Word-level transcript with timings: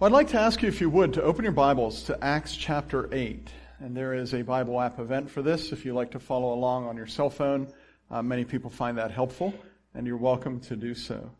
Well, 0.00 0.08
I'd 0.08 0.16
like 0.16 0.28
to 0.28 0.40
ask 0.40 0.62
you, 0.62 0.68
if 0.70 0.80
you 0.80 0.88
would, 0.88 1.12
to 1.12 1.22
open 1.22 1.44
your 1.44 1.52
Bibles 1.52 2.04
to 2.04 2.24
Acts 2.24 2.56
chapter 2.56 3.10
8. 3.12 3.50
And 3.80 3.94
there 3.94 4.14
is 4.14 4.32
a 4.32 4.40
Bible 4.40 4.80
app 4.80 4.98
event 4.98 5.30
for 5.30 5.42
this 5.42 5.72
if 5.72 5.84
you'd 5.84 5.92
like 5.92 6.12
to 6.12 6.18
follow 6.18 6.54
along 6.54 6.86
on 6.86 6.96
your 6.96 7.06
cell 7.06 7.28
phone. 7.28 7.70
Uh, 8.10 8.22
many 8.22 8.46
people 8.46 8.70
find 8.70 8.96
that 8.96 9.10
helpful, 9.10 9.52
and 9.92 10.06
you're 10.06 10.16
welcome 10.16 10.58
to 10.60 10.74
do 10.74 10.94
so. 10.94 11.30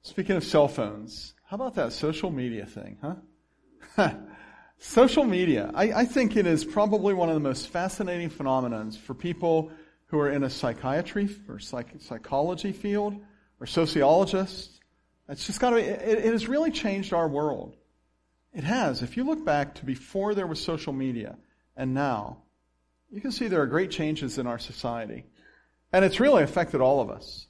Speaking 0.00 0.34
of 0.34 0.42
cell 0.42 0.66
phones, 0.66 1.34
how 1.44 1.54
about 1.54 1.76
that 1.76 1.92
social 1.92 2.32
media 2.32 2.66
thing, 2.66 2.98
huh? 3.96 4.10
social 4.78 5.22
media. 5.22 5.70
I, 5.72 5.92
I 5.92 6.04
think 6.04 6.36
it 6.36 6.48
is 6.48 6.64
probably 6.64 7.14
one 7.14 7.28
of 7.28 7.36
the 7.36 7.40
most 7.40 7.68
fascinating 7.68 8.30
phenomenons 8.30 8.98
for 8.98 9.14
people 9.14 9.70
who 10.06 10.18
are 10.18 10.30
in 10.30 10.42
a 10.42 10.50
psychiatry 10.50 11.28
or 11.48 11.60
psych- 11.60 12.00
psychology 12.00 12.72
field 12.72 13.14
or 13.60 13.66
sociologists 13.66 14.80
it's 15.28 15.46
just 15.46 15.60
got 15.60 15.70
to, 15.70 15.76
it, 15.76 16.24
it 16.24 16.32
has 16.32 16.48
really 16.48 16.70
changed 16.70 17.12
our 17.12 17.28
world. 17.28 17.76
It 18.52 18.64
has. 18.64 19.02
If 19.02 19.16
you 19.16 19.24
look 19.24 19.44
back 19.44 19.76
to 19.76 19.84
before 19.84 20.34
there 20.34 20.46
was 20.46 20.62
social 20.62 20.92
media 20.92 21.36
and 21.76 21.94
now, 21.94 22.38
you 23.10 23.20
can 23.20 23.32
see 23.32 23.48
there 23.48 23.62
are 23.62 23.66
great 23.66 23.90
changes 23.90 24.38
in 24.38 24.46
our 24.46 24.58
society. 24.58 25.24
And 25.92 26.04
it's 26.04 26.20
really 26.20 26.42
affected 26.42 26.80
all 26.80 27.00
of 27.00 27.10
us. 27.10 27.46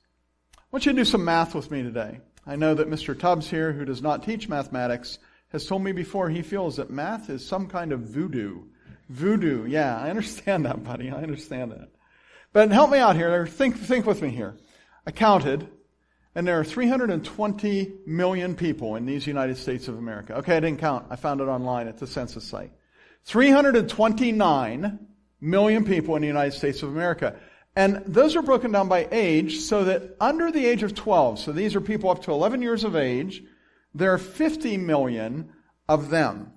I 0.57 0.63
want 0.73 0.87
you 0.87 0.93
to 0.93 0.99
do 0.99 1.05
some 1.05 1.25
math 1.25 1.55
with 1.55 1.71
me 1.71 1.83
today. 1.83 2.21
I 2.47 2.57
know 2.57 2.75
that 2.75 2.91
Mr. 2.91 3.19
Tubbs 3.19 3.49
here, 3.49 3.73
who 3.73 3.85
does 3.85 4.03
not 4.03 4.25
teach 4.25 4.49
mathematics, 4.49 5.19
has 5.51 5.67
told 5.67 5.83
me 5.83 5.93
before 5.93 6.29
he 6.29 6.43
feels 6.43 6.77
that 6.77 6.91
math 6.91 7.31
is 7.31 7.47
some 7.47 7.69
kind 7.69 7.93
of 7.93 8.01
voodoo. 8.01 8.63
Voodoo, 9.09 9.67
yeah, 9.67 9.99
I 9.99 10.11
understand 10.11 10.65
that, 10.67 10.83
buddy. 10.83 11.11
I 11.11 11.23
understand 11.23 11.73
that. 11.73 11.89
But 12.53 12.71
help 12.71 12.91
me 12.91 12.99
out 12.99 13.17
here. 13.17 13.47
Think, 13.47 13.79
think 13.79 14.07
with 14.07 14.23
me 14.23 14.31
here. 14.31 14.57
I 15.07 15.11
counted 15.11 15.69
and 16.35 16.47
there 16.47 16.59
are 16.59 16.65
320 16.65 17.93
million 18.07 18.55
people 18.55 18.97
in 18.97 19.07
these 19.07 19.27
United 19.27 19.57
States 19.57 19.89
of 19.89 19.99
America. 19.99 20.37
Okay, 20.37 20.57
I 20.57 20.61
didn't 20.61 20.81
count. 20.81 21.07
I 21.11 21.17
found 21.17 21.41
it 21.41 21.45
online 21.45 21.89
at 21.89 21.99
the 21.99 22.07
census 22.07 22.45
site. 22.45 22.73
329 23.25 24.99
million 25.41 25.85
people 25.85 26.17
in 26.17 26.23
the 26.23 26.29
United 26.29 26.53
States 26.53 26.83
of 26.83 26.89
America. 26.89 27.37
And 27.77 28.03
those 28.07 28.37
are 28.37 28.43
broken 28.43 28.73
down 28.73 28.89
by 28.89 29.09
age 29.11 29.61
so 29.61 29.85
that 29.85 30.17
under 30.21 30.51
the 30.51 30.65
age 30.67 30.83
of 30.83 30.95
12, 30.95 31.39
so 31.39 31.53
these 31.53 31.75
are 31.75 31.81
people 31.81 32.11
up 32.11 32.23
to 32.25 32.33
11 32.33 32.63
years 32.63 32.85
of 32.85 32.97
age, 32.97 33.43
there 33.95 34.13
are 34.13 34.19
50 34.19 34.77
million 34.79 35.51
of 35.89 36.11
them. 36.11 36.53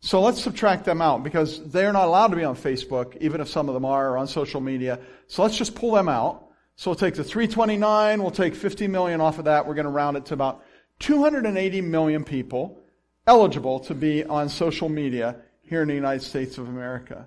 So 0.00 0.20
let's 0.20 0.42
subtract 0.42 0.84
them 0.84 1.02
out 1.02 1.24
because 1.24 1.70
they're 1.70 1.92
not 1.92 2.06
allowed 2.06 2.28
to 2.28 2.36
be 2.36 2.44
on 2.44 2.56
Facebook, 2.56 3.16
even 3.20 3.40
if 3.40 3.48
some 3.48 3.68
of 3.68 3.74
them 3.74 3.84
are, 3.84 4.10
or 4.10 4.18
on 4.18 4.28
social 4.28 4.60
media. 4.60 5.00
So 5.26 5.42
let's 5.42 5.56
just 5.56 5.74
pull 5.74 5.92
them 5.92 6.08
out. 6.08 6.47
So 6.78 6.92
we'll 6.92 6.96
take 6.96 7.16
the 7.16 7.24
329, 7.24 8.22
we'll 8.22 8.30
take 8.30 8.54
50 8.54 8.86
million 8.86 9.20
off 9.20 9.40
of 9.40 9.46
that. 9.46 9.66
We're 9.66 9.74
going 9.74 9.86
to 9.86 9.90
round 9.90 10.16
it 10.16 10.26
to 10.26 10.34
about 10.34 10.62
280 11.00 11.80
million 11.80 12.22
people 12.22 12.78
eligible 13.26 13.80
to 13.80 13.96
be 13.96 14.22
on 14.22 14.48
social 14.48 14.88
media 14.88 15.34
here 15.62 15.82
in 15.82 15.88
the 15.88 15.94
United 15.94 16.22
States 16.22 16.56
of 16.56 16.68
America. 16.68 17.26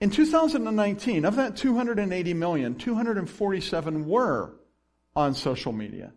In 0.00 0.10
2019, 0.10 1.24
of 1.24 1.36
that 1.36 1.56
280 1.56 2.34
million, 2.34 2.74
247 2.74 4.06
were 4.06 4.52
on 5.16 5.32
social 5.32 5.72
media. 5.72 6.12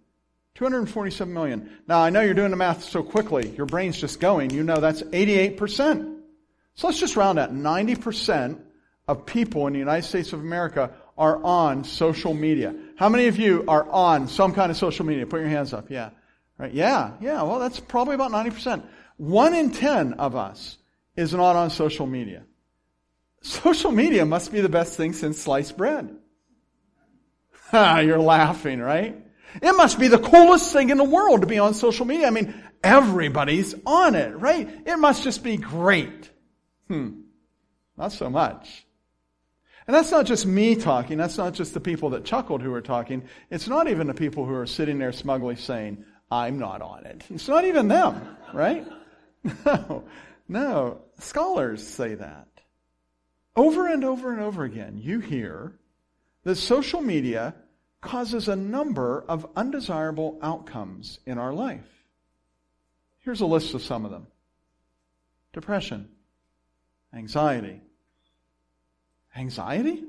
247 0.56 1.34
million. 1.34 1.70
Now, 1.88 2.02
I 2.02 2.10
know 2.10 2.20
you're 2.20 2.34
doing 2.34 2.52
the 2.52 2.58
math 2.58 2.84
so 2.84 3.02
quickly. 3.02 3.50
Your 3.56 3.66
brain's 3.66 3.98
just 3.98 4.20
going. 4.20 4.50
You 4.50 4.64
know 4.64 4.82
that's 4.82 5.04
88%. 5.04 6.20
So 6.76 6.88
let's 6.88 7.00
just 7.00 7.16
round 7.16 7.38
that. 7.38 7.54
90% 7.54 8.60
of 9.08 9.26
people 9.26 9.68
in 9.68 9.73
the 9.73 9.80
United 9.80 10.06
States 10.06 10.34
of 10.34 10.42
America 10.42 10.92
are 11.18 11.44
on 11.44 11.84
social 11.84 12.34
media. 12.34 12.76
How 12.96 13.10
many 13.10 13.28
of 13.28 13.38
you 13.38 13.66
are 13.68 13.90
on 13.90 14.28
some 14.28 14.54
kind 14.54 14.72
of 14.72 14.78
social 14.78 15.06
media? 15.06 15.26
Put 15.26 15.40
your 15.40 15.50
hands 15.50 15.73
up. 15.73 15.90
Yeah. 15.90 16.12
Right? 16.58 16.73
Yeah. 16.73 17.14
Yeah. 17.22 17.42
Well, 17.44 17.60
that's 17.60 17.80
probably 17.80 18.16
about 18.16 18.32
90%. 18.32 18.84
One 19.18 19.54
in 19.54 19.72
10 19.72 20.14
of 20.14 20.36
us 20.36 20.78
is 21.16 21.34
not 21.34 21.56
on 21.56 21.70
social 21.70 22.06
media. 22.06 22.44
Social 23.42 23.92
media 23.92 24.26
must 24.26 24.52
be 24.52 24.62
the 24.62 24.70
best 24.70 24.95
thing 24.98 25.14
since 25.14 25.40
sliced 25.40 25.78
bread. 25.78 26.16
Ha, 27.72 27.99
you're 28.05 28.20
laughing, 28.20 28.80
right? 28.80 29.16
It 29.61 29.72
must 29.73 29.99
be 29.99 30.08
the 30.08 30.20
coolest 30.20 30.72
thing 30.73 30.89
in 30.89 30.98
the 30.98 31.04
world 31.04 31.42
to 31.42 31.48
be 31.48 31.60
on 31.60 31.73
social 31.73 32.05
media. 32.05 32.28
I 32.28 32.32
mean, 32.32 32.54
everybody's 32.84 33.73
on 33.86 34.16
it, 34.16 34.38
right? 34.38 34.70
It 34.86 34.98
must 34.98 35.23
just 35.23 35.44
be 35.44 35.58
great. 35.58 36.30
Hmm. 36.88 37.22
Not 37.98 38.11
so 38.11 38.30
much. 38.30 38.86
And 39.87 39.95
that's 39.95 40.11
not 40.11 40.25
just 40.25 40.45
me 40.45 40.75
talking. 40.75 41.17
That's 41.17 41.37
not 41.37 41.53
just 41.53 41.73
the 41.73 41.80
people 41.80 42.09
that 42.09 42.25
chuckled 42.25 42.61
who 42.61 42.73
are 42.73 42.81
talking. 42.81 43.23
It's 43.49 43.70
not 43.70 43.87
even 43.87 44.08
the 44.08 44.14
people 44.14 44.45
who 44.45 44.53
are 44.53 44.67
sitting 44.67 44.99
there 44.99 45.14
smugly 45.14 45.55
saying, 45.55 46.03
I'm 46.30 46.59
not 46.59 46.81
on 46.81 47.05
it. 47.05 47.23
It's 47.30 47.48
not 47.48 47.65
even 47.65 47.87
them, 47.87 48.37
right? 48.53 48.86
No, 49.65 50.03
no. 50.49 51.02
Scholars 51.20 51.86
say 51.86 52.15
that. 52.15 52.48
Over 53.55 53.87
and 53.87 54.03
over 54.03 54.33
and 54.33 54.42
over 54.42 54.65
again, 54.65 54.99
you 55.02 55.21
hear 55.21 55.73
that 56.43 56.55
social 56.55 57.02
media 57.02 57.55
causes 58.02 58.49
a 58.49 58.58
number 58.58 59.23
of 59.30 59.48
undesirable 59.55 60.37
outcomes 60.42 61.19
in 61.25 61.37
our 61.37 61.54
life. 61.54 61.87
Here's 63.19 63.39
a 63.39 63.45
list 63.45 63.73
of 63.73 63.81
some 63.81 64.04
of 64.04 64.11
them 64.11 64.27
depression, 65.54 66.09
anxiety, 67.14 67.81
Anxiety? 69.37 70.03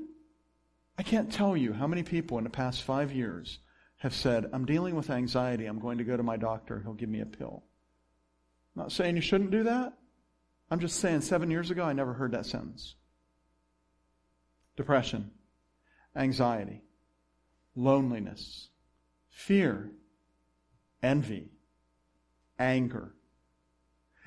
I 0.97 1.03
can't 1.03 1.31
tell 1.31 1.55
you 1.55 1.71
how 1.71 1.87
many 1.87 2.03
people 2.03 2.39
in 2.39 2.43
the 2.43 2.49
past 2.49 2.83
five 2.83 3.11
years 3.11 3.59
have 3.97 4.13
said, 4.13 4.49
I'm 4.51 4.65
dealing 4.65 4.95
with 4.95 5.09
anxiety. 5.09 5.65
I'm 5.65 5.79
going 5.79 5.99
to 5.99 6.03
go 6.03 6.17
to 6.17 6.23
my 6.23 6.35
doctor. 6.35 6.81
He'll 6.81 6.93
give 6.93 7.09
me 7.09 7.21
a 7.21 7.25
pill. 7.25 7.63
I'm 8.75 8.83
not 8.83 8.91
saying 8.91 9.15
you 9.15 9.21
shouldn't 9.21 9.51
do 9.51 9.63
that. 9.63 9.93
I'm 10.71 10.79
just 10.79 10.99
saying 10.99 11.21
seven 11.21 11.51
years 11.51 11.69
ago, 11.69 11.83
I 11.83 11.93
never 11.93 12.13
heard 12.13 12.31
that 12.31 12.45
sentence. 12.45 12.95
Depression, 14.75 15.31
anxiety, 16.15 16.81
loneliness, 17.75 18.69
fear, 19.29 19.91
envy, 21.03 21.49
anger. 22.57 23.13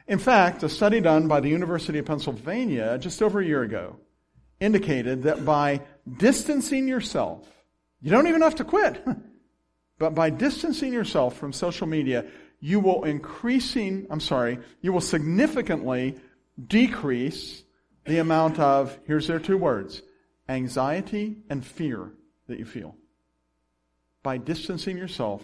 In 0.06 0.18
fact, 0.18 0.62
a 0.62 0.68
study 0.68 1.00
done 1.00 1.28
by 1.28 1.40
the 1.40 1.48
University 1.48 1.98
of 1.98 2.06
Pennsylvania 2.06 2.98
just 2.98 3.22
over 3.22 3.40
a 3.40 3.44
year 3.44 3.62
ago 3.62 3.96
indicated 4.62 5.24
that 5.24 5.44
by 5.44 5.80
distancing 6.18 6.86
yourself, 6.86 7.46
you 8.00 8.10
don't 8.10 8.28
even 8.28 8.42
have 8.42 8.54
to 8.56 8.64
quit, 8.64 9.04
but 9.98 10.14
by 10.14 10.30
distancing 10.30 10.92
yourself 10.92 11.36
from 11.36 11.52
social 11.52 11.86
media, 11.86 12.24
you 12.60 12.78
will 12.78 13.04
increasing, 13.04 14.06
I'm 14.08 14.20
sorry, 14.20 14.58
you 14.80 14.92
will 14.92 15.00
significantly 15.00 16.16
decrease 16.64 17.64
the 18.04 18.18
amount 18.18 18.58
of, 18.58 18.98
here's 19.06 19.26
their 19.26 19.40
two 19.40 19.58
words, 19.58 20.02
anxiety 20.48 21.38
and 21.50 21.64
fear 21.64 22.12
that 22.46 22.58
you 22.58 22.64
feel. 22.64 22.96
By 24.22 24.38
distancing 24.38 24.96
yourself 24.96 25.42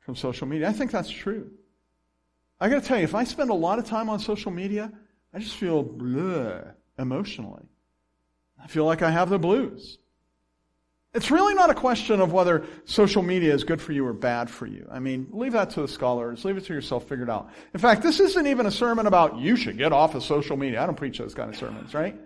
from 0.00 0.14
social 0.16 0.46
media. 0.46 0.68
I 0.68 0.72
think 0.72 0.90
that's 0.90 1.10
true. 1.10 1.50
I 2.60 2.68
gotta 2.68 2.80
tell 2.80 2.98
you, 2.98 3.04
if 3.04 3.14
I 3.14 3.24
spend 3.24 3.50
a 3.50 3.54
lot 3.54 3.78
of 3.78 3.86
time 3.86 4.08
on 4.08 4.18
social 4.20 4.52
media, 4.52 4.92
I 5.34 5.38
just 5.38 5.56
feel 5.56 5.82
bleh 5.84 6.74
emotionally. 6.98 7.64
I 8.60 8.66
feel 8.66 8.84
like 8.84 9.02
I 9.02 9.10
have 9.10 9.28
the 9.28 9.38
blues. 9.38 9.98
It's 11.14 11.30
really 11.30 11.52
not 11.52 11.68
a 11.68 11.74
question 11.74 12.22
of 12.22 12.32
whether 12.32 12.64
social 12.86 13.22
media 13.22 13.52
is 13.52 13.64
good 13.64 13.82
for 13.82 13.92
you 13.92 14.06
or 14.06 14.14
bad 14.14 14.48
for 14.48 14.66
you. 14.66 14.88
I 14.90 14.98
mean, 14.98 15.28
leave 15.30 15.52
that 15.52 15.70
to 15.70 15.82
the 15.82 15.88
scholars. 15.88 16.42
Leave 16.44 16.56
it 16.56 16.64
to 16.64 16.72
yourself 16.72 17.06
figured 17.06 17.28
out. 17.28 17.50
In 17.74 17.80
fact, 17.80 18.02
this 18.02 18.18
isn't 18.18 18.46
even 18.46 18.64
a 18.64 18.70
sermon 18.70 19.06
about 19.06 19.36
you 19.36 19.56
should 19.56 19.76
get 19.76 19.92
off 19.92 20.14
of 20.14 20.22
social 20.22 20.56
media. 20.56 20.82
I 20.82 20.86
don't 20.86 20.96
preach 20.96 21.18
those 21.18 21.34
kind 21.34 21.50
of 21.50 21.56
sermons, 21.56 21.92
right? 21.92 22.18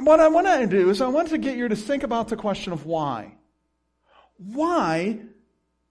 What 0.00 0.18
I 0.18 0.26
want 0.26 0.48
to 0.48 0.66
do 0.66 0.90
is 0.90 1.00
I 1.00 1.06
want 1.06 1.28
to 1.28 1.38
get 1.38 1.56
you 1.56 1.68
to 1.68 1.76
think 1.76 2.02
about 2.02 2.26
the 2.26 2.36
question 2.36 2.72
of 2.72 2.86
why. 2.86 3.36
Why 4.36 5.20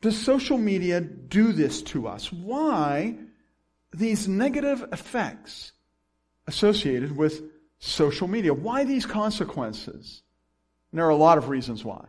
does 0.02 0.20
social 0.20 0.58
media 0.58 1.00
do 1.00 1.54
this 1.54 1.82
to 1.84 2.08
us? 2.08 2.30
Why 2.32 3.16
these 3.94 4.28
negative 4.28 4.86
effects 4.92 5.72
associated 6.46 7.16
with 7.16 7.42
social 7.86 8.28
media. 8.28 8.54
Why 8.54 8.84
these 8.84 9.06
consequences? 9.06 10.24
And 10.92 11.00
there 11.00 11.06
are 11.06 11.12
a 11.12 11.16
lot 11.16 11.38
of 11.38 11.50
reasons 11.50 11.86
why. 11.86 12.06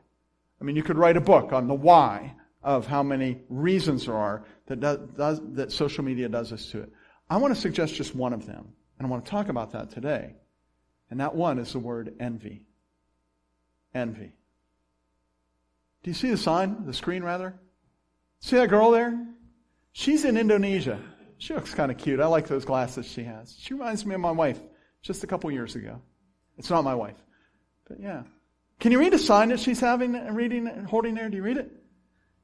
I 0.61 0.65
mean, 0.65 0.77
you 0.77 0.83
could 0.83 0.97
write 0.97 1.17
a 1.17 1.21
book 1.21 1.53
on 1.53 1.69
the 1.69 1.75
why 1.75 2.35
of 2.63 2.87
how 2.87 3.03
many 3.03 3.43
reasons 3.49 4.07
there 4.07 4.17
are 4.17 4.45
that, 4.67 4.81
does, 4.81 5.41
that 5.53 5.71
social 5.71 6.03
media 6.03 6.29
does 6.29 6.51
this 6.51 6.71
to 6.71 6.81
it. 6.81 6.93
I 7.29 7.37
want 7.37 7.55
to 7.55 7.61
suggest 7.61 7.95
just 7.95 8.15
one 8.15 8.33
of 8.33 8.47
them, 8.47 8.73
and 8.99 9.07
I 9.07 9.11
want 9.11 9.25
to 9.25 9.31
talk 9.31 9.49
about 9.49 9.73
that 9.73 9.91
today. 9.91 10.35
And 11.11 11.21
that 11.21 11.35
one 11.35 11.59
is 11.59 11.73
the 11.73 11.79
word 11.79 12.15
envy. 12.19 12.63
Envy. 13.95 14.33
Do 16.03 16.11
you 16.11 16.15
see 16.15 16.31
the 16.31 16.37
sign, 16.37 16.87
the 16.87 16.95
screen 16.95 17.23
rather? 17.23 17.55
See 18.41 18.57
that 18.57 18.69
girl 18.69 18.91
there? 18.91 19.27
She's 19.93 20.25
in 20.25 20.37
Indonesia. 20.37 21.01
She 21.39 21.55
looks 21.55 21.75
kind 21.75 21.91
of 21.91 21.99
cute. 21.99 22.21
I 22.21 22.27
like 22.27 22.47
those 22.47 22.65
glasses 22.65 23.07
she 23.07 23.25
has. 23.25 23.57
She 23.59 23.75
reminds 23.75 24.07
me 24.07 24.15
of 24.15 24.21
my 24.21 24.31
wife 24.31 24.61
just 25.07 25.25
a 25.25 25.27
couple 25.27 25.51
years 25.51 25.77
ago. 25.77 26.01
It's 26.59 26.71
not 26.71 26.85
my 26.85 26.95
wife. 26.95 27.17
But 27.89 28.01
yeah. 28.01 28.23
Can 28.81 28.93
you 28.93 28.99
read 28.99 29.15
a 29.15 29.19
sign 29.19 29.49
that 29.51 29.61
she's 29.61 29.81
having 29.81 30.15
and 30.15 30.37
reading 30.37 30.67
and 30.67 30.87
holding 30.87 31.15
there? 31.15 31.29
Do 31.29 31.37
you 31.37 31.43
read 31.43 31.57
it? 31.57 31.71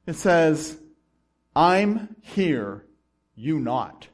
It 0.07 0.15
says, 0.15 0.77
I'm 1.55 2.15
here, 2.21 2.85
you 3.35 3.59
not. 3.59 4.07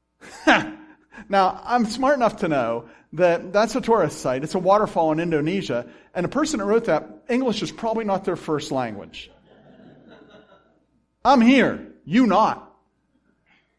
now, 0.46 1.60
I'm 1.64 1.86
smart 1.86 2.16
enough 2.16 2.38
to 2.38 2.48
know 2.48 2.88
that 3.14 3.52
that's 3.52 3.74
a 3.74 3.80
tourist 3.80 4.20
site. 4.20 4.44
It's 4.44 4.54
a 4.54 4.58
waterfall 4.58 5.12
in 5.12 5.20
Indonesia. 5.20 5.86
And 6.14 6.24
the 6.24 6.28
person 6.28 6.60
that 6.60 6.66
wrote 6.66 6.84
that, 6.84 7.08
English 7.28 7.62
is 7.62 7.72
probably 7.72 8.04
not 8.04 8.24
their 8.24 8.36
first 8.36 8.70
language. 8.70 9.30
I'm 11.24 11.40
here. 11.40 11.92
You 12.04 12.26
not. 12.26 12.67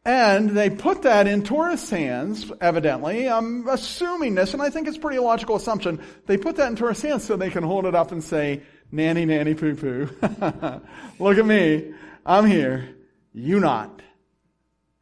And 0.10 0.50
they 0.50 0.72
put 0.72 1.04
that 1.04 1.28
in 1.28 1.44
tourists' 1.44 1.92
hands, 1.92 2.52
evidently. 2.62 3.30
I'm 3.30 3.70
assuming 3.70 4.34
this, 4.34 4.54
and 4.54 4.62
I 4.62 4.72
think 4.72 4.88
it's 4.88 4.98
a 4.98 5.00
pretty 5.00 5.20
logical 5.20 5.56
assumption. 5.56 6.02
They 6.26 6.36
put 6.36 6.56
that 6.56 6.68
in 6.68 6.76
tourists' 6.76 7.04
hands 7.04 7.26
so 7.26 7.38
they 7.38 7.52
can 7.52 7.62
hold 7.62 7.86
it 7.86 7.94
up 7.94 8.12
and 8.12 8.24
say, 8.24 8.64
nanny, 8.92 9.26
nanny, 9.26 9.54
poo 9.54 9.76
poo. 9.76 10.10
Look 11.20 11.38
at 11.38 11.46
me. 11.46 11.94
I'm 12.26 12.48
here. 12.48 12.90
You 13.34 13.60
not. 13.60 14.02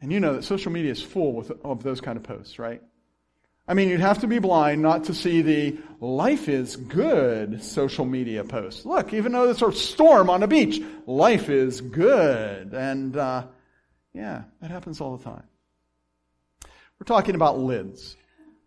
And 0.02 0.12
you 0.12 0.20
know 0.20 0.34
that 0.34 0.44
social 0.44 0.74
media 0.74 0.92
is 0.92 1.02
full 1.02 1.32
with, 1.32 1.54
of 1.64 1.84
those 1.84 2.02
kind 2.02 2.18
of 2.18 2.24
posts, 2.24 2.60
right? 2.60 2.82
I 3.66 3.76
mean, 3.76 3.88
you'd 3.88 4.02
have 4.02 4.20
to 4.20 4.28
be 4.28 4.40
blind 4.40 4.82
not 4.82 5.06
to 5.06 5.14
see 5.14 5.42
the 5.42 5.78
life 6.02 6.50
is 6.50 6.76
good 6.76 7.64
social 7.64 8.04
media 8.04 8.44
posts. 8.44 8.86
Look, 8.86 9.14
even 9.14 9.32
though 9.32 9.46
there's 9.46 9.62
a 9.62 9.72
storm 9.72 10.30
on 10.30 10.42
the 10.42 10.48
beach, 10.48 10.82
life 11.06 11.50
is 11.50 11.80
good. 11.80 12.74
And, 12.74 13.16
uh, 13.16 13.46
yeah, 14.18 14.44
that 14.62 14.72
happens 14.72 15.00
all 15.00 15.16
the 15.16 15.24
time. 15.24 15.44
We're 17.00 17.06
talking 17.06 17.36
about 17.36 17.60
lids. 17.60 18.18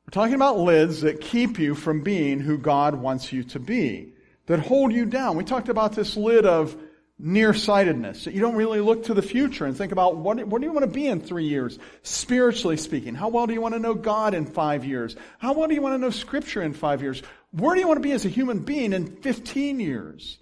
We're 0.06 0.12
talking 0.12 0.36
about 0.36 0.58
lids 0.58 1.00
that 1.00 1.20
keep 1.20 1.58
you 1.58 1.74
from 1.74 2.02
being 2.02 2.38
who 2.38 2.56
God 2.56 2.94
wants 2.94 3.32
you 3.32 3.42
to 3.44 3.58
be, 3.58 4.12
that 4.46 4.60
hold 4.60 4.92
you 4.92 5.06
down. 5.06 5.36
We 5.36 5.42
talked 5.42 5.68
about 5.68 5.92
this 5.92 6.16
lid 6.16 6.46
of 6.46 6.76
nearsightedness. 7.18 8.24
That 8.24 8.34
you 8.34 8.40
don't 8.40 8.54
really 8.54 8.80
look 8.80 9.04
to 9.04 9.14
the 9.14 9.22
future 9.22 9.66
and 9.66 9.76
think 9.76 9.90
about 9.90 10.16
what, 10.16 10.46
what 10.46 10.60
do 10.60 10.68
you 10.68 10.72
want 10.72 10.84
to 10.84 10.90
be 10.90 11.08
in 11.08 11.20
three 11.20 11.48
years, 11.48 11.80
spiritually 12.04 12.76
speaking? 12.76 13.16
How 13.16 13.28
well 13.28 13.48
do 13.48 13.52
you 13.52 13.60
want 13.60 13.74
to 13.74 13.80
know 13.80 13.94
God 13.94 14.34
in 14.34 14.46
five 14.46 14.84
years? 14.84 15.16
How 15.40 15.52
well 15.52 15.66
do 15.66 15.74
you 15.74 15.82
want 15.82 15.94
to 15.94 15.98
know 15.98 16.10
Scripture 16.10 16.62
in 16.62 16.74
five 16.74 17.02
years? 17.02 17.24
Where 17.50 17.74
do 17.74 17.80
you 17.80 17.88
want 17.88 17.98
to 17.98 18.08
be 18.08 18.12
as 18.12 18.24
a 18.24 18.28
human 18.28 18.60
being 18.60 18.92
in 18.92 19.16
15 19.16 19.80
years? 19.80 20.38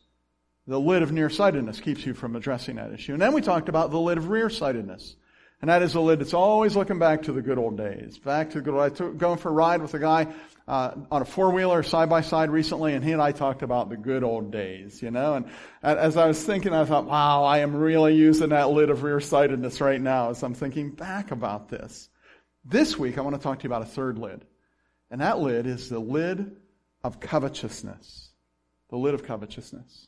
The 0.69 0.79
lid 0.79 1.03
of 1.03 1.13
nearsightedness 1.13 1.81
keeps 1.81 2.05
you 2.05 2.13
from 2.13 2.37
addressing 2.37 2.77
that 2.77 2.93
issue. 2.93 3.15
And 3.15 3.23
then 3.23 3.33
we 3.33 3.41
talked 3.41 3.71
about 3.71 3.91
the 3.91 3.99
lid 3.99 4.19
of 4.19 4.25
rearsightedness. 4.25 5.15
And 5.63 5.71
that 5.71 5.81
is 5.81 5.95
a 5.95 6.01
lid 6.01 6.21
that's 6.21 6.35
always 6.35 6.77
looking 6.77 6.99
back 6.99 7.23
to 7.23 7.33
the 7.33 7.41
good 7.41 7.57
old 7.57 7.79
days. 7.79 8.19
Back 8.19 8.51
to 8.51 8.59
the 8.59 8.63
good 8.63 8.75
old, 8.75 8.95
took, 8.95 9.17
going 9.17 9.39
for 9.39 9.49
a 9.49 9.53
ride 9.53 9.81
with 9.81 9.95
a 9.95 9.99
guy 9.99 10.29
uh, 10.69 10.93
on 11.11 11.23
a 11.23 11.25
four 11.25 11.51
wheeler 11.51 11.83
side 11.83 12.11
by 12.11 12.21
side 12.21 12.51
recently, 12.51 12.93
and 12.93 13.03
he 13.03 13.13
and 13.13 13.23
I 13.23 13.33
talked 13.33 13.63
about 13.63 13.89
the 13.89 13.97
good 13.97 14.23
old 14.23 14.53
days, 14.53 15.01
you 15.01 15.11
know. 15.11 15.35
And 15.35 15.47
as 15.83 16.19
I 16.19 16.27
was 16.27 16.45
thinking, 16.45 16.75
I 16.75 16.85
thought, 16.85 17.07
wow, 17.07 17.45
I 17.45 17.61
am 17.61 17.75
really 17.75 18.15
using 18.15 18.51
that 18.51 18.69
lid 18.69 18.91
of 18.91 19.03
rear 19.03 19.21
sightedness 19.21 19.81
right 19.81 20.01
now 20.01 20.31
as 20.31 20.43
I'm 20.43 20.55
thinking 20.55 20.91
back 20.91 21.31
about 21.31 21.71
this. 21.71 22.11
This 22.67 22.99
week, 22.99 23.17
I 23.17 23.23
want 23.23 23.37
to 23.37 23.43
talk 23.43 23.61
to 23.61 23.65
you 23.65 23.69
about 23.69 23.83
a 23.83 23.87
third 23.87 24.19
lid, 24.19 24.45
and 25.11 25.23
that 25.23 25.39
lid 25.39 25.67
is 25.67 25.89
the 25.89 25.99
lid 25.99 26.57
of 27.03 27.21
covetousness. 27.21 28.29
The 28.91 28.99
lid 28.99 29.15
of 29.15 29.23
covetousness. 29.23 30.08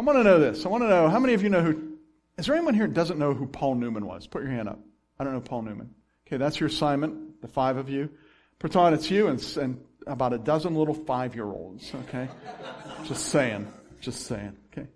I 0.00 0.02
want 0.02 0.18
to 0.18 0.24
know 0.24 0.38
this. 0.38 0.64
I 0.64 0.70
want 0.70 0.82
to 0.82 0.88
know 0.88 1.10
how 1.10 1.18
many 1.18 1.34
of 1.34 1.42
you 1.42 1.50
know 1.50 1.60
who. 1.60 1.98
Is 2.38 2.46
there 2.46 2.54
anyone 2.54 2.72
here 2.72 2.86
doesn't 2.86 3.18
know 3.18 3.34
who 3.34 3.44
Paul 3.44 3.74
Newman 3.74 4.06
was? 4.06 4.26
Put 4.26 4.40
your 4.40 4.50
hand 4.50 4.66
up. 4.66 4.78
I 5.18 5.24
don't 5.24 5.34
know 5.34 5.42
Paul 5.42 5.60
Newman. 5.60 5.94
Okay, 6.26 6.38
that's 6.38 6.58
your 6.58 6.68
assignment, 6.68 7.42
the 7.42 7.48
five 7.48 7.76
of 7.76 7.90
you. 7.90 8.08
Pretend 8.58 8.94
it's 8.94 9.10
you 9.10 9.26
and, 9.26 9.56
and 9.60 9.78
about 10.06 10.32
a 10.32 10.38
dozen 10.38 10.74
little 10.74 10.94
five 10.94 11.34
year 11.34 11.44
olds, 11.44 11.92
okay? 12.06 12.30
just 13.04 13.26
saying. 13.26 13.70
Just 14.00 14.22
saying, 14.22 14.56
okay? 14.72 14.88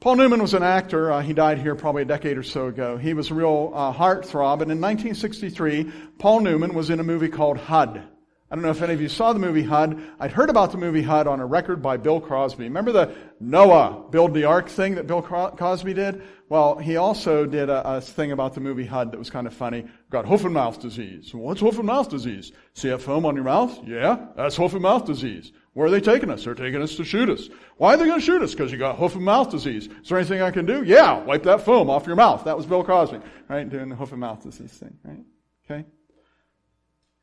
Paul 0.00 0.16
Newman 0.16 0.40
was 0.40 0.54
an 0.54 0.62
actor. 0.62 1.12
Uh, 1.12 1.20
he 1.20 1.34
died 1.34 1.58
here 1.58 1.74
probably 1.74 2.00
a 2.00 2.06
decade 2.06 2.38
or 2.38 2.42
so 2.42 2.68
ago. 2.68 2.96
He 2.96 3.12
was 3.12 3.30
a 3.30 3.34
real 3.34 3.70
uh, 3.74 3.92
heartthrob, 3.92 4.62
and 4.62 4.72
in 4.72 4.80
1963, 4.80 5.92
Paul 6.18 6.40
Newman 6.40 6.72
was 6.72 6.88
in 6.88 7.00
a 7.00 7.04
movie 7.04 7.28
called 7.28 7.58
HUD. 7.58 8.02
I 8.48 8.54
don't 8.54 8.62
know 8.62 8.70
if 8.70 8.80
any 8.80 8.94
of 8.94 9.00
you 9.00 9.08
saw 9.08 9.32
the 9.32 9.40
movie 9.40 9.64
HUD. 9.64 10.00
I'd 10.20 10.30
heard 10.30 10.50
about 10.50 10.70
the 10.70 10.78
movie 10.78 11.02
HUD 11.02 11.26
on 11.26 11.40
a 11.40 11.46
record 11.46 11.82
by 11.82 11.96
Bill 11.96 12.20
Cosby. 12.20 12.62
Remember 12.62 12.92
the 12.92 13.12
Noah 13.40 14.04
build 14.10 14.34
the 14.34 14.44
ark 14.44 14.68
thing 14.68 14.94
that 14.94 15.08
Bill 15.08 15.20
Cosby 15.20 15.94
did? 15.94 16.22
Well, 16.48 16.78
he 16.78 16.96
also 16.96 17.44
did 17.44 17.68
a, 17.68 17.96
a 17.96 18.00
thing 18.00 18.30
about 18.30 18.54
the 18.54 18.60
movie 18.60 18.86
HUD 18.86 19.10
that 19.10 19.18
was 19.18 19.30
kind 19.30 19.48
of 19.48 19.54
funny. 19.54 19.86
Got 20.10 20.26
hoof 20.26 20.44
and 20.44 20.54
mouth 20.54 20.80
disease. 20.80 21.34
What's 21.34 21.60
hoof 21.60 21.76
and 21.78 21.86
mouth 21.86 22.08
disease? 22.08 22.52
See 22.74 22.88
that 22.88 23.02
foam 23.02 23.26
on 23.26 23.34
your 23.34 23.44
mouth? 23.44 23.80
Yeah, 23.84 24.26
that's 24.36 24.54
hoof 24.54 24.74
and 24.74 24.82
mouth 24.82 25.06
disease. 25.06 25.50
Where 25.72 25.88
are 25.88 25.90
they 25.90 26.00
taking 26.00 26.30
us? 26.30 26.44
They're 26.44 26.54
taking 26.54 26.80
us 26.80 26.94
to 26.96 27.04
shoot 27.04 27.28
us. 27.28 27.48
Why 27.78 27.94
are 27.94 27.96
they 27.96 28.06
going 28.06 28.20
to 28.20 28.24
shoot 28.24 28.42
us? 28.42 28.52
Because 28.52 28.70
you 28.70 28.78
got 28.78 28.96
hoof 28.96 29.16
and 29.16 29.24
mouth 29.24 29.50
disease. 29.50 29.88
Is 29.88 30.08
there 30.08 30.18
anything 30.18 30.40
I 30.40 30.52
can 30.52 30.66
do? 30.66 30.84
Yeah, 30.84 31.18
wipe 31.24 31.42
that 31.42 31.62
foam 31.62 31.90
off 31.90 32.06
your 32.06 32.16
mouth. 32.16 32.44
That 32.44 32.56
was 32.56 32.64
Bill 32.64 32.84
Cosby, 32.84 33.18
right? 33.48 33.68
Doing 33.68 33.88
the 33.88 33.96
hoof 33.96 34.12
and 34.12 34.20
mouth 34.20 34.40
disease 34.42 34.70
thing, 34.70 34.96
right? 35.02 35.24
Okay. 35.68 35.84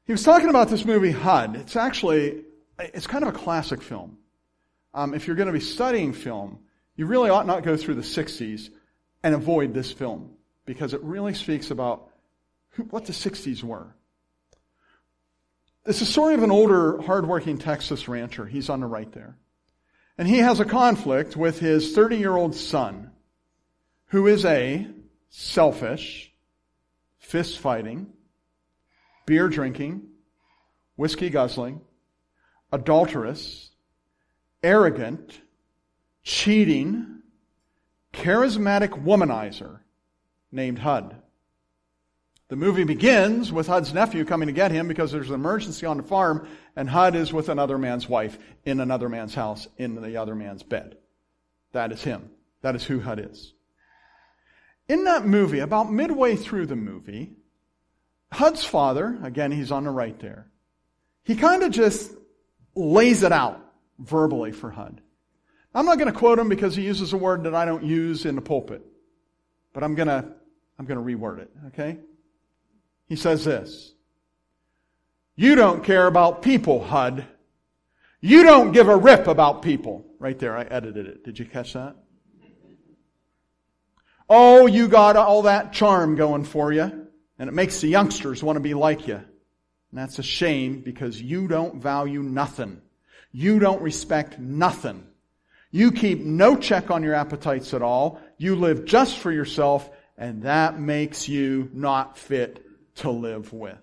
He 0.05 0.11
was 0.11 0.23
talking 0.23 0.50
about 0.50 0.69
this 0.69 0.83
movie 0.83 1.11
HUD. 1.11 1.55
It's 1.55 1.75
actually, 1.75 2.44
it's 2.77 3.07
kind 3.07 3.23
of 3.23 3.33
a 3.33 3.38
classic 3.38 3.81
film. 3.81 4.17
Um, 4.94 5.13
if 5.13 5.27
you're 5.27 5.35
going 5.35 5.47
to 5.47 5.53
be 5.53 5.61
studying 5.61 6.11
film, 6.13 6.59
you 6.95 7.05
really 7.05 7.29
ought 7.29 7.47
not 7.47 7.63
go 7.63 7.77
through 7.77 7.95
the 7.95 8.01
60s 8.01 8.69
and 9.23 9.33
avoid 9.33 9.73
this 9.73 9.91
film 9.91 10.31
because 10.65 10.94
it 10.94 11.01
really 11.01 11.33
speaks 11.33 11.71
about 11.71 12.09
who, 12.71 12.83
what 12.83 13.05
the 13.05 13.13
60s 13.13 13.63
were. 13.63 13.95
It's 15.85 16.01
a 16.01 16.05
story 16.05 16.33
of 16.33 16.44
an 16.44 16.51
older, 16.51 17.01
hardworking 17.01 17.57
Texas 17.57 18.07
rancher. 18.07 18.45
He's 18.45 18.69
on 18.69 18.81
the 18.81 18.88
right 18.88 19.11
there. 19.13 19.38
And 20.17 20.27
he 20.27 20.39
has 20.39 20.59
a 20.59 20.65
conflict 20.65 21.35
with 21.35 21.59
his 21.59 21.94
30 21.95 22.17
year 22.17 22.35
old 22.35 22.55
son, 22.55 23.11
who 24.07 24.27
is 24.27 24.45
a 24.45 24.88
selfish, 25.29 26.31
fist 27.17 27.57
fighting, 27.57 28.12
beer 29.25 29.47
drinking, 29.47 30.03
whiskey 30.95 31.29
guzzling, 31.29 31.81
adulterous, 32.71 33.71
arrogant, 34.61 35.39
cheating, 36.23 37.21
charismatic 38.13 39.03
womanizer 39.03 39.79
named 40.51 40.79
Hud. 40.79 41.15
The 42.49 42.55
movie 42.55 42.83
begins 42.83 43.51
with 43.51 43.67
Hud's 43.67 43.93
nephew 43.93 44.25
coming 44.25 44.47
to 44.47 44.53
get 44.53 44.71
him 44.71 44.87
because 44.87 45.11
there's 45.11 45.29
an 45.29 45.35
emergency 45.35 45.85
on 45.85 45.97
the 45.97 46.03
farm, 46.03 46.47
and 46.75 46.89
Hud 46.89 47.15
is 47.15 47.33
with 47.33 47.49
another 47.49 47.77
man's 47.77 48.07
wife 48.07 48.37
in 48.63 48.79
another 48.79 49.09
man's 49.09 49.33
house 49.33 49.67
in 49.77 49.99
the 49.99 50.17
other 50.17 50.35
man's 50.35 50.61
bed. 50.61 50.97
That 51.71 51.91
is 51.91 52.03
him. 52.03 52.29
That 52.61 52.75
is 52.75 52.83
who 52.83 52.99
Hud 52.99 53.19
is. 53.19 53.53
In 54.87 55.05
that 55.05 55.25
movie, 55.25 55.59
about 55.59 55.91
midway 55.91 56.35
through 56.35 56.67
the 56.67 56.75
movie, 56.75 57.31
Hud's 58.33 58.63
father, 58.63 59.19
again, 59.24 59.51
he's 59.51 59.71
on 59.71 59.83
the 59.83 59.91
right 59.91 60.17
there, 60.19 60.48
he 61.24 61.36
kind 61.36 61.63
of 61.63 61.72
just 61.72 62.12
lays 62.75 63.24
it 63.24 63.31
out 63.31 63.63
verbally 64.00 64.51
for 64.51 64.72
Hud. 64.72 65.01
I'm 65.75 65.86
not 65.86 65.98
going 65.98 66.12
to 66.12 66.17
quote 66.17 66.39
him 66.39 66.50
because 66.50 66.75
he 66.75 66.84
uses 66.84 67.13
a 67.13 67.17
word 67.17 67.43
that 67.43 67.55
I 67.55 67.65
don't 67.65 67.84
use 67.84 68.25
in 68.25 68.36
the 68.36 68.41
pulpit, 68.41 68.81
but 69.74 69.84
I'm 69.84 69.96
going 69.96 70.07
to, 70.07 70.25
I'm 70.77 70.86
going 70.86 70.98
to 70.98 71.17
reword 71.17 71.39
it, 71.39 71.51
okay? 71.67 71.98
He 73.07 73.15
says 73.15 73.46
this. 73.46 73.93
You 75.36 75.55
don't 75.55 75.84
care 75.84 76.07
about 76.07 76.41
people, 76.41 76.84
Hud. 76.84 77.25
You 78.22 78.43
don't 78.43 78.72
give 78.72 78.88
a 78.88 78.96
rip 78.96 79.27
about 79.27 79.62
people. 79.62 80.05
Right 80.19 80.38
there, 80.38 80.55
I 80.55 80.63
edited 80.63 81.07
it. 81.07 81.24
Did 81.24 81.38
you 81.38 81.46
catch 81.46 81.74
that? 81.74 81.96
Oh, 84.29 84.67
you 84.67 84.88
got 84.88 85.17
all 85.17 85.43
that 85.43 85.74
charm 85.74 86.15
going 86.15 86.43
for 86.43 86.72
you. 86.72 87.02
And 87.43 87.50
it 87.50 87.55
makes 87.55 87.81
the 87.81 87.89
youngsters 87.89 88.41
want 88.41 88.55
to 88.55 88.62
be 88.62 88.73
like 88.73 89.05
you. 89.05 89.15
And 89.15 89.25
that's 89.91 90.17
a 90.17 90.23
shame 90.23 90.79
because 90.79 91.21
you 91.21 91.50
don't 91.50 91.81
value 91.81 92.23
nothing. 92.23 92.81
You 93.33 93.59
don't 93.59 93.81
respect 93.81 94.39
nothing. 94.39 95.05
You 95.69 95.91
keep 95.91 96.21
no 96.21 96.55
check 96.55 96.89
on 96.89 97.03
your 97.03 97.15
appetites 97.15 97.73
at 97.73 97.81
all. 97.81 98.21
You 98.38 98.55
live 98.55 98.85
just 98.85 99.17
for 99.17 99.29
yourself, 99.29 99.89
and 100.17 100.43
that 100.43 100.79
makes 100.79 101.27
you 101.27 101.69
not 101.73 102.17
fit 102.17 102.65
to 103.00 103.12
live 103.12 103.51
with. 103.51 103.75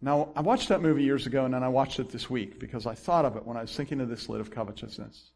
Now, 0.00 0.28
I 0.36 0.42
watched 0.42 0.68
that 0.68 0.80
movie 0.80 1.02
years 1.02 1.26
ago, 1.26 1.44
and 1.44 1.52
then 1.52 1.64
I 1.64 1.70
watched 1.70 1.98
it 1.98 2.10
this 2.10 2.30
week 2.30 2.60
because 2.60 2.86
I 2.86 2.94
thought 2.94 3.24
of 3.24 3.34
it 3.34 3.44
when 3.44 3.56
I 3.56 3.62
was 3.62 3.74
thinking 3.74 4.00
of 4.00 4.08
this 4.08 4.28
lid 4.28 4.40
of 4.40 4.52
covetousness. 4.52 5.32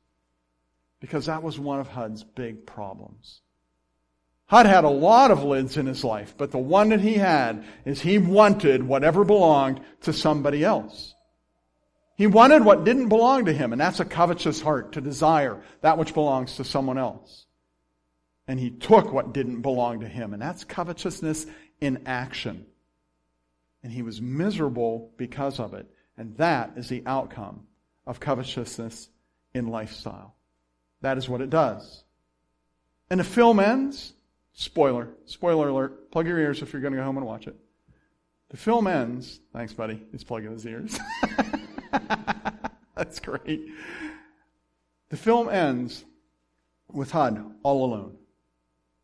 Because 1.00 1.26
that 1.26 1.43
was 1.43 1.59
one 1.59 1.81
of 1.81 1.88
HUD's 1.88 2.23
big 2.23 2.64
problems. 2.64 3.40
Hud 4.47 4.67
had 4.67 4.85
a 4.85 4.88
lot 4.88 5.31
of 5.31 5.43
lids 5.43 5.76
in 5.76 5.87
his 5.87 6.05
life, 6.05 6.35
but 6.38 6.53
the 6.53 6.59
one 6.59 6.91
that 6.91 7.00
he 7.00 7.15
had 7.15 7.65
is 7.85 8.00
he 8.00 8.19
wanted 8.19 8.83
whatever 8.83 9.25
belonged 9.25 9.81
to 10.03 10.12
somebody 10.12 10.62
else. 10.62 11.15
He 12.17 12.26
wanted 12.26 12.65
what 12.65 12.85
didn't 12.85 13.09
belong 13.09 13.47
to 13.47 13.53
him, 13.53 13.73
and 13.73 13.81
that's 13.81 14.00
a 14.00 14.05
covetous 14.05 14.61
heart 14.61 14.93
to 14.93 15.00
desire 15.00 15.61
that 15.81 15.99
which 15.99 16.15
belongs 16.15 16.57
to 16.57 16.65
someone 16.65 16.97
else. 16.97 17.47
And 18.47 18.61
he 18.61 18.71
took 18.71 19.12
what 19.12 19.35
didn't 19.35 19.62
belong 19.62 20.00
to 20.00 20.09
him, 20.09 20.33
and 20.33 20.41
that's 20.41 20.65
covetousness 20.65 21.47
in 21.81 22.05
action. 22.07 22.67
And 23.83 23.93
he 23.93 24.03
was 24.03 24.23
miserable 24.23 25.11
because 25.17 25.61
of 25.61 25.75
it. 25.75 25.87
And 26.17 26.37
that 26.38 26.73
is 26.76 26.88
the 26.88 27.03
outcome 27.05 27.67
of 28.07 28.21
covetousness 28.21 29.09
in 29.53 29.67
lifestyle. 29.69 30.35
That 31.03 31.19
is 31.19 31.29
what 31.29 31.41
it 31.41 31.50
does. 31.50 32.05
And 33.11 33.21
the 33.21 33.25
film 33.25 33.61
ends 33.61 34.15
Spoiler. 34.57 35.11
Spoiler 35.27 35.69
alert. 35.69 36.11
Plug 36.11 36.27
your 36.27 36.39
ears 36.39 36.63
if 36.63 36.73
you're 36.73 36.81
going 36.81 36.95
to 36.95 36.99
go 36.99 37.05
home 37.05 37.19
and 37.19 37.27
watch 37.27 37.47
it. 37.47 37.55
The 38.49 38.57
film 38.57 38.87
ends. 38.87 39.41
Thanks, 39.53 39.75
buddy. 39.75 40.03
He's 40.11 40.25
plugging 40.25 40.51
his 40.51 40.67
ears. 40.67 40.99
That's 42.97 43.21
great. 43.21 43.67
The 45.11 45.17
film 45.19 45.51
ends 45.51 46.07
with 46.91 47.11
Hud 47.11 47.55
all 47.63 47.85
alone, 47.85 48.17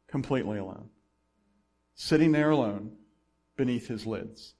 completely 0.09 0.59
alone, 0.59 0.89
sitting 1.95 2.33
there 2.33 2.51
alone 2.51 2.93
beneath 3.57 3.87
his 3.87 4.07
lids. 4.07 4.55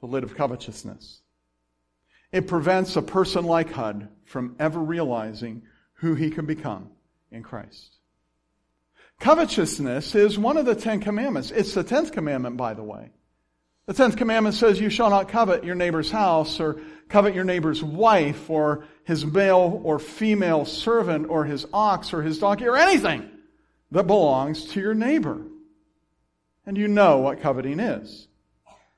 The 0.00 0.06
lid 0.06 0.22
of 0.22 0.36
covetousness. 0.36 1.22
It 2.30 2.46
prevents 2.46 2.96
a 2.96 3.02
person 3.02 3.44
like 3.44 3.72
Hud 3.72 4.08
from 4.26 4.54
ever 4.58 4.80
realizing 4.80 5.62
who 5.94 6.14
he 6.14 6.30
can 6.30 6.44
become 6.44 6.90
in 7.30 7.42
Christ. 7.42 8.01
Covetousness 9.22 10.16
is 10.16 10.36
one 10.36 10.56
of 10.56 10.66
the 10.66 10.74
Ten 10.74 10.98
Commandments. 10.98 11.52
It's 11.52 11.74
the 11.74 11.84
tenth 11.84 12.10
commandment, 12.10 12.56
by 12.56 12.74
the 12.74 12.82
way. 12.82 13.10
The 13.86 13.94
tenth 13.94 14.16
commandment 14.16 14.56
says, 14.56 14.80
You 14.80 14.90
shall 14.90 15.10
not 15.10 15.28
covet 15.28 15.62
your 15.62 15.76
neighbor's 15.76 16.10
house, 16.10 16.58
or 16.58 16.80
covet 17.08 17.32
your 17.32 17.44
neighbor's 17.44 17.84
wife, 17.84 18.50
or 18.50 18.84
his 19.04 19.24
male 19.24 19.80
or 19.84 20.00
female 20.00 20.64
servant, 20.64 21.30
or 21.30 21.44
his 21.44 21.64
ox, 21.72 22.12
or 22.12 22.22
his 22.22 22.40
donkey, 22.40 22.66
or 22.66 22.76
anything 22.76 23.30
that 23.92 24.08
belongs 24.08 24.64
to 24.72 24.80
your 24.80 24.92
neighbor. 24.92 25.40
And 26.66 26.76
you 26.76 26.88
know 26.88 27.18
what 27.18 27.42
coveting 27.42 27.78
is. 27.78 28.26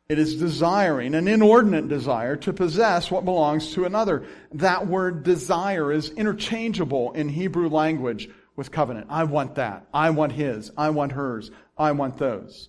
It 0.09 0.19
is 0.19 0.37
desiring, 0.37 1.14
an 1.14 1.28
inordinate 1.28 1.88
desire 1.88 2.37
to 2.37 2.52
possess 2.54 3.11
what 3.11 3.26
belongs 3.26 3.75
to 3.75 3.85
another. 3.85 4.25
That 4.52 4.87
word 4.87 5.23
desire 5.23 5.93
is 5.93 6.09
interchangeable 6.09 7.12
in 7.12 7.28
Hebrew 7.28 7.69
language 7.69 8.31
with 8.56 8.70
covenant. 8.70 9.06
I 9.11 9.25
want 9.25 9.56
that. 9.56 9.87
I 9.92 10.11
want 10.11 10.32
his. 10.32 10.70
I 10.76 10.90
want 10.90 11.12
hers. 11.12 11.50
I 11.76 11.92
want 11.92 12.18
those. 12.18 12.68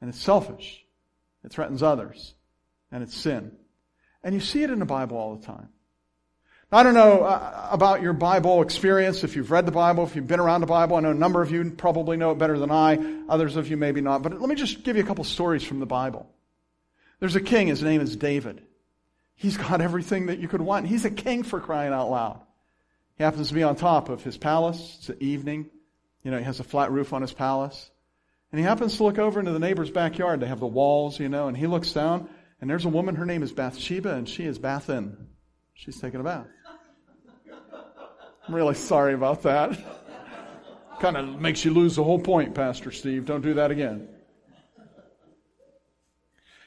And 0.00 0.10
it's 0.10 0.20
selfish. 0.20 0.84
It 1.44 1.52
threatens 1.52 1.82
others. 1.82 2.34
And 2.90 3.02
it's 3.02 3.16
sin. 3.16 3.52
And 4.22 4.34
you 4.34 4.40
see 4.40 4.62
it 4.62 4.70
in 4.70 4.78
the 4.78 4.86
Bible 4.86 5.16
all 5.16 5.36
the 5.36 5.46
time. 5.46 5.68
I 6.72 6.82
don't 6.82 6.94
know 6.94 7.22
uh, 7.22 7.68
about 7.70 8.02
your 8.02 8.14
Bible 8.14 8.60
experience, 8.60 9.22
if 9.22 9.36
you've 9.36 9.52
read 9.52 9.64
the 9.64 9.72
Bible, 9.72 10.02
if 10.04 10.16
you've 10.16 10.26
been 10.26 10.40
around 10.40 10.60
the 10.60 10.66
Bible. 10.66 10.96
I 10.96 11.00
know 11.00 11.10
a 11.10 11.14
number 11.14 11.40
of 11.40 11.52
you 11.52 11.70
probably 11.70 12.16
know 12.16 12.32
it 12.32 12.38
better 12.38 12.58
than 12.58 12.70
I. 12.70 12.98
Others 13.28 13.54
of 13.54 13.68
you 13.68 13.76
maybe 13.76 14.00
not. 14.00 14.22
But 14.22 14.40
let 14.40 14.48
me 14.48 14.56
just 14.56 14.82
give 14.82 14.96
you 14.96 15.04
a 15.04 15.06
couple 15.06 15.22
stories 15.22 15.62
from 15.62 15.78
the 15.78 15.86
Bible. 15.86 16.28
There's 17.20 17.36
a 17.36 17.40
king. 17.40 17.68
His 17.68 17.82
name 17.82 18.00
is 18.00 18.16
David. 18.16 18.62
He's 19.36 19.56
got 19.56 19.80
everything 19.80 20.26
that 20.26 20.38
you 20.38 20.48
could 20.48 20.60
want. 20.60 20.86
He's 20.86 21.04
a 21.04 21.10
king 21.10 21.42
for 21.42 21.60
crying 21.60 21.92
out 21.92 22.10
loud. 22.10 22.40
He 23.16 23.24
happens 23.24 23.48
to 23.48 23.54
be 23.54 23.62
on 23.62 23.76
top 23.76 24.08
of 24.08 24.22
his 24.22 24.36
palace. 24.36 24.96
It's 24.98 25.06
the 25.08 25.22
evening. 25.22 25.70
You 26.22 26.30
know, 26.30 26.38
he 26.38 26.44
has 26.44 26.60
a 26.60 26.64
flat 26.64 26.90
roof 26.90 27.12
on 27.12 27.22
his 27.22 27.32
palace. 27.32 27.90
And 28.50 28.58
he 28.58 28.64
happens 28.64 28.96
to 28.96 29.04
look 29.04 29.18
over 29.18 29.40
into 29.40 29.52
the 29.52 29.58
neighbor's 29.58 29.90
backyard. 29.90 30.40
They 30.40 30.46
have 30.46 30.60
the 30.60 30.66
walls, 30.66 31.18
you 31.18 31.28
know, 31.28 31.48
and 31.48 31.56
he 31.56 31.66
looks 31.66 31.92
down, 31.92 32.28
and 32.60 32.70
there's 32.70 32.84
a 32.84 32.88
woman. 32.88 33.16
Her 33.16 33.26
name 33.26 33.42
is 33.42 33.52
Bathsheba, 33.52 34.14
and 34.14 34.28
she 34.28 34.44
is 34.44 34.58
bathing. 34.58 35.16
She's 35.74 36.00
taking 36.00 36.20
a 36.20 36.24
bath. 36.24 36.46
I'm 38.46 38.54
really 38.54 38.74
sorry 38.74 39.14
about 39.14 39.42
that. 39.42 39.78
kind 41.00 41.16
of 41.16 41.40
makes 41.40 41.64
you 41.64 41.72
lose 41.72 41.96
the 41.96 42.04
whole 42.04 42.20
point, 42.20 42.54
Pastor 42.54 42.90
Steve. 42.92 43.26
Don't 43.26 43.42
do 43.42 43.54
that 43.54 43.70
again. 43.70 44.08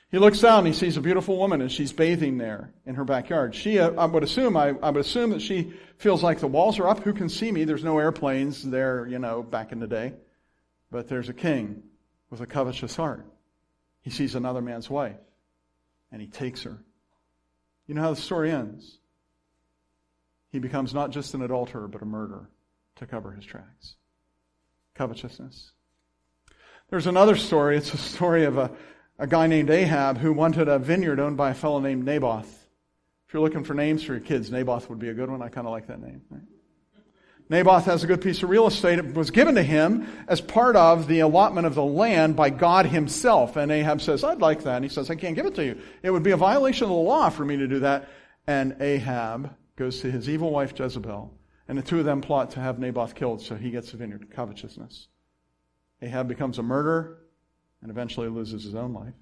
He 0.10 0.20
looks 0.20 0.40
down 0.40 0.60
and 0.60 0.68
he 0.68 0.74
sees 0.74 0.96
a 0.96 1.02
beautiful 1.02 1.38
woman 1.38 1.62
and 1.62 1.72
she's 1.72 1.92
bathing 1.92 2.38
there 2.38 2.72
in 2.86 2.96
her 2.96 3.04
backyard. 3.04 3.54
She, 3.54 3.78
uh, 3.78 3.92
I 3.92 4.06
would 4.06 4.24
assume, 4.24 4.56
I, 4.56 4.70
I, 4.82 4.90
would 4.90 5.02
assume 5.02 5.32
that 5.32 5.42
she 5.42 5.74
feels 5.98 6.24
like 6.24 6.40
the 6.40 6.48
walls 6.48 6.80
are 6.80 6.88
up. 6.88 7.04
Who 7.04 7.14
can 7.14 7.28
see 7.28 7.52
me? 7.52 7.66
There's 7.66 7.84
no 7.84 8.00
airplanes 8.00 8.64
there, 8.64 9.06
you 9.06 9.20
know, 9.20 9.44
back 9.44 9.74
in 9.74 9.80
the 9.80 9.88
day. 9.88 10.14
But 10.92 11.10
there's 11.10 11.28
a 11.28 11.34
king 11.34 11.84
with 12.30 12.40
a 12.40 12.46
covetous 12.46 12.96
heart. 12.96 13.26
He 14.02 14.10
sees 14.10 14.36
another 14.36 14.62
man's 14.62 14.90
wife 14.90 15.18
and 16.12 16.22
he 16.22 16.28
takes 16.28 16.64
her. 16.64 16.78
You 17.86 17.96
know 17.96 18.02
how 18.02 18.12
the 18.12 18.22
story 18.22 18.52
ends? 18.52 19.00
He 20.52 20.60
becomes 20.60 20.94
not 20.94 21.12
just 21.12 21.34
an 21.34 21.42
adulterer, 21.42 21.90
but 21.90 22.02
a 22.02 22.06
murderer 22.06 22.50
to 22.96 23.06
cover 23.06 23.32
his 23.32 23.46
tracks. 23.46 23.96
Covetousness. 24.96 25.72
There's 26.90 27.08
another 27.08 27.36
story. 27.36 27.76
It's 27.76 27.94
a 27.94 27.98
story 27.98 28.46
of 28.46 28.58
a, 28.58 28.72
a 29.20 29.28
guy 29.28 29.48
named 29.48 29.70
Ahab 29.70 30.18
who 30.18 30.32
wanted 30.34 30.68
a 30.68 30.80
vineyard 30.80 31.20
owned 31.20 31.38
by 31.38 31.52
a 31.52 31.54
fellow 31.54 31.80
named 31.80 32.06
Naboth. 32.06 32.68
If 33.28 33.34
you're 33.34 33.42
looking 33.42 33.64
for 33.64 33.74
names 33.74 34.04
for 34.04 34.14
your 34.14 34.22
kids, 34.22 34.52
Naboth 34.52 34.90
would 34.90 35.00
be 35.00 35.10
a 35.10 35.14
good 35.14 35.30
one. 35.30 35.42
I 35.42 35.50
kind 35.50 35.68
of 35.68 35.72
like 35.72 35.88
that 35.88 36.00
name. 36.00 36.22
Right? 36.30 36.42
Naboth 37.50 37.86
has 37.86 38.04
a 38.04 38.08
good 38.08 38.22
piece 38.22 38.44
of 38.44 38.50
real 38.50 38.68
estate. 38.68 39.00
It 39.00 39.14
was 39.14 39.32
given 39.32 39.56
to 39.56 39.64
him 39.64 40.08
as 40.28 40.42
part 40.42 40.76
of 40.76 41.08
the 41.08 41.22
allotment 41.22 41.66
of 41.66 41.76
the 41.76 41.84
land 41.84 42.36
by 42.36 42.50
God 42.50 42.86
himself. 42.86 43.56
And 43.56 43.72
Ahab 43.72 44.02
says, 44.02 44.24
I'd 44.24 44.40
like 44.40 44.64
that. 44.64 44.76
And 44.76 44.86
he 44.86 44.90
says, 44.90 45.10
I 45.10 45.16
can't 45.16 45.36
give 45.36 45.46
it 45.46 45.56
to 45.56 45.66
you. 45.66 45.82
It 46.04 46.12
would 46.12 46.24
be 46.24 46.32
a 46.32 46.38
violation 46.38 46.86
of 46.86 46.90
the 46.90 46.96
law 46.96 47.30
for 47.30 47.46
me 47.46 47.58
to 47.58 47.68
do 47.68 47.80
that. 47.80 48.10
And 48.46 48.82
Ahab 48.82 49.56
goes 49.78 50.02
to 50.02 50.12
his 50.12 50.30
evil 50.30 50.52
wife 50.52 50.78
Jezebel. 50.78 51.34
And 51.70 51.78
the 51.78 51.82
two 51.82 52.00
of 52.00 52.06
them 52.06 52.22
plot 52.22 52.52
to 52.52 52.60
have 52.60 52.80
Naboth 52.80 53.16
killed 53.16 53.42
so 53.42 53.56
he 53.56 53.72
gets 53.72 53.92
the 53.92 53.98
vineyard. 53.98 54.30
Covetousness. 54.32 55.08
Ahab 56.02 56.28
becomes 56.28 56.60
a 56.60 56.64
murderer 56.64 57.18
and 57.82 57.92
eventually 57.92 58.28
loses 58.28 58.64
his 58.64 58.76
own 58.76 58.94
life. 58.94 59.14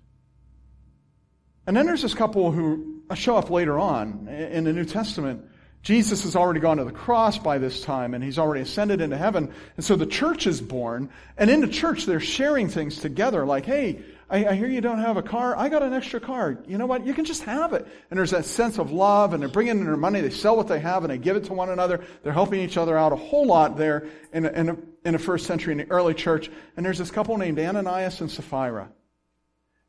And 1.68 1.76
then 1.76 1.86
there's 1.86 2.02
this 2.02 2.14
couple 2.14 2.52
who 2.52 3.02
show 3.16 3.38
up 3.38 3.50
later 3.50 3.80
on 3.80 4.28
in 4.28 4.64
the 4.64 4.74
New 4.74 4.86
Testament. 4.86 5.46
Jesus 5.82 6.24
has 6.24 6.36
already 6.36 6.60
gone 6.60 6.78
to 6.78 6.84
the 6.84 6.92
cross 6.92 7.38
by 7.38 7.58
this 7.58 7.82
time 7.82 8.14
and 8.14 8.24
he's 8.24 8.40
already 8.40 8.62
ascended 8.62 9.02
into 9.02 9.18
heaven. 9.18 9.54
And 9.76 9.86
so 9.86 9.96
the 9.96 10.06
church 10.06 10.48
is 10.48 10.62
born. 10.62 11.10
And 11.38 11.50
in 11.50 11.62
the 11.62 11.68
church, 11.68 12.06
they're 12.06 12.20
sharing 12.20 12.70
things 12.70 13.00
together 13.00 13.46
like, 13.46 13.66
hey, 13.66 14.02
I, 14.30 14.48
I, 14.48 14.56
hear 14.56 14.68
you 14.68 14.82
don't 14.82 15.00
have 15.00 15.18
a 15.18 15.22
car. 15.22 15.56
I 15.56 15.70
got 15.70 15.84
an 15.84 15.94
extra 15.94 16.20
car. 16.20 16.58
You 16.68 16.80
know 16.80 16.88
what? 16.88 17.06
You 17.06 17.14
can 17.14 17.26
just 17.26 17.44
have 17.44 17.74
it. 17.74 17.88
And 18.10 18.18
there's 18.18 18.32
that 18.32 18.46
sense 18.46 18.80
of 18.80 18.92
love, 18.92 19.34
and 19.34 19.42
they're 19.42 19.50
bringing 19.50 19.78
in 19.78 19.86
their 19.86 19.96
money. 19.96 20.20
They 20.22 20.32
sell 20.32 20.58
what 20.58 20.68
they 20.68 20.80
have, 20.80 21.04
and 21.04 21.14
they 21.14 21.20
give 21.20 21.36
it 21.36 21.44
to 21.46 21.54
one 21.54 21.70
another. 21.70 22.04
They're 22.24 22.34
helping 22.34 22.60
each 22.60 22.78
other 22.78 22.98
out 22.98 23.12
a 23.12 23.18
whole 23.18 23.46
lot 23.46 23.78
there 23.78 24.08
in 24.34 24.46
in 24.46 24.88
in 25.06 25.14
the 25.14 25.20
first 25.20 25.46
century 25.46 25.74
in 25.74 25.78
the 25.78 25.92
early 25.92 26.16
church. 26.16 26.50
And 26.76 26.84
there's 26.84 26.98
this 26.98 27.12
couple 27.12 27.38
named 27.38 27.60
Ananias 27.60 28.20
and 28.22 28.32
Sapphira. 28.32 28.90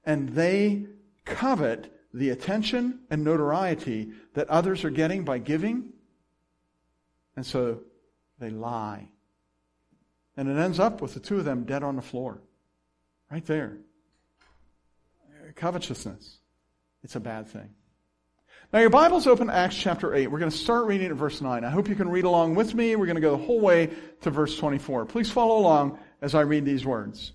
And 0.05 0.29
they 0.29 0.87
covet 1.25 1.91
the 2.13 2.29
attention 2.31 3.01
and 3.11 3.25
notoriety 3.25 4.11
that 4.35 4.49
others 4.49 4.85
are 4.85 4.91
getting 4.91 5.25
by 5.25 5.39
giving. 5.39 5.93
And 7.37 7.45
so 7.45 7.81
they 8.39 8.51
lie. 8.51 9.09
And 10.37 10.51
it 10.51 10.59
ends 10.59 10.79
up 10.79 11.01
with 11.01 11.15
the 11.15 11.21
two 11.21 11.39
of 11.39 11.47
them 11.47 11.65
dead 11.65 11.83
on 11.83 11.97
the 11.97 12.03
floor. 12.03 12.43
Right 13.31 13.45
there 13.47 13.79
covetousness. 15.57 16.39
It's 17.03 17.17
a 17.17 17.21
bad 17.21 17.49
thing. 17.49 17.71
Now, 18.73 18.81
your 18.81 18.91
Bible's 18.91 19.27
open 19.27 19.49
Acts 19.49 19.77
chapter 19.77 20.15
8. 20.15 20.27
We're 20.27 20.41
going 20.41 20.51
to 20.51 20.57
start 20.57 20.87
reading 20.87 21.09
at 21.09 21.17
verse 21.17 21.41
9. 21.41 21.65
I 21.65 21.71
hope 21.71 21.89
you 21.89 21.95
can 21.95 22.09
read 22.09 22.25
along 22.25 22.57
with 22.57 22.75
me. 22.75 22.97
We're 22.97 23.07
going 23.07 23.17
to 23.17 23.23
go 23.23 23.37
the 23.37 23.45
whole 23.45 23.61
way 23.61 23.91
to 24.23 24.31
verse 24.31 24.57
24. 24.59 25.07
Please 25.07 25.31
follow 25.31 25.59
along 25.59 25.99
as 26.21 26.35
I 26.35 26.41
read 26.41 26.65
these 26.65 26.85
words. 26.85 27.33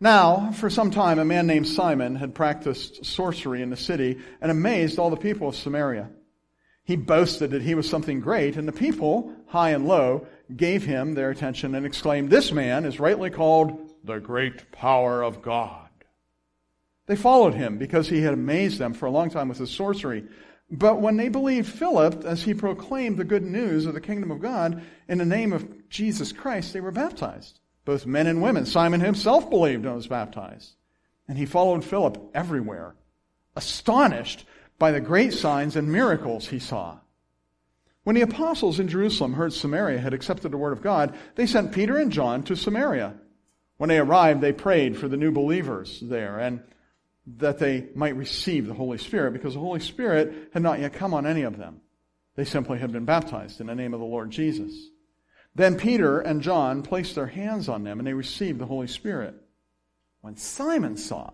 Now, 0.00 0.52
for 0.52 0.70
some 0.70 0.90
time, 0.90 1.18
a 1.18 1.24
man 1.24 1.46
named 1.46 1.68
Simon 1.68 2.16
had 2.16 2.34
practiced 2.34 3.04
sorcery 3.04 3.62
in 3.62 3.70
the 3.70 3.76
city 3.76 4.18
and 4.40 4.50
amazed 4.50 4.98
all 4.98 5.10
the 5.10 5.16
people 5.16 5.48
of 5.48 5.56
Samaria. 5.56 6.10
He 6.84 6.96
boasted 6.96 7.50
that 7.50 7.62
he 7.62 7.74
was 7.74 7.88
something 7.88 8.20
great, 8.20 8.56
and 8.56 8.68
the 8.68 8.72
people, 8.72 9.34
high 9.46 9.70
and 9.70 9.86
low, 9.86 10.26
gave 10.54 10.84
him 10.84 11.14
their 11.14 11.30
attention 11.30 11.74
and 11.74 11.86
exclaimed, 11.86 12.30
This 12.30 12.52
man 12.52 12.84
is 12.84 13.00
rightly 13.00 13.30
called 13.30 13.90
the 14.04 14.18
great 14.18 14.70
power 14.72 15.22
of 15.22 15.40
God. 15.40 15.88
They 17.06 17.16
followed 17.16 17.54
him 17.54 17.76
because 17.78 18.08
he 18.08 18.22
had 18.22 18.34
amazed 18.34 18.78
them 18.78 18.94
for 18.94 19.06
a 19.06 19.10
long 19.10 19.30
time 19.30 19.48
with 19.48 19.58
his 19.58 19.70
sorcery. 19.70 20.24
But 20.70 21.00
when 21.00 21.16
they 21.16 21.28
believed 21.28 21.68
Philip 21.68 22.24
as 22.24 22.42
he 22.42 22.54
proclaimed 22.54 23.18
the 23.18 23.24
good 23.24 23.42
news 23.42 23.86
of 23.86 23.94
the 23.94 24.00
kingdom 24.00 24.30
of 24.30 24.40
God 24.40 24.82
in 25.08 25.18
the 25.18 25.26
name 25.26 25.52
of 25.52 25.88
Jesus 25.88 26.32
Christ, 26.32 26.72
they 26.72 26.80
were 26.80 26.90
baptized. 26.90 27.60
Both 27.84 28.06
men 28.06 28.26
and 28.26 28.40
women. 28.40 28.64
Simon 28.64 29.00
himself 29.00 29.50
believed 29.50 29.84
and 29.84 29.94
was 29.94 30.06
baptized. 30.06 30.74
And 31.28 31.36
he 31.36 31.46
followed 31.46 31.84
Philip 31.84 32.30
everywhere, 32.34 32.94
astonished 33.56 34.46
by 34.78 34.90
the 34.90 35.00
great 35.00 35.34
signs 35.34 35.76
and 35.76 35.92
miracles 35.92 36.48
he 36.48 36.58
saw. 36.58 36.98
When 38.04 38.16
the 38.16 38.22
apostles 38.22 38.80
in 38.80 38.88
Jerusalem 38.88 39.34
heard 39.34 39.52
Samaria 39.52 39.98
had 39.98 40.12
accepted 40.12 40.50
the 40.50 40.58
word 40.58 40.72
of 40.72 40.82
God, 40.82 41.14
they 41.36 41.46
sent 41.46 41.72
Peter 41.72 41.96
and 41.96 42.12
John 42.12 42.42
to 42.44 42.56
Samaria. 42.56 43.14
When 43.76 43.88
they 43.88 43.98
arrived, 43.98 44.40
they 44.40 44.52
prayed 44.52 44.96
for 44.96 45.08
the 45.08 45.16
new 45.16 45.32
believers 45.32 46.00
there 46.00 46.38
and 46.38 46.62
that 47.26 47.58
they 47.58 47.86
might 47.94 48.16
receive 48.16 48.66
the 48.66 48.74
Holy 48.74 48.98
Spirit 48.98 49.32
because 49.32 49.54
the 49.54 49.60
Holy 49.60 49.80
Spirit 49.80 50.50
had 50.52 50.62
not 50.62 50.80
yet 50.80 50.92
come 50.92 51.14
on 51.14 51.26
any 51.26 51.42
of 51.42 51.56
them. 51.56 51.80
They 52.36 52.44
simply 52.44 52.78
had 52.78 52.92
been 52.92 53.04
baptized 53.04 53.60
in 53.60 53.68
the 53.68 53.74
name 53.74 53.94
of 53.94 54.00
the 54.00 54.06
Lord 54.06 54.30
Jesus. 54.30 54.72
Then 55.54 55.76
Peter 55.78 56.20
and 56.20 56.42
John 56.42 56.82
placed 56.82 57.14
their 57.14 57.28
hands 57.28 57.68
on 57.68 57.84
them 57.84 57.98
and 57.98 58.06
they 58.06 58.12
received 58.12 58.58
the 58.58 58.66
Holy 58.66 58.88
Spirit. 58.88 59.34
When 60.20 60.36
Simon 60.36 60.96
saw 60.96 61.30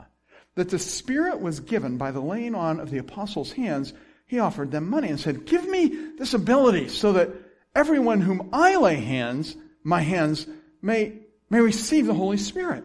that 0.56 0.68
the 0.68 0.78
Spirit 0.78 1.40
was 1.40 1.60
given 1.60 1.96
by 1.96 2.10
the 2.10 2.20
laying 2.20 2.54
on 2.54 2.80
of 2.80 2.90
the 2.90 2.98
apostles' 2.98 3.52
hands, 3.52 3.92
he 4.26 4.38
offered 4.38 4.70
them 4.70 4.90
money 4.90 5.08
and 5.08 5.18
said, 5.18 5.46
Give 5.46 5.66
me 5.66 6.12
this 6.18 6.34
ability 6.34 6.88
so 6.88 7.14
that 7.14 7.30
everyone 7.74 8.20
whom 8.20 8.50
I 8.52 8.76
lay 8.76 8.96
hands, 8.96 9.56
my 9.82 10.00
hands, 10.00 10.46
may, 10.82 11.20
may 11.48 11.60
receive 11.60 12.06
the 12.06 12.14
Holy 12.14 12.36
Spirit. 12.36 12.84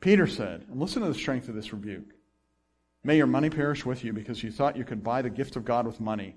Peter 0.00 0.26
said, 0.26 0.64
and 0.70 0.80
listen 0.80 1.02
to 1.02 1.08
the 1.08 1.14
strength 1.14 1.48
of 1.48 1.54
this 1.54 1.72
rebuke. 1.72 2.14
May 3.04 3.16
your 3.16 3.26
money 3.26 3.50
perish 3.50 3.84
with 3.84 4.04
you 4.04 4.12
because 4.12 4.42
you 4.42 4.50
thought 4.50 4.76
you 4.76 4.84
could 4.84 5.02
buy 5.02 5.22
the 5.22 5.30
gift 5.30 5.56
of 5.56 5.64
God 5.64 5.86
with 5.86 6.00
money. 6.00 6.36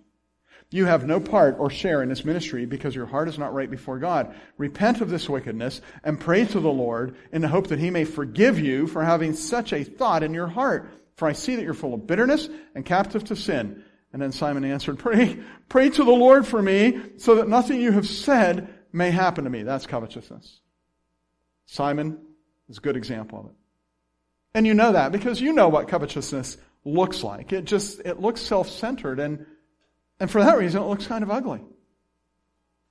You 0.70 0.86
have 0.86 1.06
no 1.06 1.20
part 1.20 1.58
or 1.60 1.70
share 1.70 2.02
in 2.02 2.10
this 2.10 2.24
ministry 2.24 2.66
because 2.66 2.96
your 2.96 3.06
heart 3.06 3.28
is 3.28 3.38
not 3.38 3.54
right 3.54 3.70
before 3.70 4.00
God. 4.00 4.34
Repent 4.58 5.02
of 5.02 5.10
this 5.10 5.28
wickedness 5.28 5.82
and 6.04 6.20
pray 6.20 6.46
to 6.46 6.60
the 6.60 6.72
Lord 6.72 7.18
in 7.34 7.42
the 7.42 7.48
hope 7.48 7.68
that 7.68 7.80
he 7.80 7.90
may 7.90 8.06
forgive 8.06 8.58
you 8.60 8.88
for 8.88 9.04
having 9.04 9.34
such 9.34 9.74
a 9.74 9.84
thought 9.84 10.24
in 10.24 10.34
your 10.34 10.48
heart. 10.48 10.90
For 11.16 11.28
I 11.28 11.34
see 11.34 11.56
that 11.56 11.64
you're 11.64 11.74
full 11.74 11.94
of 11.94 12.08
bitterness 12.08 12.48
and 12.74 12.86
captive 12.86 13.24
to 13.26 13.36
sin. 13.36 13.84
And 14.14 14.22
then 14.22 14.32
Simon 14.32 14.64
answered, 14.64 14.98
pray, 14.98 15.40
pray 15.68 15.90
to 15.90 16.04
the 16.04 16.12
Lord 16.12 16.48
for 16.48 16.62
me 16.62 17.02
so 17.18 17.36
that 17.36 17.50
nothing 17.50 17.82
you 17.82 17.92
have 17.92 18.08
said 18.08 18.74
may 18.94 19.12
happen 19.12 19.44
to 19.44 19.50
me. 19.50 19.64
That's 19.64 19.88
covetousness. 19.88 20.62
Simon 21.66 22.20
is 22.72 22.80
a 22.80 22.82
good 22.82 22.98
example 22.98 23.40
of 23.40 23.46
it. 23.48 23.52
And 24.54 24.66
you 24.66 24.74
know 24.74 24.94
that 24.94 25.12
because 25.12 25.40
you 25.40 25.54
know 25.54 25.70
what 25.70 25.88
covetousness 25.88 26.58
looks 26.84 27.24
like. 27.24 27.54
It 27.54 27.66
just, 27.66 28.02
it 28.04 28.20
looks 28.20 28.42
self-centered 28.42 29.20
and 29.20 29.46
and 30.22 30.30
for 30.30 30.44
that 30.44 30.60
reason, 30.60 30.84
it 30.84 30.86
looks 30.86 31.08
kind 31.08 31.24
of 31.24 31.32
ugly. 31.32 31.62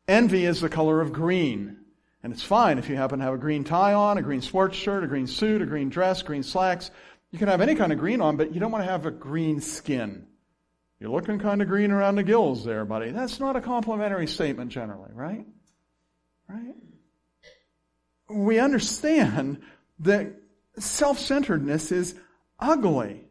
Envy 0.09 0.45
is 0.45 0.61
the 0.61 0.69
color 0.69 1.01
of 1.01 1.13
green. 1.13 1.77
And 2.25 2.33
it's 2.33 2.43
fine 2.43 2.77
if 2.79 2.89
you 2.89 2.97
happen 2.97 3.21
to 3.21 3.25
have 3.25 3.35
a 3.35 3.39
green 3.39 3.63
tie 3.63 3.95
on, 3.95 4.19
a 4.19 4.23
green 4.23 4.43
sports 4.43 4.77
shirt, 4.77 5.05
a 5.05 5.07
green 5.07 5.29
suit, 5.29 5.63
a 5.63 5.67
green 5.67 5.91
dress, 5.91 6.23
green 6.23 6.43
slacks. 6.43 6.91
You 7.31 7.39
can 7.39 7.47
have 7.47 7.61
any 7.61 7.77
kind 7.77 7.93
of 7.93 8.01
green 8.01 8.21
on, 8.21 8.37
but 8.37 8.53
you 8.53 8.59
don't 8.59 8.73
want 8.73 8.85
to 8.85 8.91
have 8.91 9.07
a 9.07 9.13
green 9.13 9.61
skin. 9.61 10.27
You're 10.99 11.11
looking 11.11 11.39
kind 11.39 11.63
of 11.63 11.69
green 11.69 11.93
around 11.93 12.17
the 12.17 12.25
gills 12.25 12.65
there, 12.65 12.85
buddy. 12.85 13.11
That's 13.11 13.39
not 13.39 13.55
a 13.55 13.61
complimentary 13.61 14.27
statement 14.27 14.73
generally, 14.73 15.13
right? 15.15 15.47
Right? 16.49 16.75
We 18.31 18.59
understand 18.59 19.61
that 20.01 20.33
self-centeredness 20.79 21.93
is 21.93 22.15
ugly. 22.59 23.25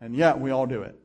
And 0.00 0.14
yet 0.14 0.38
we 0.40 0.50
all 0.50 0.66
do 0.66 0.82
it. 0.82 0.98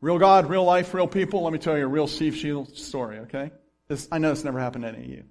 Real 0.00 0.18
God, 0.18 0.48
real 0.48 0.64
life, 0.64 0.94
real 0.94 1.08
people. 1.08 1.42
Let 1.42 1.52
me 1.52 1.58
tell 1.58 1.76
you 1.76 1.84
a 1.84 1.88
real 1.88 2.06
Steve 2.06 2.36
Shields 2.36 2.82
story, 2.82 3.18
okay? 3.20 3.50
This, 3.88 4.06
I 4.12 4.18
know 4.18 4.30
this 4.30 4.44
never 4.44 4.60
happened 4.60 4.84
to 4.84 4.88
any 4.88 5.04
of 5.04 5.10
you. 5.10 5.24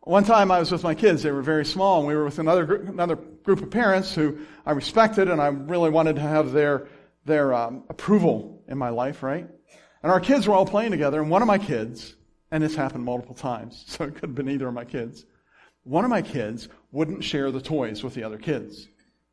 One 0.00 0.24
time 0.24 0.50
I 0.50 0.58
was 0.58 0.70
with 0.70 0.82
my 0.82 0.94
kids. 0.94 1.22
They 1.22 1.30
were 1.30 1.40
very 1.40 1.64
small, 1.64 2.00
and 2.00 2.06
we 2.06 2.14
were 2.14 2.26
with 2.26 2.38
another 2.38 2.66
group, 2.66 2.88
another 2.88 3.16
group 3.16 3.62
of 3.62 3.70
parents 3.70 4.14
who 4.14 4.38
I 4.66 4.72
respected, 4.72 5.30
and 5.30 5.40
I 5.40 5.46
really 5.46 5.88
wanted 5.88 6.16
to 6.16 6.22
have 6.22 6.52
their 6.52 6.88
their 7.24 7.54
um, 7.54 7.84
approval 7.88 8.62
in 8.68 8.76
my 8.76 8.90
life, 8.90 9.22
right? 9.22 9.48
And 10.02 10.12
our 10.12 10.20
kids 10.20 10.46
were 10.46 10.54
all 10.54 10.66
playing 10.66 10.90
together, 10.90 11.22
and 11.22 11.30
one 11.30 11.40
of 11.40 11.48
my 11.48 11.56
kids, 11.56 12.14
and 12.50 12.62
this 12.62 12.74
happened 12.74 13.04
multiple 13.04 13.34
times, 13.34 13.82
so 13.88 14.04
it 14.04 14.14
could 14.14 14.28
have 14.28 14.34
been 14.34 14.50
either 14.50 14.68
of 14.68 14.74
my 14.74 14.84
kids. 14.84 15.24
One 15.84 16.04
of 16.04 16.10
my 16.10 16.22
kids 16.22 16.68
wouldn't 16.92 17.22
share 17.22 17.50
the 17.50 17.60
toys 17.60 18.02
with 18.02 18.14
the 18.14 18.24
other 18.24 18.38
kids. 18.38 18.84
Did 18.84 18.88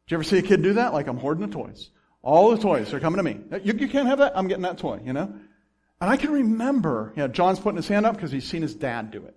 you 0.09 0.17
ever 0.17 0.23
see 0.23 0.37
a 0.37 0.41
kid 0.41 0.61
do 0.61 0.73
that? 0.73 0.93
Like 0.93 1.07
I'm 1.07 1.17
hoarding 1.17 1.47
the 1.47 1.53
toys. 1.53 1.89
All 2.21 2.51
the 2.51 2.57
toys 2.57 2.93
are 2.93 2.99
coming 2.99 3.17
to 3.17 3.23
me. 3.23 3.39
You, 3.63 3.73
you 3.73 3.87
can't 3.87 4.07
have 4.07 4.19
that? 4.19 4.33
I'm 4.37 4.47
getting 4.47 4.63
that 4.63 4.77
toy, 4.77 5.01
you 5.03 5.13
know? 5.13 5.33
And 6.01 6.09
I 6.09 6.17
can 6.17 6.31
remember, 6.31 7.13
you 7.15 7.23
know, 7.23 7.27
John's 7.27 7.59
putting 7.59 7.77
his 7.77 7.87
hand 7.87 8.05
up 8.05 8.15
because 8.15 8.31
he's 8.31 8.47
seen 8.47 8.61
his 8.61 8.75
dad 8.75 9.11
do 9.11 9.25
it. 9.25 9.35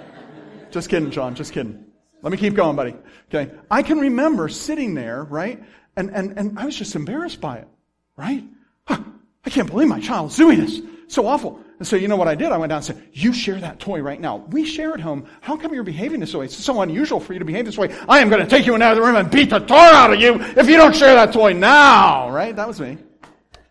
just 0.70 0.88
kidding, 0.88 1.10
John, 1.10 1.34
just 1.34 1.52
kidding. 1.52 1.84
Let 2.22 2.30
me 2.30 2.38
keep 2.38 2.54
going, 2.54 2.76
buddy. 2.76 2.94
Okay. 3.32 3.52
I 3.70 3.82
can 3.82 3.98
remember 3.98 4.48
sitting 4.48 4.94
there, 4.94 5.24
right? 5.24 5.62
And, 5.96 6.10
and, 6.10 6.38
and 6.38 6.58
I 6.58 6.64
was 6.64 6.76
just 6.76 6.94
embarrassed 6.94 7.40
by 7.40 7.58
it, 7.58 7.68
right? 8.16 8.44
Huh, 8.86 9.02
I 9.44 9.50
can't 9.50 9.68
believe 9.68 9.88
my 9.88 10.00
child's 10.00 10.36
doing 10.36 10.60
this. 10.60 10.80
So 11.08 11.26
awful. 11.26 11.60
And 11.78 11.86
so 11.86 11.94
you 11.94 12.08
know 12.08 12.16
what 12.16 12.26
I 12.26 12.34
did? 12.34 12.50
I 12.50 12.56
went 12.56 12.70
down 12.70 12.78
and 12.78 12.84
said, 12.84 13.08
you 13.12 13.32
share 13.32 13.60
that 13.60 13.78
toy 13.78 14.00
right 14.02 14.20
now. 14.20 14.38
We 14.48 14.64
share 14.64 14.94
at 14.94 15.00
home. 15.00 15.26
How 15.40 15.56
come 15.56 15.72
you're 15.72 15.84
behaving 15.84 16.18
this 16.18 16.34
way? 16.34 16.46
It's 16.46 16.56
so 16.56 16.80
unusual 16.80 17.20
for 17.20 17.34
you 17.34 17.38
to 17.38 17.44
behave 17.44 17.66
this 17.66 17.78
way. 17.78 17.96
I 18.08 18.18
am 18.18 18.28
going 18.28 18.42
to 18.42 18.48
take 18.48 18.66
you 18.66 18.74
into 18.74 18.92
the 18.94 19.00
room 19.00 19.14
and 19.14 19.30
beat 19.30 19.50
the 19.50 19.60
tar 19.60 19.92
out 19.92 20.12
of 20.12 20.20
you 20.20 20.40
if 20.40 20.68
you 20.68 20.76
don't 20.76 20.94
share 20.94 21.14
that 21.14 21.32
toy 21.32 21.52
now. 21.52 22.30
Right? 22.30 22.54
That 22.54 22.66
was 22.66 22.80
me. 22.80 22.98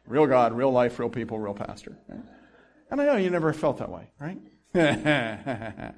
Real 0.06 0.26
God, 0.26 0.54
real 0.54 0.72
life, 0.72 0.98
real 1.00 1.10
people, 1.10 1.38
real 1.38 1.54
pastor. 1.54 1.98
Right? 2.08 2.22
And 2.90 3.02
I 3.02 3.06
know 3.06 3.18
you 3.18 3.30
never 3.30 3.52
felt 3.52 3.80
that 3.80 3.90
way, 3.90 4.10
right? 4.20 4.40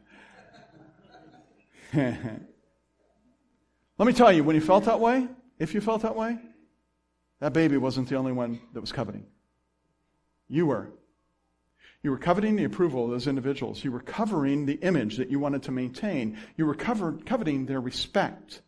Let 3.99 4.05
me 4.05 4.13
tell 4.13 4.31
you, 4.31 4.43
when 4.43 4.55
you 4.55 4.61
felt 4.61 4.85
that 4.85 4.99
way, 4.99 5.27
if 5.59 5.75
you 5.75 5.81
felt 5.81 6.01
that 6.01 6.15
way, 6.15 6.39
that 7.39 7.53
baby 7.53 7.77
wasn't 7.77 8.09
the 8.09 8.15
only 8.15 8.31
one 8.31 8.59
that 8.73 8.81
was 8.81 8.91
coveting. 8.91 9.27
You 10.47 10.65
were. 10.65 10.89
You 12.01 12.11
were 12.11 12.17
coveting 12.17 12.55
the 12.55 12.63
approval 12.63 13.05
of 13.05 13.11
those 13.11 13.27
individuals. 13.27 13.83
You 13.83 13.91
were 13.91 13.99
covering 13.99 14.65
the 14.65 14.75
image 14.75 15.17
that 15.17 15.29
you 15.29 15.39
wanted 15.39 15.63
to 15.63 15.71
maintain. 15.71 16.37
You 16.55 16.65
were 16.65 16.75
coveting 16.75 17.65
their 17.65 17.81
respect. 17.81 18.61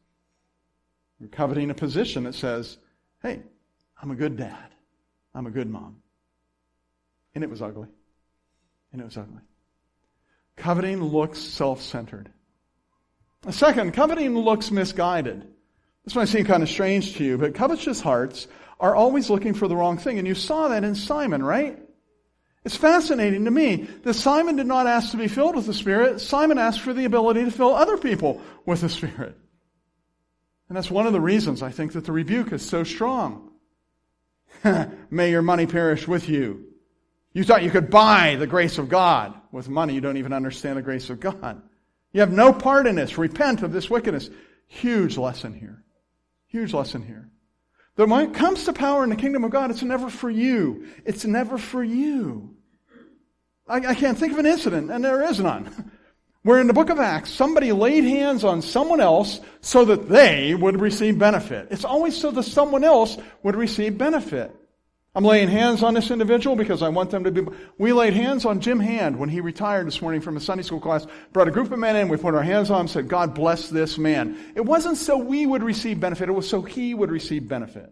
You're 1.19 1.29
coveting 1.29 1.69
a 1.69 1.73
position 1.73 2.25
that 2.25 2.35
says, 2.35 2.77
hey, 3.21 3.41
I'm 4.01 4.11
a 4.11 4.15
good 4.15 4.35
dad. 4.35 4.71
I'm 5.33 5.45
a 5.45 5.51
good 5.51 5.69
mom. 5.69 5.97
And 7.33 7.43
it 7.43 7.49
was 7.49 7.61
ugly. 7.61 7.87
And 8.91 9.01
it 9.01 9.05
was 9.05 9.15
ugly. 9.15 9.39
Coveting 10.57 11.01
looks 11.01 11.39
self-centered. 11.39 12.29
Second, 13.49 13.93
coveting 13.93 14.37
looks 14.37 14.71
misguided. 14.71 15.47
This 16.03 16.15
might 16.15 16.27
seem 16.27 16.45
kind 16.45 16.63
of 16.63 16.69
strange 16.69 17.15
to 17.15 17.23
you, 17.23 17.37
but 17.37 17.55
covetous 17.55 18.01
hearts 18.01 18.47
are 18.79 18.93
always 18.93 19.29
looking 19.29 19.53
for 19.53 19.67
the 19.67 19.75
wrong 19.75 19.97
thing. 19.97 20.19
And 20.19 20.27
you 20.27 20.35
saw 20.35 20.67
that 20.67 20.83
in 20.83 20.95
Simon, 20.95 21.41
right? 21.41 21.80
It's 22.63 22.75
fascinating 22.75 23.45
to 23.45 23.51
me 23.51 23.87
that 24.03 24.13
Simon 24.13 24.55
did 24.55 24.67
not 24.67 24.85
ask 24.85 25.11
to 25.11 25.17
be 25.17 25.27
filled 25.27 25.55
with 25.55 25.65
the 25.65 25.73
Spirit. 25.73 26.21
Simon 26.21 26.59
asked 26.59 26.81
for 26.81 26.93
the 26.93 27.05
ability 27.05 27.43
to 27.43 27.51
fill 27.51 27.73
other 27.73 27.97
people 27.97 28.39
with 28.65 28.81
the 28.81 28.89
Spirit. 28.89 29.35
And 30.69 30.77
that's 30.77 30.91
one 30.91 31.07
of 31.07 31.13
the 31.13 31.19
reasons 31.19 31.63
I 31.63 31.71
think 31.71 31.93
that 31.93 32.05
the 32.05 32.11
rebuke 32.11 32.53
is 32.53 32.63
so 32.63 32.83
strong. 32.83 33.51
May 35.09 35.31
your 35.31 35.41
money 35.41 35.65
perish 35.65 36.07
with 36.07 36.29
you. 36.29 36.65
You 37.33 37.43
thought 37.43 37.63
you 37.63 37.71
could 37.71 37.89
buy 37.89 38.35
the 38.35 38.47
grace 38.47 38.77
of 38.77 38.89
God. 38.89 39.33
With 39.51 39.67
money, 39.67 39.93
you 39.93 40.01
don't 40.01 40.17
even 40.17 40.33
understand 40.33 40.77
the 40.77 40.81
grace 40.81 41.09
of 41.09 41.19
God. 41.19 41.61
You 42.13 42.21
have 42.21 42.31
no 42.31 42.53
part 42.53 42.87
in 42.87 42.95
this. 42.95 43.17
Repent 43.17 43.63
of 43.63 43.73
this 43.73 43.89
wickedness. 43.89 44.29
Huge 44.67 45.17
lesson 45.17 45.53
here. 45.53 45.83
Huge 46.47 46.73
lesson 46.73 47.01
here. 47.01 47.29
That 47.95 48.07
when 48.07 48.29
it 48.29 48.33
comes 48.33 48.65
to 48.65 48.73
power 48.73 49.03
in 49.03 49.09
the 49.09 49.15
kingdom 49.15 49.43
of 49.43 49.51
God, 49.51 49.69
it's 49.69 49.83
never 49.83 50.09
for 50.09 50.29
you. 50.29 50.87
It's 51.05 51.25
never 51.25 51.57
for 51.57 51.83
you. 51.83 52.55
I, 53.67 53.77
I 53.77 53.95
can't 53.95 54.17
think 54.17 54.33
of 54.33 54.39
an 54.39 54.45
incident, 54.45 54.91
and 54.91 55.03
there 55.03 55.23
is 55.23 55.39
none, 55.39 55.91
where 56.43 56.59
in 56.59 56.67
the 56.67 56.73
book 56.73 56.89
of 56.89 56.99
Acts, 56.99 57.31
somebody 57.31 57.71
laid 57.71 58.03
hands 58.03 58.43
on 58.43 58.61
someone 58.61 59.01
else 59.01 59.39
so 59.61 59.85
that 59.85 60.09
they 60.09 60.55
would 60.55 60.79
receive 60.79 61.19
benefit. 61.19 61.67
It's 61.71 61.85
always 61.85 62.15
so 62.17 62.31
that 62.31 62.43
someone 62.43 62.83
else 62.83 63.17
would 63.43 63.55
receive 63.55 63.97
benefit. 63.97 64.55
I'm 65.13 65.25
laying 65.25 65.49
hands 65.49 65.83
on 65.83 65.93
this 65.93 66.09
individual 66.09 66.55
because 66.55 66.81
I 66.81 66.87
want 66.87 67.11
them 67.11 67.25
to 67.25 67.31
be. 67.31 67.41
We 67.77 67.91
laid 67.91 68.13
hands 68.13 68.45
on 68.45 68.61
Jim 68.61 68.79
Hand 68.79 69.19
when 69.19 69.27
he 69.27 69.41
retired 69.41 69.87
this 69.87 70.01
morning 70.01 70.21
from 70.21 70.37
a 70.37 70.39
Sunday 70.39 70.63
school 70.63 70.79
class. 70.79 71.05
Brought 71.33 71.49
a 71.49 71.51
group 71.51 71.69
of 71.69 71.79
men 71.79 71.97
in. 71.97 72.07
We 72.07 72.15
put 72.15 72.33
our 72.33 72.41
hands 72.41 72.69
on 72.69 72.81
him. 72.81 72.87
Said, 72.87 73.09
"God 73.09 73.33
bless 73.33 73.67
this 73.67 73.97
man." 73.97 74.37
It 74.55 74.61
wasn't 74.61 74.95
so 74.95 75.17
we 75.17 75.45
would 75.45 75.63
receive 75.63 75.99
benefit. 75.99 76.29
It 76.29 76.31
was 76.31 76.47
so 76.47 76.61
he 76.61 76.93
would 76.93 77.11
receive 77.11 77.45
benefit. 77.45 77.91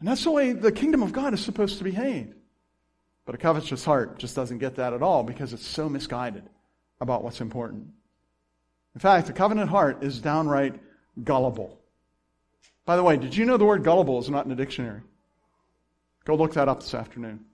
And 0.00 0.08
that's 0.08 0.24
the 0.24 0.32
way 0.32 0.52
the 0.52 0.72
kingdom 0.72 1.04
of 1.04 1.12
God 1.12 1.34
is 1.34 1.40
supposed 1.40 1.78
to 1.78 1.84
behave. 1.84 2.34
But 3.24 3.36
a 3.36 3.38
covetous 3.38 3.84
heart 3.84 4.18
just 4.18 4.34
doesn't 4.34 4.58
get 4.58 4.74
that 4.76 4.92
at 4.94 5.02
all 5.02 5.22
because 5.22 5.52
it's 5.52 5.64
so 5.64 5.88
misguided 5.88 6.42
about 7.00 7.22
what's 7.22 7.40
important. 7.40 7.86
In 8.96 9.00
fact, 9.00 9.28
a 9.28 9.32
covenant 9.32 9.70
heart 9.70 10.02
is 10.02 10.20
downright 10.20 10.80
gullible. 11.22 11.78
By 12.84 12.96
the 12.96 13.04
way, 13.04 13.16
did 13.16 13.36
you 13.36 13.44
know 13.44 13.56
the 13.56 13.64
word 13.64 13.84
gullible 13.84 14.18
is 14.18 14.28
not 14.28 14.44
in 14.44 14.50
the 14.50 14.56
dictionary? 14.56 15.02
Go 16.24 16.36
look 16.36 16.54
that 16.54 16.68
up 16.68 16.80
this 16.80 16.94
afternoon. 16.94 17.44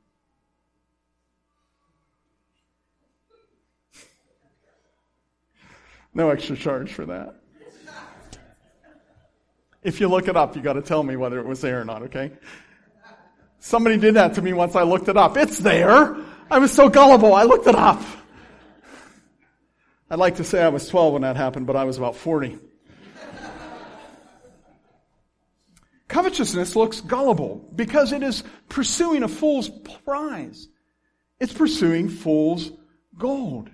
No 6.14 6.30
extra 6.30 6.56
charge 6.56 6.92
for 6.92 7.06
that. 7.06 7.36
If 9.82 10.00
you 10.00 10.08
look 10.08 10.28
it 10.28 10.36
up, 10.36 10.56
you 10.56 10.62
got 10.62 10.72
to 10.74 10.82
tell 10.82 11.02
me 11.02 11.16
whether 11.16 11.38
it 11.38 11.46
was 11.46 11.60
there 11.60 11.80
or 11.80 11.84
not, 11.84 12.02
okay? 12.02 12.32
Somebody 13.60 13.96
did 13.96 14.14
that 14.14 14.34
to 14.34 14.42
me 14.42 14.52
once 14.52 14.74
I 14.74 14.82
looked 14.82 15.08
it 15.08 15.16
up. 15.16 15.36
It's 15.36 15.58
there. 15.58 16.16
I 16.50 16.58
was 16.58 16.72
so 16.72 16.88
gullible. 16.88 17.34
I 17.34 17.44
looked 17.44 17.66
it 17.66 17.74
up. 17.74 18.02
I'd 20.10 20.18
like 20.18 20.36
to 20.36 20.44
say 20.44 20.62
I 20.62 20.68
was 20.68 20.88
12 20.88 21.12
when 21.12 21.22
that 21.22 21.36
happened, 21.36 21.66
but 21.66 21.76
I 21.76 21.84
was 21.84 21.98
about 21.98 22.16
40. 22.16 22.58
Covetousness 26.08 26.74
looks 26.74 27.02
gullible 27.02 27.70
because 27.74 28.12
it 28.12 28.22
is 28.22 28.42
pursuing 28.68 29.22
a 29.22 29.28
fool's 29.28 29.68
prize. 30.04 30.68
It's 31.38 31.52
pursuing 31.52 32.08
fool's 32.08 32.72
gold. 33.16 33.70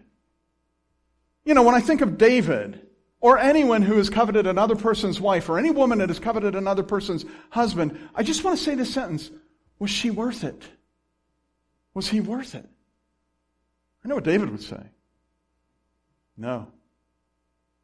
You 1.44 1.55
know, 1.55 1.62
when 1.62 1.75
I 1.75 1.81
think 1.81 2.01
of 2.01 2.18
David, 2.18 2.87
or 3.20 3.38
anyone 3.38 3.83
who 3.83 3.97
has 3.97 4.11
coveted 4.11 4.47
another 4.47 4.75
person's 4.75 5.20
wife, 5.20 5.49
or 5.49 5.59
any 5.59 5.70
woman 5.70 5.99
that 5.99 6.09
has 6.09 6.18
coveted 6.18 6.55
another 6.55 6.83
person's 6.83 7.25
husband, 7.51 7.99
I 8.14 8.23
just 8.23 8.42
want 8.42 8.59
to 8.59 8.64
say 8.64 8.75
this 8.75 8.92
sentence. 8.92 9.31
Was 9.79 9.90
she 9.90 10.11
worth 10.11 10.44
it? 10.44 10.62
Was 11.94 12.09
he 12.09 12.20
worth 12.20 12.55
it? 12.55 12.68
I 14.05 14.09
know 14.09 14.16
what 14.16 14.25
David 14.25 14.51
would 14.51 14.62
say. 14.62 14.83
No. 16.37 16.68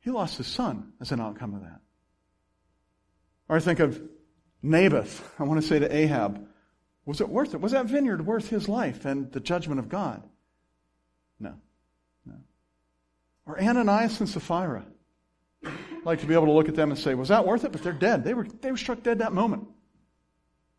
He 0.00 0.10
lost 0.10 0.38
his 0.38 0.46
son 0.46 0.92
as 1.00 1.12
an 1.12 1.20
outcome 1.20 1.54
of 1.54 1.60
that. 1.60 1.80
Or 3.48 3.56
I 3.56 3.60
think 3.60 3.80
of 3.80 4.00
Naboth. 4.62 5.34
I 5.38 5.44
want 5.44 5.60
to 5.60 5.66
say 5.66 5.78
to 5.78 5.94
Ahab, 5.94 6.46
was 7.06 7.20
it 7.20 7.28
worth 7.28 7.54
it? 7.54 7.60
Was 7.60 7.72
that 7.72 7.86
vineyard 7.86 8.26
worth 8.26 8.48
his 8.48 8.68
life 8.68 9.04
and 9.04 9.32
the 9.32 9.40
judgment 9.40 9.80
of 9.80 9.88
God? 9.88 10.22
No. 11.38 11.54
No. 12.26 12.34
Or 13.46 13.60
Ananias 13.60 14.20
and 14.20 14.28
Sapphira. 14.28 14.84
I'd 15.64 15.72
like 16.04 16.20
to 16.20 16.26
be 16.26 16.34
able 16.34 16.46
to 16.46 16.52
look 16.52 16.68
at 16.68 16.74
them 16.74 16.90
and 16.90 16.98
say, 16.98 17.14
was 17.14 17.28
that 17.28 17.46
worth 17.46 17.64
it? 17.64 17.72
But 17.72 17.82
they're 17.82 17.92
dead. 17.92 18.24
They 18.24 18.34
were, 18.34 18.44
they 18.44 18.70
were 18.70 18.76
struck 18.76 19.02
dead 19.02 19.18
that 19.18 19.32
moment. 19.32 19.66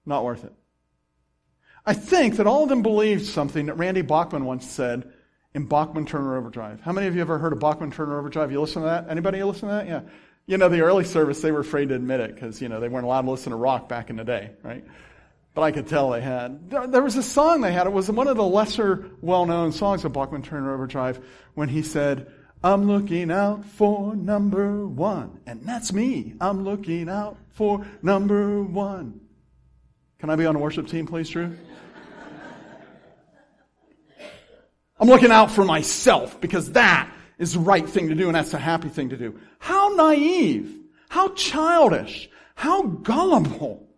Not 0.06 0.24
worth 0.24 0.44
it. 0.44 0.54
I 1.86 1.94
think 1.94 2.38
that 2.38 2.48
all 2.48 2.64
of 2.64 2.70
them 2.70 2.82
believed 2.84 3.26
something 3.26 3.66
that 3.66 3.76
Randy 3.76 4.02
Bachman 4.02 4.46
once 4.46 4.68
said 4.68 5.12
in 5.54 5.66
Bachman 5.66 6.06
Turner 6.06 6.38
Overdrive. 6.38 6.82
How 6.82 6.92
many 6.92 7.08
of 7.08 7.16
you 7.16 7.22
ever 7.22 7.38
heard 7.38 7.54
of 7.54 7.60
Bachman 7.60 7.92
Turner 7.92 8.20
Overdrive? 8.20 8.52
You 8.52 8.62
listen 8.62 8.84
to 8.84 8.88
that? 8.88 9.10
Anybody 9.10 9.44
listen 9.44 9.68
to 9.68 9.76
that? 9.76 9.88
Yeah. 9.88 10.02
You 10.52 10.58
know, 10.58 10.68
the 10.68 10.82
early 10.82 11.06
service, 11.06 11.42
they 11.42 11.54
were 11.54 11.62
afraid 11.62 11.88
to 11.88 11.96
admit 11.96 12.20
it 12.20 12.36
because, 12.36 12.62
you 12.62 12.68
know, 12.68 12.82
they 12.82 12.90
weren't 12.90 13.06
allowed 13.06 13.22
to 13.22 13.32
listen 13.32 13.52
to 13.52 13.56
rock 13.56 13.88
back 13.88 14.10
in 14.10 14.18
the 14.18 14.26
day, 14.26 14.52
right? 14.64 14.84
But 15.54 15.62
I 15.62 15.72
could 15.72 15.88
tell 15.88 16.10
they 16.10 16.20
had. 16.20 16.70
There 16.70 17.02
was 17.02 17.16
a 17.16 17.24
song 17.24 17.62
they 17.62 17.72
had. 17.72 17.88
It 17.88 17.94
was 17.94 18.12
one 18.12 18.28
of 18.28 18.36
the 18.36 18.44
lesser 18.44 19.12
well-known 19.22 19.72
songs 19.72 20.04
of 20.04 20.12
Bachman 20.12 20.42
Turner 20.42 20.74
Overdrive 20.74 21.26
when 21.54 21.70
he 21.70 21.82
said, 21.82 22.30
I'm 22.62 22.84
looking 22.84 23.32
out 23.32 23.64
for 23.64 24.14
number 24.14 24.86
one. 24.86 25.40
And 25.46 25.62
that's 25.66 25.94
me. 25.94 26.34
I'm 26.42 26.66
looking 26.66 27.08
out 27.08 27.38
for 27.52 27.88
number 28.02 28.62
one. 28.62 29.22
Can 30.20 30.30
I 30.30 30.36
be 30.36 30.46
on 30.46 30.56
the 30.56 30.60
worship 30.60 30.90
team, 30.90 31.08
please, 31.08 31.30
Drew? 31.30 31.56
I'm 35.00 35.08
looking 35.08 35.32
out 35.32 35.50
for 35.50 35.64
myself 35.64 36.42
because 36.42 36.74
that 36.74 37.10
is 37.42 37.54
the 37.54 37.60
right 37.60 37.90
thing 37.90 38.10
to 38.10 38.16
do 38.16 38.28
and 38.28 38.36
that's 38.36 38.52
the 38.52 38.60
happy 38.60 38.88
thing 38.88 39.10
to 39.10 39.18
do. 39.18 39.40
How 39.58 39.90
naive, 39.96 40.80
how 41.10 41.30
childish, 41.30 42.30
how 42.54 42.84
gullible. 42.84 43.90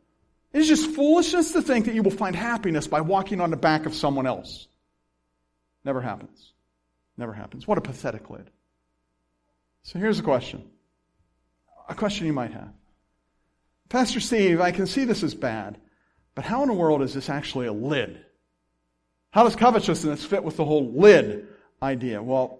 It 0.53 0.61
is 0.61 0.69
just 0.69 0.91
foolishness 0.91 1.51
to 1.51 1.61
think 1.61 1.85
that 1.85 1.93
you 1.93 2.03
will 2.03 2.11
find 2.11 2.37
happiness 2.37 2.87
by 2.87 3.01
walking 3.01 3.41
on 3.41 3.51
the 3.51 3.57
back 3.57 3.85
of 3.85 3.93
someone 3.93 4.25
else. 4.25 4.67
Never 5.83 5.99
happens. 5.99 6.53
Never 7.17 7.33
happens. 7.33 7.67
What 7.67 7.77
a 7.77 7.81
pathetic 7.81 8.29
lid. 8.29 8.49
So 9.83 9.99
here's 9.99 10.19
a 10.19 10.23
question. 10.23 10.63
A 11.89 11.95
question 11.95 12.25
you 12.25 12.33
might 12.33 12.53
have. 12.53 12.71
Pastor 13.89 14.21
Steve, 14.21 14.61
I 14.61 14.71
can 14.71 14.87
see 14.87 15.03
this 15.03 15.21
is 15.21 15.35
bad, 15.35 15.77
but 16.33 16.45
how 16.45 16.61
in 16.61 16.69
the 16.69 16.73
world 16.73 17.01
is 17.01 17.13
this 17.13 17.29
actually 17.29 17.67
a 17.67 17.73
lid? 17.73 18.23
How 19.31 19.43
does 19.43 19.57
covetousness 19.57 20.23
fit 20.23 20.45
with 20.45 20.55
the 20.55 20.63
whole 20.63 20.93
lid 20.93 21.49
idea? 21.81 22.23
Well, 22.23 22.59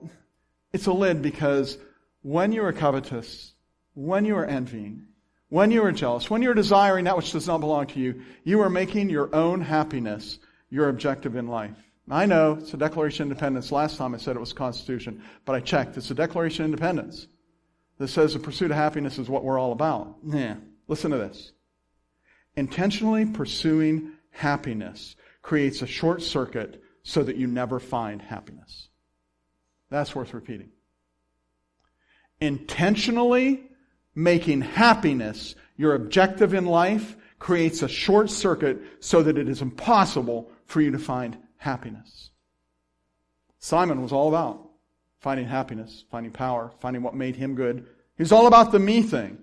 it's 0.74 0.88
a 0.88 0.94
lid 0.94 1.22
because 1.22 1.78
when 2.24 2.52
you 2.52 2.66
are 2.66 2.74
covetous, 2.74 3.54
when 3.94 4.26
you 4.26 4.36
are 4.36 4.46
envying, 4.46 5.06
when 5.50 5.70
you 5.70 5.84
are 5.84 5.92
jealous, 5.92 6.30
when 6.30 6.42
you're 6.42 6.56
desiring 6.56 7.06
that 7.06 7.16
which 7.16 7.32
does 7.32 7.48
not 7.48 7.60
belong 7.60 7.86
to 7.88 8.00
you, 8.00 8.22
you 8.44 8.60
are 8.62 8.70
making 8.70 9.10
your 9.10 9.34
own 9.36 9.62
happiness 9.62 10.40
your 10.70 10.90
objective 10.90 11.36
in 11.36 11.48
life. 11.48 11.78
I 12.10 12.26
know 12.26 12.58
it's 12.60 12.74
a 12.74 12.78
Declaration 12.78 13.24
of 13.24 13.32
Independence. 13.32 13.72
Last 13.72 13.98
time 13.98 14.16
I 14.16 14.18
said 14.18 14.36
it 14.36 14.40
was 14.40 14.52
Constitution, 14.52 15.24
but 15.46 15.54
I 15.54 15.60
checked. 15.60 15.96
It's 15.96 16.10
a 16.10 16.16
Declaration 16.16 16.66
of 16.66 16.72
Independence 16.72 17.28
that 18.00 18.08
says 18.08 18.34
the 18.34 18.40
pursuit 18.40 18.72
of 18.72 18.78
happiness 18.78 19.20
is 19.20 19.30
what 19.30 19.44
we're 19.44 19.60
all 19.60 19.72
about. 19.72 20.18
Yeah. 20.26 20.56
Listen 20.88 21.12
to 21.12 21.18
this. 21.18 21.52
Intentionally 22.56 23.26
pursuing 23.26 24.14
happiness 24.32 25.16
creates 25.44 25.82
a 25.82 25.88
short 25.88 26.24
circuit 26.24 26.82
so 27.04 27.24
that 27.24 27.36
you 27.36 27.48
never 27.48 27.80
find 27.80 28.22
happiness. 28.22 28.90
That's 29.94 30.16
worth 30.16 30.34
repeating. 30.34 30.70
Intentionally 32.42 33.62
making 34.16 34.62
happiness 34.62 35.54
your 35.78 35.94
objective 35.94 36.56
in 36.56 36.66
life 36.66 37.16
creates 37.38 37.84
a 37.84 37.88
short 37.88 38.32
circuit 38.32 38.82
so 39.02 39.22
that 39.22 39.38
it 39.38 39.48
is 39.48 39.62
impossible 39.62 40.50
for 40.66 40.82
you 40.82 40.90
to 40.90 40.98
find 40.98 41.38
happiness. 41.58 42.32
Simon 43.60 44.02
was 44.02 44.12
all 44.12 44.30
about 44.30 44.68
finding 45.20 45.46
happiness, 45.46 46.06
finding 46.10 46.32
power, 46.32 46.72
finding 46.80 47.04
what 47.04 47.14
made 47.14 47.36
him 47.36 47.54
good. 47.54 47.86
He 48.18 48.24
was 48.24 48.32
all 48.32 48.48
about 48.48 48.72
the 48.72 48.80
me 48.80 49.04
thing. 49.04 49.38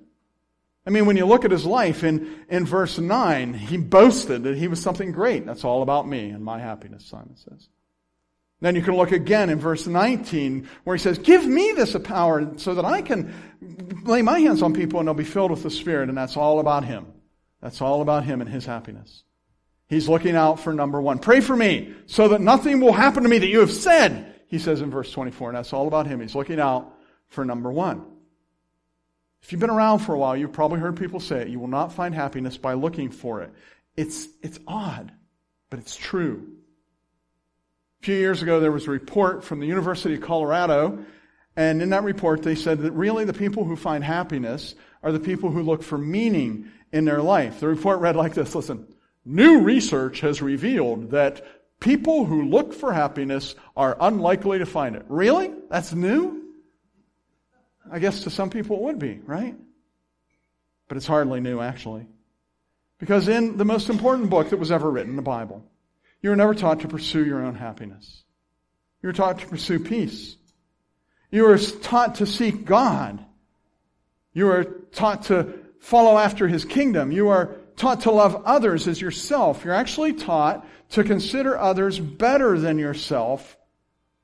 I 0.85 0.91
mean, 0.91 1.07
when 1.07 1.17
you 1.17 1.27
look 1.27 1.45
at 1.45 1.53
his 1.53 1.65
life 1.65 2.03
in, 2.03 2.45
in 2.49 2.67
verse 2.67 2.99
9, 2.99 3.55
he 3.55 3.77
boasted 3.77 4.43
that 4.43 4.59
he 4.59 4.67
was 4.67 4.83
something 4.83 5.13
great. 5.13 5.47
That's 5.47 5.65
all 5.65 5.83
about 5.83 6.09
me 6.09 6.31
and 6.31 6.45
my 6.45 6.59
happiness, 6.59 7.07
Simon 7.07 7.37
says. 7.37 7.69
Then 8.61 8.77
you 8.77 8.83
can 8.83 8.95
look 8.95 9.13
again 9.13 9.49
in 9.49 9.59
verse 9.59 9.87
19 9.87 10.69
where 10.85 10.95
he 10.95 11.03
says, 11.03 11.19
give 11.19 11.47
me 11.47 11.73
this 11.73 11.97
power 12.05 12.59
so 12.59 12.75
that 12.75 12.85
I 12.85 13.01
can 13.01 13.35
lay 14.05 14.21
my 14.21 14.39
hands 14.41 14.63
on 14.63 14.75
people 14.75 14.99
and 14.99 15.09
they'll 15.09 15.15
be 15.15 15.25
filled 15.25 15.51
with 15.51 15.63
the 15.63 15.71
Spirit. 15.71 16.11
And 16.11 16.19
that's 16.19 16.37
all 16.37 16.61
about 16.61 16.85
him. 16.85 17.07
That's 17.63 17.81
all 17.81 18.03
about 18.03 18.25
him 18.25 18.41
and 18.41 18.51
his 18.51 18.67
happiness. 18.67 19.25
He's 19.89 20.09
looking 20.09 20.37
out 20.37 20.61
for 20.61 20.73
number 20.73 21.01
one. 21.01 21.19
Pray 21.19 21.41
for 21.41 21.57
me 21.57 21.95
so 22.07 22.29
that 22.29 22.41
nothing 22.41 22.81
will 22.81 22.93
happen 22.93 23.23
to 23.23 23.29
me 23.29 23.39
that 23.39 23.49
you 23.49 23.61
have 23.61 23.73
said, 23.73 24.41
he 24.47 24.59
says 24.59 24.83
in 24.83 24.91
verse 24.91 25.11
24. 25.11 25.49
And 25.49 25.57
that's 25.57 25.73
all 25.73 25.89
about 25.89 26.07
him. 26.07 26.21
He's 26.21 26.35
looking 26.35 26.61
out 26.61 26.95
for 27.29 27.45
number 27.45 27.73
one. 27.73 28.05
If 29.43 29.53
you've 29.53 29.61
been 29.61 29.71
around 29.71 30.01
for 30.01 30.15
a 30.15 30.19
while, 30.19 30.37
you've 30.37 30.53
probably 30.53 30.81
heard 30.81 30.97
people 30.97 31.19
say 31.19 31.41
it. 31.41 31.49
You 31.49 31.59
will 31.59 31.67
not 31.67 31.93
find 31.93 32.15
happiness 32.15 32.59
by 32.59 32.75
looking 32.75 33.11
for 33.11 33.41
it. 33.41 33.53
It's, 33.97 34.29
it's 34.43 34.61
odd, 34.67 35.13
but 35.71 35.79
it's 35.79 35.97
true. 35.97 36.47
A 38.01 38.05
few 38.05 38.17
years 38.17 38.41
ago, 38.41 38.61
there 38.61 38.73
was 38.73 38.87
a 38.87 38.91
report 38.91 39.45
from 39.45 39.61
the 39.61 39.67
University 39.67 40.15
of 40.15 40.23
Colorado, 40.23 41.05
and 41.55 41.83
in 41.83 41.91
that 41.91 42.03
report, 42.03 42.43
they 42.43 42.55
said 42.55 42.79
that 42.81 42.93
really 42.93 43.27
the 43.27 43.35
people 43.35 43.65
who 43.65 43.77
find 43.77 44.03
happiness 44.03 44.75
are 45.03 45.13
the 45.13 45.21
people 45.21 45.51
who 45.51 45.63
look 45.63 45.83
for 45.83 45.99
meaning 45.99 46.71
in 46.93 47.05
their 47.05 47.21
life. 47.21 47.61
The 47.61 47.69
report 47.69 48.01
read 48.01 48.17
like 48.17 48.33
this, 48.33 48.55
listen, 48.55 48.87
new 49.27 49.61
research 49.61 50.21
has 50.21 50.41
revealed 50.41 51.11
that 51.11 51.45
people 51.79 52.25
who 52.25 52.45
look 52.45 52.73
for 52.73 52.91
happiness 52.91 53.55
are 53.77 53.99
unlikely 54.01 54.61
to 54.61 54.67
find 54.67 54.97
it. 54.97 55.05
Really? 55.09 55.53
That's 55.69 55.93
new? 55.93 56.43
I 57.93 57.99
guess 57.99 58.23
to 58.25 58.31
some 58.31 58.49
people 58.49 58.77
it 58.77 58.83
would 58.83 58.99
be, 58.99 59.21
right? 59.27 59.57
But 60.89 60.97
it's 60.97 61.07
hardly 61.07 61.41
new, 61.41 61.61
actually. 61.61 62.07
Because 62.99 63.29
in 63.29 63.59
the 63.59 63.65
most 63.67 63.91
important 63.91 64.31
book 64.31 64.51
that 64.51 64.59
was 64.59 64.73
ever 64.73 64.91
written, 64.91 65.17
the 65.17 65.23
Bible, 65.23 65.65
you 66.23 66.31
were 66.31 66.37
never 66.37 66.55
taught 66.55 66.81
to 66.81 66.89
pursue 66.89 67.25
your 67.25 67.45
own 67.45 67.55
happiness. 67.55 68.25
You 69.03 69.09
were 69.09 69.13
taught 69.15 69.39
to 69.39 69.47
pursue 69.47 69.79
peace. 69.79 70.37
You 71.31 71.45
were 71.45 71.59
taught 71.59 72.17
to 72.17 72.27
seek 72.27 72.65
God. 72.65 73.25
You 74.33 74.49
are 74.49 74.65
taught 74.65 75.25
to 75.25 75.59
follow 75.81 76.19
after 76.19 76.47
His 76.47 76.65
kingdom. 76.65 77.13
You 77.13 77.29
are 77.29 77.57
taught 77.77 78.03
to 78.03 78.11
love 78.11 78.43
others 78.45 78.87
as 78.87 79.01
yourself. 79.01 79.65
You're 79.65 79.75
actually 79.75 80.13
taught 80.13 80.67
to 80.91 81.05
consider 81.05 81.59
others 81.59 81.99
better 81.99 82.59
than 82.59 82.79
yourself. 82.79 83.57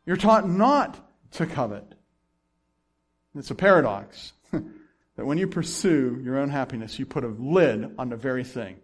You're 0.05 0.17
taught 0.17 0.49
not 0.49 0.99
to 1.33 1.47
covet. 1.47 1.95
It's 3.35 3.51
a 3.51 3.55
paradox 3.55 4.33
that 4.53 5.27
when 5.27 5.39
you 5.39 5.47
pursue 5.47 6.21
your 6.23 6.39
own 6.39 6.51
happiness, 6.51 6.99
you 6.99 7.07
put 7.07 7.25
a 7.25 7.29
lid 7.29 7.95
on 7.99 8.09
the 8.09 8.17
very 8.17 8.45
thing 8.45 8.77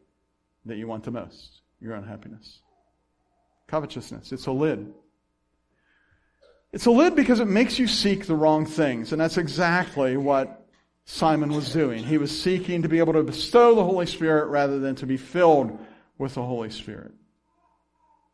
that 0.65 0.77
you 0.77 0.87
want 0.87 1.05
the 1.05 1.11
most 1.11 1.61
your 1.81 1.95
own 1.95 2.05
happiness. 2.05 2.61
Covetousness, 3.73 4.33
it's 4.33 4.45
a 4.49 4.53
lid. 4.53 4.93
It's 6.75 6.85
a 6.85 6.91
lid 6.91 7.17
because 7.17 7.41
it 7.41 7.47
makes 7.47 7.79
you 7.79 7.87
seek 7.87 8.27
the 8.27 8.37
wrong 8.37 8.67
things, 8.67 9.13
and 9.13 9.21
that's 9.21 9.39
exactly 9.39 10.19
what 10.19 10.69
Simon 11.07 11.51
was 11.55 11.73
doing. 11.73 12.05
He 12.05 12.19
was 12.19 12.39
seeking 12.39 12.83
to 12.83 12.89
be 12.91 12.99
able 12.99 13.15
to 13.15 13.23
bestow 13.23 13.75
the 13.75 13.83
Holy 13.83 14.05
Spirit 14.05 14.49
rather 14.49 14.79
than 14.79 14.95
to 14.97 15.07
be 15.07 15.17
filled 15.17 15.79
with 16.19 16.35
the 16.35 16.43
Holy 16.43 16.69
Spirit. 16.69 17.13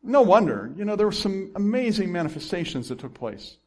No 0.03 0.23
wonder, 0.23 0.73
you 0.75 0.83
know, 0.83 0.97
there 0.97 1.07
were 1.07 1.13
some 1.13 1.53
amazing 1.55 2.11
manifestations 2.11 2.89
that 2.89 2.99
took 2.99 3.13
place. 3.13 3.59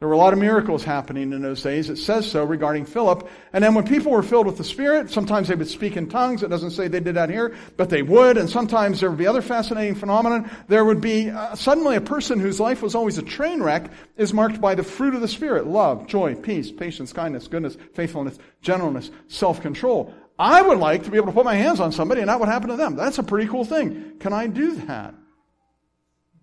There 0.00 0.08
were 0.08 0.14
a 0.14 0.18
lot 0.18 0.32
of 0.32 0.38
miracles 0.38 0.82
happening 0.82 1.30
in 1.34 1.42
those 1.42 1.62
days. 1.62 1.90
It 1.90 1.96
says 1.96 2.28
so 2.28 2.42
regarding 2.42 2.86
Philip. 2.86 3.28
And 3.52 3.62
then 3.62 3.74
when 3.74 3.86
people 3.86 4.12
were 4.12 4.22
filled 4.22 4.46
with 4.46 4.56
the 4.56 4.64
Spirit, 4.64 5.10
sometimes 5.10 5.48
they 5.48 5.54
would 5.54 5.68
speak 5.68 5.94
in 5.94 6.08
tongues. 6.08 6.42
It 6.42 6.48
doesn't 6.48 6.70
say 6.70 6.88
they 6.88 7.00
did 7.00 7.16
that 7.16 7.28
here, 7.28 7.54
but 7.76 7.90
they 7.90 8.00
would. 8.00 8.38
And 8.38 8.48
sometimes 8.48 9.00
there 9.00 9.10
would 9.10 9.18
be 9.18 9.26
other 9.26 9.42
fascinating 9.42 9.94
phenomenon. 9.94 10.50
There 10.68 10.86
would 10.86 11.02
be 11.02 11.28
uh, 11.28 11.54
suddenly 11.54 11.96
a 11.96 12.00
person 12.00 12.40
whose 12.40 12.58
life 12.58 12.80
was 12.80 12.94
always 12.94 13.18
a 13.18 13.22
train 13.22 13.62
wreck 13.62 13.90
is 14.16 14.32
marked 14.32 14.58
by 14.58 14.74
the 14.74 14.82
fruit 14.82 15.14
of 15.14 15.20
the 15.20 15.28
Spirit. 15.28 15.66
Love, 15.66 16.06
joy, 16.06 16.34
peace, 16.34 16.72
patience, 16.72 17.12
kindness, 17.12 17.46
goodness, 17.46 17.76
faithfulness, 17.92 18.38
gentleness, 18.62 19.10
self-control. 19.28 20.14
I 20.38 20.62
would 20.62 20.78
like 20.78 21.04
to 21.04 21.10
be 21.10 21.18
able 21.18 21.26
to 21.26 21.32
put 21.32 21.44
my 21.44 21.56
hands 21.56 21.78
on 21.78 21.92
somebody 21.92 22.22
and 22.22 22.30
that 22.30 22.40
would 22.40 22.48
happen 22.48 22.70
to 22.70 22.76
them. 22.76 22.96
That's 22.96 23.18
a 23.18 23.22
pretty 23.22 23.50
cool 23.50 23.66
thing. 23.66 24.14
Can 24.18 24.32
I 24.32 24.46
do 24.46 24.76
that? 24.86 25.14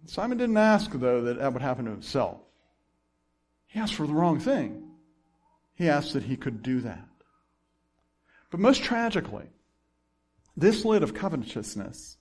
Simon 0.05 0.37
didn't 0.37 0.57
ask, 0.57 0.91
though, 0.91 1.21
that 1.23 1.39
that 1.39 1.53
would 1.53 1.63
happen 1.63 1.85
to 1.85 1.91
himself. 1.91 2.37
He 3.77 3.83
asked 3.83 3.93
for 3.93 4.07
the 4.07 4.13
wrong 4.15 4.39
thing. 4.39 4.89
He 5.75 5.87
asked 5.87 6.13
that 6.13 6.23
he 6.23 6.35
could 6.35 6.63
do 6.63 6.81
that. 6.81 7.07
But 8.49 8.59
most 8.59 8.81
tragically, 8.83 9.45
this 10.55 10.83
lid 10.83 11.03
of 11.03 11.13
covetousness 11.13 12.17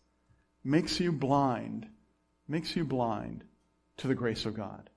makes 0.62 1.00
you 1.00 1.12
blind, 1.12 1.88
makes 2.46 2.76
you 2.76 2.84
blind 2.84 3.42
to 3.96 4.06
the 4.06 4.14
grace 4.14 4.44
of 4.44 4.52
God. 4.52 4.90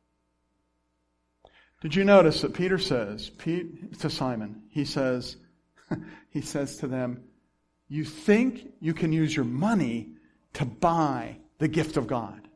Did 1.79 1.95
you 1.95 2.03
notice 2.03 2.41
that 2.41 2.53
Peter 2.53 2.77
says 2.77 3.29
Pete, 3.29 3.97
to 4.01 4.09
Simon, 4.09 4.63
he 4.69 4.83
says, 4.83 5.37
he 6.29 6.41
says 6.41 6.75
to 6.79 6.87
them, 6.87 7.23
you 7.87 8.03
think 8.03 8.73
you 8.81 8.93
can 8.93 9.13
use 9.13 9.33
your 9.33 9.45
money 9.45 10.09
to 10.55 10.65
buy 10.65 11.37
the 11.59 11.69
gift 11.69 11.95
of 11.95 12.05
God. 12.05 12.48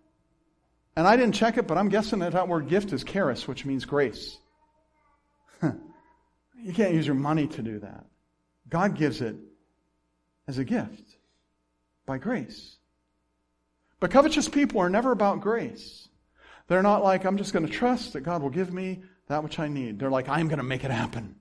And 0.95 1.07
I 1.07 1.15
didn't 1.15 1.35
check 1.35 1.57
it, 1.57 1.67
but 1.67 1.77
I'm 1.77 1.89
guessing 1.89 2.19
that 2.19 2.33
that 2.33 2.47
word 2.47 2.67
gift 2.67 2.93
is 2.93 3.03
charis, 3.03 3.47
which 3.47 3.65
means 3.65 3.85
grace. 3.85 4.37
you 5.63 6.73
can't 6.73 6.93
use 6.93 7.07
your 7.07 7.15
money 7.15 7.47
to 7.47 7.61
do 7.61 7.79
that. 7.79 8.05
God 8.69 8.95
gives 8.95 9.21
it 9.21 9.35
as 10.47 10.57
a 10.57 10.63
gift 10.63 11.17
by 12.05 12.17
grace. 12.17 12.77
But 13.99 14.11
covetous 14.11 14.49
people 14.49 14.81
are 14.81 14.89
never 14.89 15.11
about 15.11 15.41
grace. 15.41 16.07
They're 16.67 16.83
not 16.83 17.03
like, 17.03 17.25
I'm 17.25 17.37
just 17.37 17.53
going 17.53 17.65
to 17.65 17.71
trust 17.71 18.13
that 18.13 18.21
God 18.21 18.41
will 18.41 18.49
give 18.49 18.71
me 18.71 19.01
that 19.27 19.43
which 19.43 19.59
I 19.59 19.67
need. 19.67 19.99
They're 19.99 20.11
like, 20.11 20.29
I'm 20.29 20.47
going 20.47 20.57
to 20.57 20.63
make 20.63 20.83
it 20.83 20.91
happen. 20.91 21.35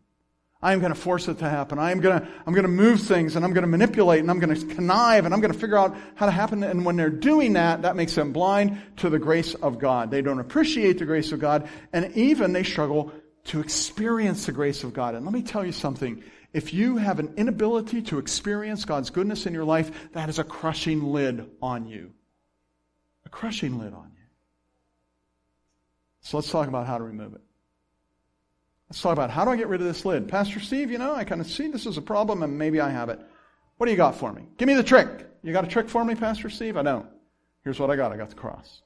I'm 0.63 0.79
going 0.79 0.95
to 0.95 0.99
force 0.99 1.27
it 1.27 1.39
to 1.41 1.49
happen. 1.49 1.81
I'm 1.81 1.99
going 1.99 2.21
to, 2.21 2.29
I'm 2.47 2.53
going 2.55 2.65
to 2.65 2.69
move 2.69 3.01
things 3.01 3.35
and 3.35 3.45
I'm 3.45 3.53
going 3.53 3.65
to 3.65 3.69
manipulate 3.69 4.21
and 4.21 4.31
I'm 4.31 4.39
going 4.39 4.55
to 4.55 4.67
connive 4.75 5.25
and 5.25 5.35
I'm 5.35 5.41
going 5.41 5.53
to 5.53 5.59
figure 5.59 5.77
out 5.77 5.97
how 6.15 6.27
to 6.27 6.33
happen. 6.33 6.63
And 6.63 6.85
when 6.85 6.97
they're 6.97 7.11
doing 7.11 7.55
that, 7.55 7.83
that 7.83 7.97
makes 7.97 8.15
them 8.15 8.33
blind 8.33 8.81
to 8.99 9.11
the 9.11 9.19
grace 9.19 9.55
of 9.55 9.81
God. 9.81 10.13
They 10.13 10.23
don't 10.23 10.39
appreciate 10.39 10.99
the 10.99 11.05
grace 11.05 11.33
of 11.33 11.41
God 11.41 11.69
and 11.93 12.13
even 12.17 12.53
they 12.53 12.63
struggle 12.63 13.13
to 13.47 13.59
experience 13.59 14.47
the 14.47 14.53
grace 14.53 14.85
of 14.85 14.95
God. 14.95 15.17
And 15.17 15.25
let 15.25 15.35
me 15.35 15.43
tell 15.43 15.67
you 15.67 15.73
something. 15.73 16.23
If 16.53 16.73
you 16.73 16.97
have 16.97 17.19
an 17.19 17.35
inability 17.37 18.03
to 18.03 18.19
experience 18.19 18.85
God's 18.85 19.11
goodness 19.11 19.47
in 19.47 19.55
your 19.55 19.65
life, 19.65 20.13
that 20.13 20.29
is 20.29 20.39
a 20.39 20.45
crushing 20.45 21.03
lid 21.03 21.51
on 21.61 21.87
you. 21.87 22.13
A 23.27 23.31
crushing 23.31 23.81
lid 23.81 23.95
on 23.95 24.13
you. 24.15 24.23
So 26.21 26.37
let's 26.37 26.51
talk 26.51 26.69
about 26.69 26.87
how 26.87 26.99
to 26.99 27.05
remove 27.05 27.35
it. 27.35 27.41
Let's 28.93 29.01
talk 29.01 29.15
about 29.15 29.31
how 29.31 29.47
do 29.47 29.51
I 29.51 29.57
get 29.57 29.69
rid 29.69 29.81
of 29.81 29.87
this 29.87 30.05
lid? 30.05 30.29
Pastor 30.29 30.61
Steve, 30.61 30.91
you 30.91 30.99
know, 30.99 31.15
I 31.15 31.25
kind 31.25 31.41
of 31.41 31.47
see 31.47 31.67
this 31.69 31.87
as 31.87 31.97
a 31.97 32.03
problem 32.03 32.43
and 32.43 32.59
maybe 32.59 32.79
I 32.79 32.91
have 32.91 33.09
it. 33.09 33.19
What 33.79 33.87
do 33.87 33.91
you 33.91 33.97
got 33.97 34.17
for 34.17 34.31
me? 34.31 34.43
Give 34.59 34.67
me 34.67 34.75
the 34.75 34.83
trick. 34.83 35.09
You 35.43 35.55
got 35.55 35.65
a 35.65 35.67
trick 35.67 35.89
for 35.89 36.05
me, 36.05 36.15
Pastor 36.15 36.51
Steve? 36.51 36.77
I 36.77 36.83
don't. 36.83 37.07
Here's 37.65 37.81
what 37.81 37.91
I 37.91 37.97
got. 37.97 38.13
I 38.13 38.19
got 38.19 38.29
the 38.29 38.37
cross. 38.37 38.83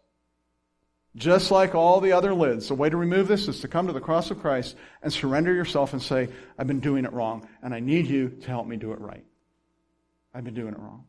Just 1.17 1.51
like 1.51 1.75
all 1.75 2.01
the 2.01 2.13
other 2.13 2.33
lids, 2.35 2.69
the 2.69 2.77
way 2.77 2.89
to 2.89 2.97
remove 2.97 3.27
this 3.27 3.49
is 3.49 3.59
to 3.63 3.67
come 3.67 3.89
to 3.89 3.93
the 3.93 4.01
cross 4.01 4.31
of 4.31 4.41
Christ 4.41 4.77
and 5.03 5.13
surrender 5.13 5.53
yourself 5.53 5.93
and 5.93 6.01
say, 6.01 6.29
I've 6.57 6.69
been 6.69 6.79
doing 6.79 7.05
it 7.05 7.13
wrong 7.13 7.49
and 7.61 7.75
I 7.75 7.81
need 7.81 8.07
you 8.07 8.29
to 8.29 8.47
help 8.47 8.69
me 8.69 8.77
do 8.77 8.93
it 8.93 9.01
right. 9.01 9.25
I've 10.33 10.45
been 10.45 10.55
doing 10.55 10.73
it 10.73 10.79
wrong. 10.79 11.03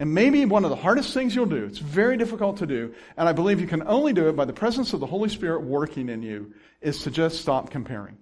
And 0.00 0.14
maybe 0.14 0.44
one 0.44 0.64
of 0.64 0.70
the 0.70 0.76
hardest 0.76 1.12
things 1.12 1.34
you'll 1.34 1.46
do, 1.46 1.64
it's 1.64 1.78
very 1.78 2.16
difficult 2.16 2.58
to 2.58 2.66
do, 2.66 2.94
and 3.16 3.28
I 3.28 3.32
believe 3.32 3.60
you 3.60 3.66
can 3.66 3.82
only 3.88 4.12
do 4.12 4.28
it 4.28 4.36
by 4.36 4.44
the 4.44 4.52
presence 4.52 4.92
of 4.92 5.00
the 5.00 5.06
Holy 5.06 5.28
Spirit 5.28 5.62
working 5.62 6.08
in 6.08 6.22
you, 6.22 6.54
is 6.80 7.02
to 7.02 7.10
just 7.10 7.40
stop 7.40 7.70
comparing. 7.70 8.16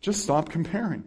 Just 0.00 0.22
stop 0.22 0.48
comparing. 0.48 1.04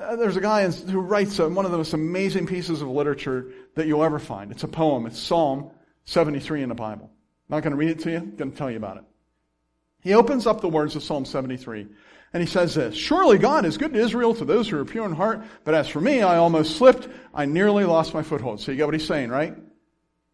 Uh, 0.00 0.16
there's 0.16 0.36
a 0.36 0.40
guy 0.40 0.66
who 0.70 1.00
writes 1.00 1.38
one 1.38 1.66
of 1.66 1.70
the 1.70 1.76
most 1.76 1.92
amazing 1.92 2.46
pieces 2.46 2.80
of 2.80 2.88
literature 2.88 3.52
that 3.74 3.86
you'll 3.86 4.02
ever 4.02 4.18
find. 4.18 4.50
It's 4.50 4.64
a 4.64 4.68
poem. 4.68 5.04
It's 5.04 5.18
Psalm 5.18 5.70
73 6.06 6.62
in 6.62 6.70
the 6.70 6.74
Bible. 6.74 7.10
I'm 7.50 7.56
not 7.56 7.62
going 7.62 7.72
to 7.72 7.76
read 7.76 7.90
it 7.90 7.98
to 8.00 8.10
you. 8.10 8.16
I'm 8.16 8.36
going 8.36 8.52
to 8.52 8.56
tell 8.56 8.70
you 8.70 8.78
about 8.78 8.96
it. 8.96 9.04
He 10.02 10.14
opens 10.14 10.46
up 10.46 10.60
the 10.60 10.68
words 10.68 10.94
of 10.96 11.02
Psalm 11.02 11.24
73 11.24 11.86
and 12.32 12.42
he 12.42 12.46
says 12.46 12.74
this, 12.74 12.94
Surely 12.94 13.38
God 13.38 13.64
is 13.64 13.76
good 13.76 13.92
to 13.92 13.98
Israel, 14.00 14.34
to 14.34 14.44
those 14.44 14.68
who 14.68 14.78
are 14.78 14.84
pure 14.84 15.06
in 15.06 15.12
heart, 15.12 15.44
but 15.64 15.74
as 15.74 15.88
for 15.88 16.00
me, 16.00 16.22
I 16.22 16.36
almost 16.36 16.76
slipped. 16.76 17.08
I 17.34 17.44
nearly 17.44 17.84
lost 17.84 18.14
my 18.14 18.22
foothold. 18.22 18.60
So 18.60 18.72
you 18.72 18.78
get 18.78 18.86
what 18.86 18.94
he's 18.94 19.06
saying, 19.06 19.30
right? 19.30 19.56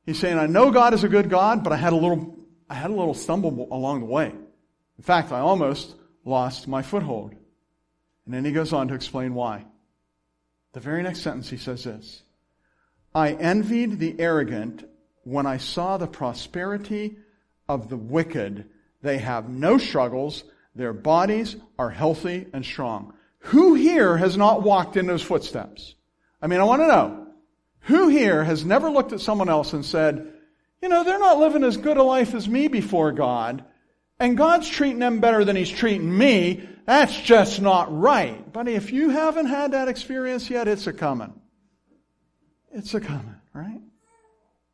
He's 0.07 0.18
saying, 0.18 0.38
I 0.38 0.46
know 0.46 0.70
God 0.70 0.94
is 0.94 1.04
a 1.04 1.09
good 1.09 1.28
God, 1.28 1.64
but 1.64 1.72
I 1.72 1.76
had 1.76 1.92
a 1.92 1.96
little, 1.96 2.37
I 2.70 2.74
had 2.74 2.90
a 2.90 2.94
little 2.94 3.14
stumble 3.14 3.68
along 3.70 4.00
the 4.00 4.07
way. 4.07 4.26
In 4.26 5.04
fact, 5.04 5.33
I 5.33 5.40
almost 5.40 5.94
lost 6.24 6.68
my 6.68 6.83
foothold. 6.83 7.35
And 8.24 8.35
then 8.35 8.44
he 8.44 8.52
goes 8.52 8.72
on 8.72 8.88
to 8.88 8.94
explain 8.94 9.35
why. 9.35 9.66
The 10.72 10.81
very 10.81 11.02
next 11.02 11.20
sentence 11.20 11.50
he 11.50 11.57
says 11.57 11.85
this, 11.85 12.22
I 13.14 13.33
envied 13.33 13.98
the 13.98 14.20
arrogant 14.20 14.88
when 15.24 15.46
I 15.46 15.57
saw 15.57 15.96
the 15.96 16.07
prosperity 16.07 17.16
of 17.68 17.88
the 17.88 17.96
wicked. 17.96 18.66
They 19.02 19.18
have 19.18 19.48
no 19.48 19.78
struggles 19.78 20.44
their 20.78 20.92
bodies 20.92 21.56
are 21.76 21.90
healthy 21.90 22.46
and 22.52 22.64
strong. 22.64 23.12
Who 23.40 23.74
here 23.74 24.16
has 24.16 24.37
not 24.37 24.62
walked 24.62 24.96
in 24.96 25.08
those 25.08 25.22
footsteps? 25.22 25.96
I 26.40 26.46
mean, 26.46 26.61
I 26.61 26.64
want 26.64 26.82
to 26.82 26.87
know. 26.87 27.26
Who 27.80 28.08
here 28.08 28.44
has 28.44 28.64
never 28.64 28.88
looked 28.88 29.12
at 29.12 29.20
someone 29.20 29.48
else 29.48 29.72
and 29.72 29.84
said, 29.84 30.32
you 30.80 30.88
know, 30.88 31.02
they're 31.02 31.18
not 31.18 31.38
living 31.38 31.64
as 31.64 31.76
good 31.76 31.96
a 31.96 32.02
life 32.02 32.32
as 32.32 32.48
me 32.48 32.68
before 32.68 33.11
God, 33.11 33.64
and 34.20 34.37
God's 34.37 34.68
treating 34.68 35.00
them 35.00 35.18
better 35.18 35.44
than 35.44 35.56
He's 35.56 35.70
treating 35.70 36.16
me. 36.16 36.68
That's 36.87 37.20
just 37.20 37.61
not 37.61 37.88
right. 37.90 38.52
Buddy, 38.52 38.74
if 38.74 38.92
you 38.92 39.11
haven't 39.11 39.46
had 39.46 39.72
that 39.72 39.88
experience 39.88 40.48
yet, 40.48 40.68
it's 40.68 40.87
a 40.87 40.92
coming. 40.92 41.32
It's 42.72 42.94
a 42.94 43.00
coming, 43.00 43.34
right? 43.52 43.80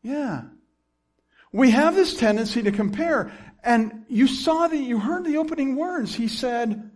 Yeah. 0.03 0.43
We 1.51 1.71
have 1.71 1.95
this 1.95 2.15
tendency 2.15 2.63
to 2.63 2.73
compare. 2.73 3.33
And 3.65 4.05
you 4.09 4.27
saw 4.27 4.69
the, 4.69 4.77
you 4.77 4.99
heard 4.99 5.25
the 5.25 5.39
opening 5.39 5.75
words. 5.75 6.15
He 6.15 6.29
said, 6.29 6.91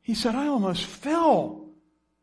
he 0.00 0.14
said, 0.14 0.34
I 0.34 0.46
almost 0.46 0.86
fell 0.86 1.68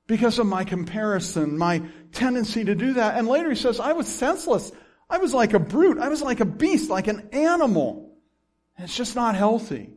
because 0.08 0.40
of 0.40 0.48
my 0.48 0.64
comparison, 0.64 1.56
my 1.56 1.84
tendency 2.12 2.66
to 2.66 2.74
do 2.74 2.94
that. 2.94 3.18
And 3.18 3.28
later 3.28 3.50
he 3.50 3.56
says, 3.56 3.80
I 3.80 3.94
was 3.94 4.08
senseless. 4.08 4.72
I 5.08 5.20
was 5.20 5.36
like 5.36 5.54
a 5.54 5.60
brute. 5.60 6.00
I 6.00 6.10
was 6.10 6.24
like 6.24 6.40
a 6.40 6.46
beast, 6.46 6.90
like 6.90 7.08
an 7.08 7.30
animal. 7.32 8.18
And 8.76 8.86
it's 8.86 8.98
just 8.98 9.16
not 9.16 9.36
healthy. 9.36 9.94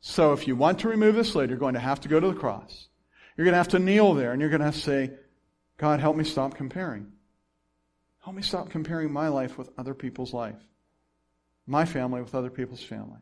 So 0.00 0.32
if 0.32 0.48
you 0.48 0.56
want 0.56 0.80
to 0.80 0.88
remove 0.88 1.14
this 1.14 1.36
lid, 1.36 1.50
you're 1.50 1.58
going 1.60 1.74
to 1.74 1.80
have 1.80 2.00
to 2.00 2.08
go 2.08 2.18
to 2.18 2.32
the 2.32 2.38
cross. 2.38 2.88
You're 3.36 3.44
going 3.44 3.52
to 3.52 3.58
have 3.58 3.68
to 3.68 3.78
kneel 3.78 4.14
there 4.14 4.32
and 4.32 4.40
you're 4.40 4.50
going 4.50 4.60
to 4.60 4.66
have 4.66 4.74
to 4.74 4.80
say, 4.80 5.12
God, 5.78 6.00
help 6.00 6.16
me 6.16 6.24
stop 6.24 6.56
comparing. 6.56 7.12
Help 8.24 8.34
me 8.34 8.42
stop 8.42 8.70
comparing 8.70 9.12
my 9.12 9.28
life 9.28 9.56
with 9.56 9.70
other 9.78 9.94
people's 9.94 10.34
life 10.34 10.58
my 11.66 11.84
family 11.84 12.20
with 12.20 12.34
other 12.34 12.50
people's 12.50 12.82
family, 12.82 13.20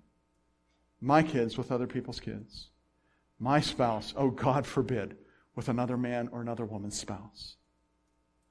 my 1.00 1.22
kids 1.22 1.57
with 1.57 1.72
other 1.72 1.87
people's 1.87 2.20
kids, 2.20 2.68
my 3.38 3.61
spouse, 3.61 4.12
oh 4.16 4.31
God 4.31 4.66
forbid, 4.66 5.16
with 5.55 5.68
another 5.68 5.96
man 5.96 6.29
or 6.33 6.40
another 6.40 6.64
woman's 6.64 6.98
spouse. 6.98 7.57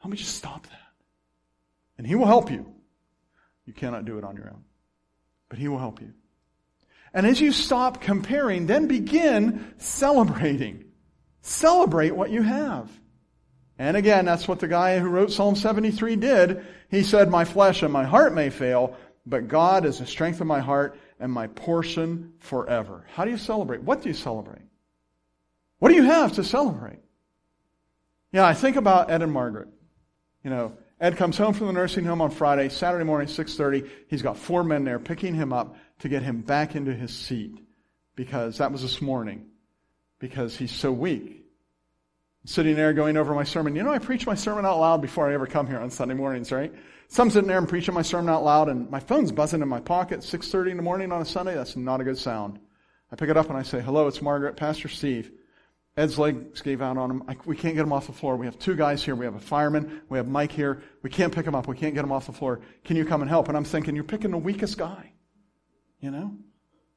Let 0.04 0.12
me 0.12 0.18
just 0.18 0.36
stop 0.36 0.64
that. 0.68 0.94
And 1.98 2.08
He 2.08 2.16
will 2.16 2.26
help 2.26 2.52
you. 2.52 2.66
You 3.66 3.74
cannot 3.74 4.06
do 4.06 4.18
it 4.18 4.24
on 4.24 4.36
your 4.36 4.50
own, 4.50 4.64
but 5.50 5.60
He 5.60 5.68
will 5.68 5.80
help 5.80 6.02
you. 6.02 6.14
And 7.14 7.26
as 7.26 7.42
you 7.42 7.52
stop 7.52 8.02
comparing, 8.02 8.68
then 8.68 8.88
begin 8.88 9.74
celebrating. 9.78 10.86
Celebrate 11.42 12.12
what 12.12 12.30
you 12.30 12.42
have. 12.42 12.90
And 13.78 13.96
again, 13.96 14.26
that's 14.26 14.48
what 14.48 14.60
the 14.60 14.68
guy 14.68 15.00
who 15.00 15.08
wrote 15.08 15.32
Psalm 15.32 15.56
73 15.56 16.18
did. 16.18 16.66
He 16.92 17.02
said, 17.02 17.30
My 17.30 17.46
flesh 17.46 17.82
and 17.82 17.94
my 17.94 18.04
heart 18.04 18.34
may 18.34 18.50
fail, 18.50 18.96
but 19.30 19.48
God 19.48 19.86
is 19.86 20.00
the 20.00 20.06
strength 20.06 20.42
of 20.42 20.48
my 20.48 20.60
heart 20.60 21.00
and 21.20 21.32
my 21.32 21.48
portion 21.48 22.34
forever. 22.40 23.06
How 23.14 23.26
do 23.26 23.32
you 23.32 23.38
celebrate? 23.38 23.84
What 23.84 24.02
do 24.02 24.10
you 24.10 24.16
celebrate? 24.16 24.64
What 25.78 25.90
do 25.90 25.96
you 25.96 26.04
have 26.04 26.34
to 26.34 26.44
celebrate? 26.44 27.00
Yeah, 28.32 28.46
I 28.46 28.54
think 28.54 28.76
about 28.76 29.12
Ed 29.12 29.22
and 29.22 29.32
Margaret. 29.32 29.68
You 30.44 30.50
know, 30.50 30.78
Ed 31.00 31.18
comes 31.18 31.38
home 31.38 31.54
from 31.54 31.68
the 31.68 31.74
nursing 31.74 32.06
home 32.06 32.22
on 32.22 32.32
Friday, 32.32 32.70
Saturday 32.70 33.06
morning, 33.06 33.28
6.30. 33.28 33.90
He's 34.08 34.22
got 34.22 34.38
four 34.38 34.64
men 34.64 34.84
there 34.84 35.00
picking 35.00 35.36
him 35.36 35.54
up 35.54 35.76
to 36.00 36.10
get 36.10 36.24
him 36.24 36.42
back 36.42 36.76
into 36.76 36.94
his 36.94 37.14
seat 37.14 37.60
because 38.16 38.58
that 38.58 38.72
was 38.72 38.82
this 38.82 39.02
morning 39.02 39.46
because 40.20 40.58
he's 40.58 40.72
so 40.72 40.92
weak. 40.92 41.39
Sitting 42.46 42.76
there 42.76 42.94
going 42.94 43.18
over 43.18 43.34
my 43.34 43.44
sermon. 43.44 43.76
You 43.76 43.84
know, 43.84 43.92
I 43.92 44.00
preach 44.00 44.26
my 44.26 44.36
sermon 44.36 44.66
out 44.66 44.80
loud 44.80 45.02
before 45.02 45.30
I 45.30 45.34
ever 45.34 45.46
come 45.46 45.68
here 45.68 45.80
on 45.80 45.90
Sunday 45.90 46.16
mornings, 46.16 46.52
right? 46.52 46.74
So 47.08 47.24
I'm 47.24 47.30
sitting 47.30 47.48
there 47.48 47.58
and 47.58 47.68
preaching 47.68 47.94
my 47.94 48.02
sermon 48.02 48.30
out 48.30 48.44
loud, 48.44 48.70
and 48.70 48.90
my 48.90 49.00
phone's 49.00 49.32
buzzing 49.32 49.62
in 49.62 49.68
my 49.68 49.80
pocket. 49.80 50.22
6:30 50.22 50.72
in 50.72 50.78
the 50.78 50.84
morning 50.84 51.12
on 51.12 51.22
a 51.22 51.26
Sunday. 51.26 51.56
That's 51.56 51.76
not 51.76 52.02
a 52.02 52.04
good 52.04 52.18
sound. 52.18 52.60
I 53.12 53.16
pick 53.16 53.30
it 53.30 53.38
up 53.38 53.50
and 53.50 53.58
I 53.58 53.64
say, 53.64 53.82
"Hello, 53.82 54.08
it's 54.08 54.22
Margaret, 54.22 54.56
Pastor 54.56 54.88
Steve." 54.88 55.32
Ed's 55.98 56.18
legs 56.18 56.62
gave 56.62 56.82
out 56.82 56.98
on 56.98 57.12
him. 57.12 57.24
I, 57.28 57.36
we 57.46 57.58
can't 57.58 57.76
get 57.76 57.84
him 57.84 57.92
off 57.92 58.08
the 58.08 58.14
floor. 58.14 58.38
We 58.38 58.46
have 58.46 58.58
two 58.58 58.76
guys 58.76 59.04
here. 59.04 59.16
We 59.16 59.26
have 59.26 59.36
a 59.36 59.40
fireman. 59.40 60.02
We 60.08 60.18
have 60.18 60.28
Mike 60.28 60.52
here. 60.52 60.82
We 61.02 61.10
can't 61.10 61.34
pick 61.34 61.46
him 61.46 61.56
up. 61.56 61.68
We 61.68 61.76
can't 61.76 61.94
get 61.94 62.06
him 62.06 62.12
off 62.12 62.28
the 62.28 62.32
floor. 62.32 62.62
Can 62.86 62.96
you 62.96 63.04
come 63.04 63.22
and 63.22 63.30
help? 63.30 63.50
And 63.50 63.58
I'm 63.58 63.66
thinking, 63.66 63.96
you're 63.96 64.06
picking 64.06 64.32
the 64.32 64.38
weakest 64.38 64.78
guy. 64.78 65.12
You 66.00 66.12
know? 66.12 66.38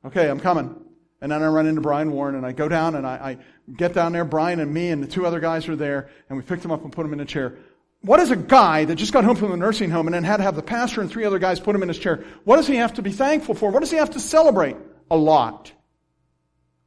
Okay, 0.05 0.29
I'm 0.29 0.39
coming. 0.39 0.77
And 1.23 1.31
then 1.31 1.41
I 1.41 1.47
run 1.47 1.69
into 1.69 1.81
Brian 1.81 2.11
Warren 2.11 2.35
and 2.35 2.45
I 2.45 2.51
go 2.51 2.69
down 2.69 2.97
and 2.97 3.07
I, 3.07 3.13
I 3.13 3.73
get 3.73 3.95
down 3.95 4.13
there. 4.13 4.25
Brian 4.25 4.59
and 4.59 4.75
me 4.75 4.89
and 4.89 5.01
the 5.01 5.07
two 5.07 5.25
other 5.25 5.39
guys 5.39 5.69
are 5.69 5.77
there 5.77 6.11
and 6.29 6.37
we 6.37 6.43
picked 6.43 6.65
him 6.65 6.73
up 6.73 6.83
and 6.83 6.93
put 6.93 7.07
him 7.07 7.13
in 7.13 7.21
a 7.21 7.25
chair. 7.25 7.55
What 8.01 8.17
does 8.17 8.33
a 8.33 8.37
guy 8.37 8.85
that 8.85 8.97
just 8.97 9.13
got 9.13 9.23
home 9.23 9.37
from 9.37 9.53
the 9.53 9.57
nursing 9.57 9.89
home 9.89 10.09
and 10.09 10.15
then 10.15 10.25
had 10.25 10.39
to 10.39 10.43
have 10.43 10.57
the 10.57 10.63
pastor 10.63 11.01
and 11.01 11.09
three 11.09 11.25
other 11.25 11.39
guys 11.39 11.61
put 11.61 11.77
him 11.77 11.83
in 11.85 11.89
his 11.89 11.99
chair, 11.99 12.25
what 12.43 12.57
does 12.57 12.67
he 12.67 12.75
have 12.75 12.95
to 12.95 13.03
be 13.03 13.13
thankful 13.13 13.55
for? 13.55 13.71
What 13.71 13.81
does 13.81 13.93
he 13.93 13.99
have 13.99 14.11
to 14.11 14.21
celebrate? 14.21 14.77
A 15.13 15.17
lot. 15.17 15.71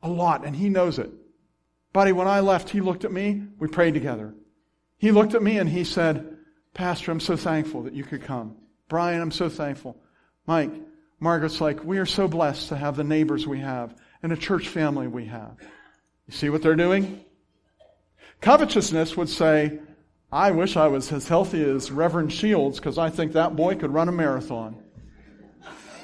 A 0.04 0.10
lot, 0.10 0.46
and 0.46 0.54
he 0.54 0.68
knows 0.68 1.00
it. 1.00 1.10
Buddy, 1.94 2.12
when 2.12 2.28
I 2.28 2.42
left, 2.42 2.70
he 2.70 2.82
looked 2.82 3.06
at 3.06 3.14
me, 3.14 3.42
we 3.58 3.70
prayed 3.70 3.94
together. 3.94 4.36
He 4.98 5.14
looked 5.14 5.34
at 5.34 5.42
me 5.42 5.60
and 5.60 5.70
he 5.70 5.86
said, 5.86 6.38
Pastor, 6.74 7.10
I'm 7.10 7.22
so 7.22 7.38
thankful 7.38 7.84
that 7.84 7.94
you 7.94 8.04
could 8.04 8.24
come. 8.24 8.58
Brian, 8.90 9.22
I'm 9.22 9.32
so 9.32 9.48
thankful. 9.48 9.96
Mike, 10.46 10.72
Margaret's 11.22 11.62
like, 11.62 11.86
we 11.86 12.00
are 12.00 12.06
so 12.06 12.28
blessed 12.28 12.68
to 12.70 12.76
have 12.76 12.98
the 12.98 13.06
neighbors 13.06 13.48
we 13.48 13.60
have 13.60 13.96
and 14.26 14.34
a 14.34 14.38
church 14.38 14.70
family 14.70 15.08
we 15.08 15.26
have. 15.26 15.56
You 16.26 16.34
see 16.34 16.50
what 16.50 16.64
they're 16.64 16.76
doing? 16.76 17.24
Covetousness 18.42 19.16
would 19.16 19.30
say, 19.30 19.80
I 20.32 20.50
wish 20.50 20.76
I 20.76 20.88
was 20.88 21.12
as 21.12 21.28
healthy 21.28 21.64
as 21.64 21.92
Reverend 21.92 22.34
Shields 22.34 22.80
because 22.80 22.98
I 22.98 23.12
think 23.12 23.34
that 23.34 23.56
boy 23.56 23.76
could 23.76 23.94
run 23.94 24.10
a 24.10 24.12
marathon. 24.12 24.84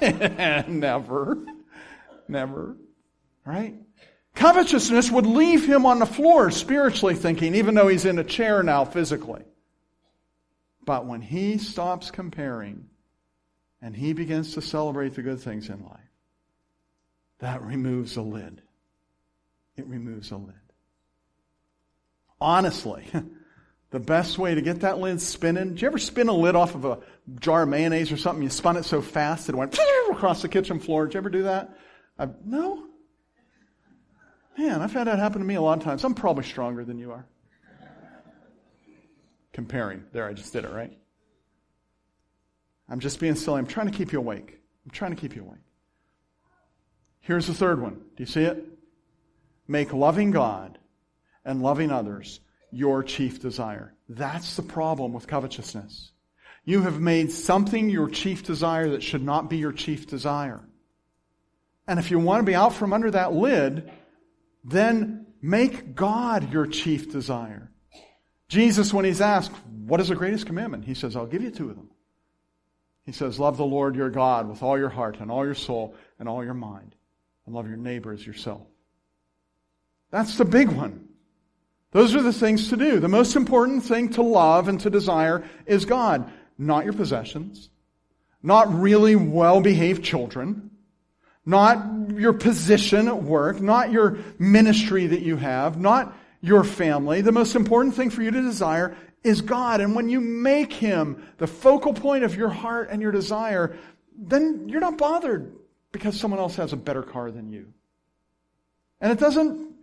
never. 0.00 1.44
Never. 2.28 2.76
Right? 3.44 3.74
Covetousness 4.36 5.10
would 5.10 5.26
leave 5.26 5.66
him 5.66 5.84
on 5.84 5.98
the 5.98 6.06
floor 6.06 6.52
spiritually 6.52 7.16
thinking, 7.16 7.56
even 7.56 7.74
though 7.74 7.88
he's 7.88 8.04
in 8.04 8.20
a 8.20 8.24
chair 8.24 8.62
now 8.62 8.84
physically. 8.84 9.42
But 10.84 11.06
when 11.06 11.22
he 11.22 11.58
stops 11.58 12.12
comparing 12.12 12.86
and 13.80 13.96
he 13.96 14.12
begins 14.12 14.54
to 14.54 14.62
celebrate 14.62 15.16
the 15.16 15.22
good 15.22 15.40
things 15.40 15.68
in 15.68 15.82
life, 15.82 16.11
that 17.42 17.60
removes 17.62 18.16
a 18.16 18.22
lid. 18.22 18.62
It 19.76 19.88
removes 19.88 20.30
a 20.30 20.36
lid. 20.36 20.54
Honestly, 22.40 23.04
the 23.90 23.98
best 23.98 24.38
way 24.38 24.54
to 24.54 24.62
get 24.62 24.80
that 24.80 24.98
lid 24.98 25.20
spinning, 25.20 25.70
did 25.70 25.82
you 25.82 25.88
ever 25.88 25.98
spin 25.98 26.28
a 26.28 26.32
lid 26.32 26.54
off 26.54 26.76
of 26.76 26.84
a 26.84 27.00
jar 27.40 27.64
of 27.64 27.68
mayonnaise 27.68 28.12
or 28.12 28.16
something? 28.16 28.44
You 28.44 28.48
spun 28.48 28.76
it 28.76 28.84
so 28.84 29.02
fast 29.02 29.48
it 29.48 29.56
went 29.56 29.76
across 30.10 30.40
the 30.40 30.48
kitchen 30.48 30.78
floor. 30.78 31.06
Did 31.06 31.14
you 31.14 31.18
ever 31.18 31.30
do 31.30 31.42
that? 31.42 31.76
I, 32.16 32.28
no? 32.44 32.84
Man, 34.56 34.80
I've 34.80 34.92
had 34.92 35.08
that 35.08 35.18
happen 35.18 35.40
to 35.40 35.44
me 35.44 35.56
a 35.56 35.62
lot 35.62 35.78
of 35.78 35.84
times. 35.84 36.04
I'm 36.04 36.14
probably 36.14 36.44
stronger 36.44 36.84
than 36.84 36.96
you 36.96 37.10
are. 37.10 37.26
Comparing. 39.52 40.04
There, 40.12 40.28
I 40.28 40.32
just 40.32 40.52
did 40.52 40.64
it, 40.64 40.70
right? 40.70 40.96
I'm 42.88 43.00
just 43.00 43.18
being 43.18 43.34
silly. 43.34 43.58
I'm 43.58 43.66
trying 43.66 43.90
to 43.90 43.98
keep 43.98 44.12
you 44.12 44.20
awake. 44.20 44.60
I'm 44.84 44.92
trying 44.92 45.12
to 45.12 45.20
keep 45.20 45.34
you 45.34 45.42
awake. 45.42 45.58
Here's 47.22 47.46
the 47.46 47.54
third 47.54 47.80
one. 47.80 47.94
Do 47.94 48.22
you 48.22 48.26
see 48.26 48.42
it? 48.42 48.64
Make 49.66 49.92
loving 49.92 50.30
God 50.30 50.78
and 51.44 51.62
loving 51.62 51.90
others 51.90 52.40
your 52.70 53.02
chief 53.02 53.40
desire. 53.40 53.94
That's 54.08 54.56
the 54.56 54.62
problem 54.62 55.12
with 55.12 55.26
covetousness. 55.26 56.12
You 56.64 56.82
have 56.82 57.00
made 57.00 57.32
something 57.32 57.88
your 57.88 58.08
chief 58.08 58.44
desire 58.44 58.90
that 58.90 59.02
should 59.02 59.22
not 59.22 59.50
be 59.50 59.56
your 59.56 59.72
chief 59.72 60.06
desire. 60.06 60.60
And 61.86 61.98
if 61.98 62.10
you 62.10 62.18
want 62.18 62.40
to 62.40 62.46
be 62.50 62.54
out 62.54 62.74
from 62.74 62.92
under 62.92 63.10
that 63.10 63.32
lid, 63.32 63.90
then 64.64 65.26
make 65.40 65.94
God 65.94 66.52
your 66.52 66.66
chief 66.66 67.10
desire. 67.10 67.70
Jesus, 68.48 68.94
when 68.94 69.04
he's 69.04 69.20
asked, 69.20 69.52
What 69.86 70.00
is 70.00 70.08
the 70.08 70.14
greatest 70.14 70.46
commandment? 70.46 70.84
He 70.84 70.94
says, 70.94 71.16
I'll 71.16 71.26
give 71.26 71.42
you 71.42 71.50
two 71.50 71.70
of 71.70 71.76
them. 71.76 71.90
He 73.04 73.12
says, 73.12 73.40
Love 73.40 73.56
the 73.56 73.64
Lord 73.64 73.96
your 73.96 74.10
God 74.10 74.48
with 74.48 74.62
all 74.62 74.78
your 74.78 74.88
heart 74.88 75.18
and 75.20 75.30
all 75.30 75.44
your 75.44 75.54
soul 75.54 75.96
and 76.18 76.28
all 76.28 76.44
your 76.44 76.54
mind, 76.54 76.94
and 77.46 77.54
love 77.54 77.68
your 77.68 77.76
neighbor 77.76 78.12
as 78.12 78.26
yourself. 78.26 78.62
That's 80.10 80.36
the 80.36 80.44
big 80.44 80.68
one. 80.68 81.08
Those 81.92 82.14
are 82.14 82.22
the 82.22 82.32
things 82.32 82.68
to 82.68 82.76
do. 82.76 83.00
The 83.00 83.08
most 83.08 83.36
important 83.36 83.84
thing 83.84 84.10
to 84.10 84.22
love 84.22 84.68
and 84.68 84.80
to 84.80 84.90
desire 84.90 85.44
is 85.66 85.84
God, 85.84 86.30
not 86.56 86.84
your 86.84 86.94
possessions, 86.94 87.68
not 88.42 88.72
really 88.72 89.16
well 89.16 89.60
behaved 89.60 90.02
children, 90.02 90.70
not 91.44 92.10
your 92.14 92.32
position 92.32 93.08
at 93.08 93.22
work, 93.22 93.60
not 93.60 93.90
your 93.92 94.18
ministry 94.38 95.08
that 95.08 95.20
you 95.22 95.36
have, 95.36 95.78
not 95.78 96.16
your 96.40 96.64
family. 96.64 97.20
The 97.20 97.32
most 97.32 97.56
important 97.56 97.94
thing 97.94 98.10
for 98.10 98.22
you 98.22 98.30
to 98.30 98.42
desire 98.42 98.96
is 99.22 99.40
God. 99.40 99.80
And 99.80 99.94
when 99.94 100.08
you 100.08 100.20
make 100.20 100.72
Him 100.72 101.26
the 101.38 101.46
focal 101.46 101.92
point 101.92 102.24
of 102.24 102.34
your 102.34 102.48
heart 102.48 102.88
and 102.90 103.02
your 103.02 103.12
desire, 103.12 103.76
then 104.16 104.68
you're 104.68 104.80
not 104.80 104.98
bothered 104.98 105.52
because 105.92 106.18
someone 106.18 106.40
else 106.40 106.56
has 106.56 106.72
a 106.72 106.76
better 106.76 107.02
car 107.02 107.30
than 107.30 107.50
you. 107.50 107.72
And 109.00 109.12
it 109.12 109.18
doesn't, 109.18 109.74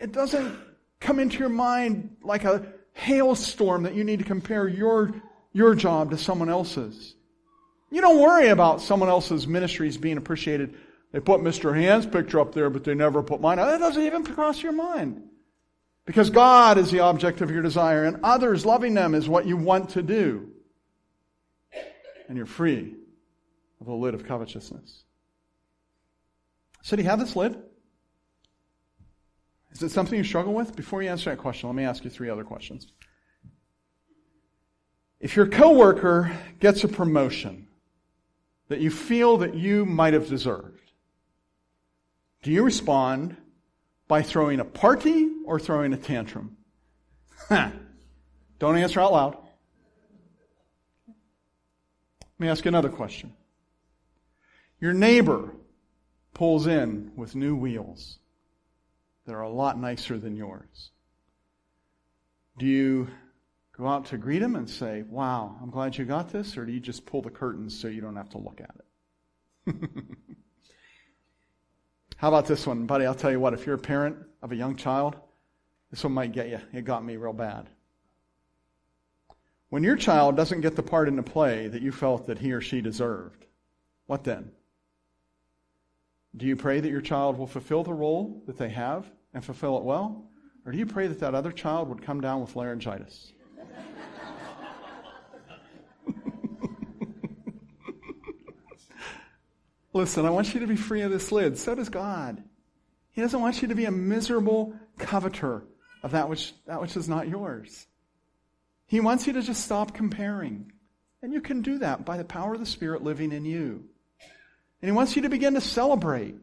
it 0.00 0.12
doesn't 0.12 0.56
come 1.00 1.18
into 1.18 1.38
your 1.38 1.48
mind 1.48 2.16
like 2.22 2.44
a 2.44 2.66
hailstorm 2.92 3.84
that 3.84 3.94
you 3.94 4.04
need 4.04 4.18
to 4.18 4.24
compare 4.24 4.68
your, 4.68 5.14
your 5.52 5.74
job 5.74 6.10
to 6.10 6.18
someone 6.18 6.48
else's. 6.48 7.14
You 7.90 8.00
don't 8.00 8.20
worry 8.20 8.48
about 8.48 8.80
someone 8.80 9.08
else's 9.08 9.46
ministries 9.46 9.96
being 9.96 10.16
appreciated 10.16 10.74
they 11.12 11.20
put 11.20 11.42
Mr. 11.42 11.74
Hand's 11.74 12.06
picture 12.06 12.40
up 12.40 12.54
there, 12.54 12.70
but 12.70 12.84
they 12.84 12.94
never 12.94 13.22
put 13.22 13.40
mine. 13.40 13.58
That 13.58 13.78
doesn't 13.78 14.02
even 14.02 14.24
cross 14.24 14.62
your 14.62 14.72
mind. 14.72 15.22
Because 16.06 16.30
God 16.30 16.78
is 16.78 16.90
the 16.90 17.00
object 17.00 17.42
of 17.42 17.50
your 17.50 17.62
desire, 17.62 18.04
and 18.04 18.20
others 18.24 18.66
loving 18.66 18.94
them 18.94 19.14
is 19.14 19.28
what 19.28 19.46
you 19.46 19.56
want 19.56 19.90
to 19.90 20.02
do. 20.02 20.48
And 22.28 22.36
you're 22.36 22.46
free 22.46 22.94
of 23.80 23.86
the 23.86 23.92
lid 23.92 24.14
of 24.14 24.26
covetousness. 24.26 25.04
So, 26.82 26.96
do 26.96 27.02
you 27.02 27.08
have 27.08 27.20
this 27.20 27.36
lid? 27.36 27.56
Is 29.72 29.82
it 29.82 29.90
something 29.90 30.18
you 30.18 30.24
struggle 30.24 30.52
with? 30.52 30.76
Before 30.76 31.02
you 31.02 31.08
answer 31.08 31.30
that 31.30 31.38
question, 31.38 31.68
let 31.68 31.76
me 31.76 31.84
ask 31.84 32.04
you 32.04 32.10
three 32.10 32.28
other 32.28 32.44
questions. 32.44 32.88
If 35.20 35.36
your 35.36 35.46
coworker 35.46 36.36
gets 36.58 36.82
a 36.84 36.88
promotion 36.88 37.68
that 38.68 38.80
you 38.80 38.90
feel 38.90 39.38
that 39.38 39.54
you 39.54 39.86
might 39.86 40.12
have 40.12 40.28
deserved, 40.28 40.92
do 42.42 42.50
you 42.50 42.64
respond 42.64 43.36
by 44.08 44.22
throwing 44.22 44.58
a 44.58 44.64
party 44.64 45.30
or 45.46 45.60
throwing 45.60 45.92
a 45.92 45.96
tantrum? 45.96 46.56
Don't 47.48 48.76
answer 48.76 49.00
out 49.00 49.12
loud. 49.12 49.36
Let 51.06 51.16
me 52.40 52.48
ask 52.48 52.64
you 52.64 52.68
another 52.68 52.88
question. 52.88 53.32
Your 54.80 54.92
neighbor 54.92 55.54
pulls 56.34 56.66
in 56.66 57.12
with 57.16 57.34
new 57.34 57.54
wheels 57.54 58.18
that 59.26 59.34
are 59.34 59.42
a 59.42 59.48
lot 59.48 59.78
nicer 59.78 60.18
than 60.18 60.36
yours. 60.36 60.90
Do 62.58 62.66
you 62.66 63.08
go 63.76 63.86
out 63.86 64.06
to 64.06 64.18
greet 64.18 64.42
him 64.42 64.56
and 64.56 64.68
say, 64.68 65.02
Wow, 65.08 65.56
I'm 65.62 65.70
glad 65.70 65.96
you 65.96 66.04
got 66.04 66.30
this? 66.30 66.56
Or 66.56 66.66
do 66.66 66.72
you 66.72 66.80
just 66.80 67.06
pull 67.06 67.22
the 67.22 67.30
curtains 67.30 67.78
so 67.78 67.88
you 67.88 68.00
don't 68.00 68.16
have 68.16 68.30
to 68.30 68.38
look 68.38 68.60
at 68.60 68.74
it? 69.66 69.90
How 72.16 72.28
about 72.28 72.46
this 72.46 72.66
one, 72.66 72.86
buddy? 72.86 73.04
I'll 73.04 73.14
tell 73.14 73.32
you 73.32 73.40
what, 73.40 73.54
if 73.54 73.66
you're 73.66 73.74
a 73.74 73.78
parent 73.78 74.16
of 74.42 74.52
a 74.52 74.56
young 74.56 74.76
child, 74.76 75.16
this 75.90 76.04
one 76.04 76.12
might 76.12 76.32
get 76.32 76.48
you. 76.48 76.60
It 76.72 76.84
got 76.84 77.04
me 77.04 77.16
real 77.16 77.32
bad. 77.32 77.68
When 79.70 79.82
your 79.82 79.96
child 79.96 80.36
doesn't 80.36 80.60
get 80.60 80.76
the 80.76 80.82
part 80.82 81.08
in 81.08 81.16
the 81.16 81.22
play 81.22 81.66
that 81.68 81.82
you 81.82 81.92
felt 81.92 82.26
that 82.26 82.38
he 82.38 82.52
or 82.52 82.60
she 82.60 82.80
deserved, 82.80 83.46
what 84.06 84.22
then? 84.22 84.52
Do 86.36 86.46
you 86.46 86.56
pray 86.56 86.80
that 86.80 86.88
your 86.88 87.02
child 87.02 87.36
will 87.38 87.46
fulfill 87.46 87.84
the 87.84 87.92
role 87.92 88.42
that 88.46 88.56
they 88.56 88.70
have 88.70 89.10
and 89.34 89.44
fulfill 89.44 89.76
it 89.76 89.84
well? 89.84 90.24
Or 90.64 90.72
do 90.72 90.78
you 90.78 90.86
pray 90.86 91.06
that 91.08 91.20
that 91.20 91.34
other 91.34 91.52
child 91.52 91.88
would 91.88 92.02
come 92.02 92.22
down 92.22 92.40
with 92.40 92.56
laryngitis? 92.56 93.32
Listen, 99.92 100.24
I 100.24 100.30
want 100.30 100.54
you 100.54 100.60
to 100.60 100.66
be 100.66 100.76
free 100.76 101.02
of 101.02 101.10
this 101.10 101.30
lid. 101.32 101.58
So 101.58 101.74
does 101.74 101.90
God. 101.90 102.42
He 103.10 103.20
doesn't 103.20 103.40
want 103.40 103.60
you 103.60 103.68
to 103.68 103.74
be 103.74 103.84
a 103.84 103.90
miserable 103.90 104.74
coveter 104.98 105.64
of 106.02 106.12
that 106.12 106.30
which, 106.30 106.54
that 106.66 106.80
which 106.80 106.96
is 106.96 107.08
not 107.08 107.28
yours. 107.28 107.86
He 108.86 109.00
wants 109.00 109.26
you 109.26 109.34
to 109.34 109.42
just 109.42 109.64
stop 109.64 109.92
comparing. 109.94 110.72
And 111.22 111.32
you 111.32 111.42
can 111.42 111.60
do 111.62 111.78
that 111.78 112.04
by 112.06 112.16
the 112.16 112.24
power 112.24 112.54
of 112.54 112.60
the 112.60 112.66
Spirit 112.66 113.02
living 113.02 113.32
in 113.32 113.44
you. 113.44 113.84
And 114.82 114.90
He 114.90 114.92
wants 114.92 115.16
you 115.16 115.22
to 115.22 115.28
begin 115.28 115.54
to 115.54 115.60
celebrate. 115.60 116.36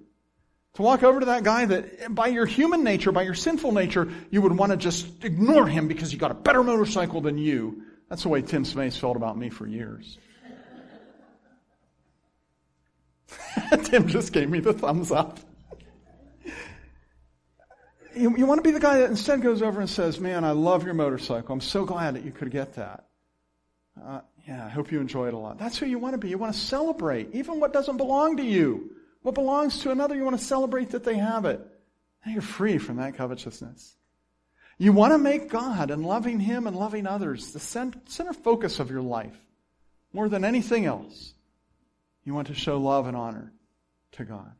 To 0.75 0.81
walk 0.81 1.03
over 1.03 1.19
to 1.19 1.25
that 1.27 1.43
guy 1.43 1.65
that, 1.65 2.13
by 2.13 2.27
your 2.27 2.45
human 2.45 2.83
nature, 2.83 3.11
by 3.11 3.23
your 3.23 3.33
sinful 3.33 3.71
nature, 3.73 4.07
you 4.29 4.41
would 4.41 4.55
want 4.55 4.71
to 4.71 4.77
just 4.77 5.25
ignore 5.25 5.67
him 5.67 5.87
because 5.87 6.11
he 6.11 6.17
got 6.17 6.31
a 6.31 6.35
better 6.35 6.63
motorcycle 6.63 7.21
than 7.21 7.37
you. 7.37 7.83
That's 8.07 8.23
the 8.23 8.29
way 8.29 8.41
Tim 8.41 8.63
Smace 8.65 8.95
felt 8.95 9.17
about 9.17 9.37
me 9.37 9.49
for 9.49 9.67
years. 9.67 10.17
Tim 13.83 14.07
just 14.07 14.31
gave 14.31 14.49
me 14.49 14.59
the 14.59 14.73
thumbs 14.73 15.11
up. 15.11 15.39
You, 18.15 18.35
you, 18.37 18.45
want 18.45 18.59
to 18.59 18.63
be 18.63 18.71
the 18.71 18.79
guy 18.79 18.99
that 18.99 19.09
instead 19.09 19.41
goes 19.41 19.61
over 19.61 19.79
and 19.79 19.89
says, 19.89 20.19
Man, 20.19 20.43
I 20.43 20.51
love 20.51 20.83
your 20.83 20.95
motorcycle. 20.95 21.53
I'm 21.53 21.61
so 21.61 21.85
glad 21.85 22.15
that 22.15 22.25
you 22.25 22.31
could 22.31 22.51
get 22.51 22.73
that. 22.73 23.05
Uh, 24.03 24.21
yeah, 24.49 24.65
I 24.65 24.69
hope 24.69 24.91
you 24.91 24.99
enjoy 24.99 25.27
it 25.27 25.35
a 25.35 25.37
lot. 25.37 25.59
That's 25.59 25.77
who 25.77 25.85
you 25.85 25.99
want 25.99 26.15
to 26.15 26.17
be. 26.17 26.29
You 26.29 26.39
want 26.39 26.55
to 26.55 26.59
celebrate, 26.59 27.35
even 27.35 27.59
what 27.59 27.71
doesn't 27.71 27.97
belong 27.97 28.37
to 28.37 28.43
you. 28.43 28.95
What 29.21 29.35
belongs 29.35 29.81
to 29.81 29.91
another, 29.91 30.15
you 30.15 30.23
want 30.23 30.39
to 30.39 30.43
celebrate 30.43 30.89
that 30.89 31.03
they 31.03 31.17
have 31.17 31.45
it. 31.45 31.61
And 32.23 32.33
you're 32.33 32.41
free 32.41 32.79
from 32.79 32.95
that 32.95 33.15
covetousness. 33.15 33.95
You 34.79 34.91
want 34.91 35.13
to 35.13 35.19
make 35.19 35.49
God 35.49 35.91
and 35.91 36.03
loving 36.03 36.39
Him 36.39 36.65
and 36.65 36.75
loving 36.75 37.05
others 37.05 37.51
the 37.51 37.59
center 37.59 38.33
focus 38.33 38.79
of 38.79 38.89
your 38.89 39.03
life 39.03 39.37
more 40.13 40.27
than 40.27 40.43
anything 40.43 40.85
else. 40.85 41.35
You 42.23 42.33
want 42.33 42.47
to 42.47 42.55
show 42.55 42.79
love 42.79 43.05
and 43.05 43.15
honor 43.15 43.53
to 44.13 44.25
God. 44.25 44.55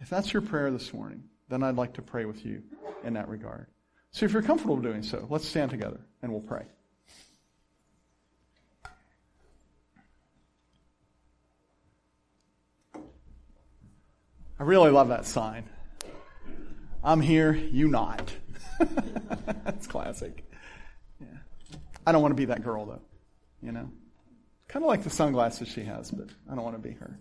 If 0.00 0.10
that's 0.10 0.32
your 0.32 0.42
prayer 0.42 0.72
this 0.72 0.92
morning, 0.92 1.22
then 1.48 1.62
I'd 1.62 1.76
like 1.76 1.92
to 1.94 2.02
pray 2.02 2.24
with 2.24 2.44
you 2.44 2.64
in 3.04 3.14
that 3.14 3.28
regard. 3.28 3.68
So 4.10 4.26
if 4.26 4.32
you're 4.32 4.42
comfortable 4.42 4.78
doing 4.78 5.04
so, 5.04 5.28
let's 5.30 5.46
stand 5.46 5.70
together 5.70 6.00
and 6.22 6.32
we'll 6.32 6.40
pray. 6.40 6.64
I 14.60 14.64
really 14.64 14.90
love 14.90 15.08
that 15.08 15.24
sign. 15.24 15.64
I'm 17.02 17.22
here, 17.22 17.54
you 17.54 17.88
not. 17.88 18.30
That's 19.64 19.86
classic. 19.86 20.44
Yeah. 21.18 21.38
I 22.06 22.12
don't 22.12 22.20
want 22.20 22.32
to 22.32 22.36
be 22.36 22.44
that 22.44 22.62
girl 22.62 22.84
though, 22.84 23.00
you 23.62 23.72
know. 23.72 23.90
Kind 24.68 24.84
of 24.84 24.88
like 24.88 25.02
the 25.02 25.08
sunglasses 25.08 25.66
she 25.66 25.82
has, 25.84 26.10
but 26.10 26.28
I 26.50 26.54
don't 26.54 26.62
want 26.62 26.76
to 26.76 26.88
be 26.88 26.94
her. 26.96 27.18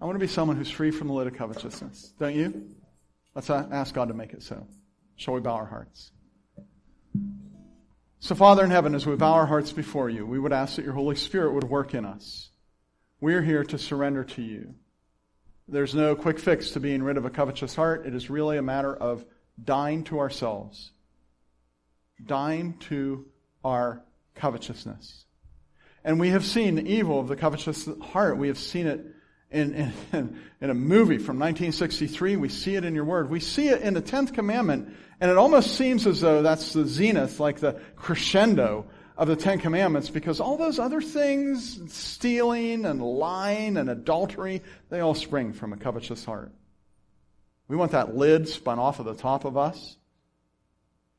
I 0.00 0.06
want 0.06 0.16
to 0.16 0.18
be 0.18 0.26
someone 0.26 0.56
who's 0.56 0.70
free 0.70 0.90
from 0.90 1.08
the 1.08 1.12
lid 1.12 1.26
of 1.26 1.34
covetousness. 1.34 2.14
Don't 2.18 2.34
you? 2.34 2.70
Let's 3.34 3.50
ask 3.50 3.94
God 3.94 4.08
to 4.08 4.14
make 4.14 4.32
it 4.32 4.42
so. 4.42 4.66
Shall 5.16 5.34
we 5.34 5.40
bow 5.40 5.56
our 5.56 5.66
hearts? 5.66 6.10
So, 8.18 8.34
Father 8.34 8.64
in 8.64 8.70
heaven, 8.70 8.94
as 8.94 9.04
we 9.04 9.14
bow 9.14 9.34
our 9.34 9.46
hearts 9.46 9.72
before 9.72 10.08
you, 10.08 10.24
we 10.24 10.38
would 10.38 10.54
ask 10.54 10.76
that 10.76 10.86
your 10.86 10.94
Holy 10.94 11.16
Spirit 11.16 11.52
would 11.52 11.64
work 11.64 11.92
in 11.92 12.06
us. 12.06 12.48
We're 13.20 13.42
here 13.42 13.62
to 13.64 13.78
surrender 13.78 14.24
to 14.24 14.42
you. 14.42 14.74
There's 15.68 15.94
no 15.94 16.14
quick 16.14 16.38
fix 16.38 16.70
to 16.72 16.80
being 16.80 17.02
rid 17.02 17.16
of 17.16 17.24
a 17.24 17.30
covetous 17.30 17.74
heart. 17.74 18.06
It 18.06 18.14
is 18.14 18.30
really 18.30 18.56
a 18.56 18.62
matter 18.62 18.94
of 18.94 19.24
dying 19.62 20.04
to 20.04 20.20
ourselves, 20.20 20.92
dying 22.24 22.78
to 22.88 23.26
our 23.64 24.02
covetousness. 24.36 25.24
And 26.04 26.20
we 26.20 26.28
have 26.28 26.44
seen 26.44 26.76
the 26.76 26.88
evil 26.88 27.18
of 27.18 27.26
the 27.26 27.34
covetous 27.34 27.88
heart. 28.00 28.38
We 28.38 28.46
have 28.46 28.58
seen 28.58 28.86
it 28.86 29.04
in, 29.50 29.92
in, 30.12 30.38
in, 30.60 30.70
a 30.70 30.74
movie 30.74 31.18
from 31.18 31.38
1963. 31.40 32.36
We 32.36 32.48
see 32.48 32.76
it 32.76 32.84
in 32.84 32.94
your 32.94 33.04
word. 33.04 33.28
We 33.28 33.40
see 33.40 33.68
it 33.68 33.82
in 33.82 33.94
the 33.94 34.02
10th 34.02 34.34
commandment, 34.34 34.94
and 35.20 35.30
it 35.30 35.36
almost 35.36 35.74
seems 35.74 36.06
as 36.06 36.20
though 36.20 36.42
that's 36.42 36.74
the 36.74 36.86
zenith, 36.86 37.40
like 37.40 37.58
the 37.58 37.80
crescendo 37.96 38.86
of 39.16 39.28
the 39.28 39.36
Ten 39.36 39.58
Commandments, 39.58 40.10
because 40.10 40.40
all 40.40 40.56
those 40.56 40.78
other 40.78 41.00
things, 41.00 41.80
stealing 41.92 42.84
and 42.84 43.00
lying 43.00 43.76
and 43.76 43.88
adultery, 43.88 44.62
they 44.90 45.00
all 45.00 45.14
spring 45.14 45.52
from 45.52 45.72
a 45.72 45.76
covetous 45.76 46.24
heart. 46.24 46.52
We 47.68 47.76
want 47.76 47.92
that 47.92 48.14
lid 48.14 48.48
spun 48.48 48.78
off 48.78 49.00
of 49.00 49.06
the 49.06 49.14
top 49.14 49.44
of 49.44 49.56
us, 49.56 49.96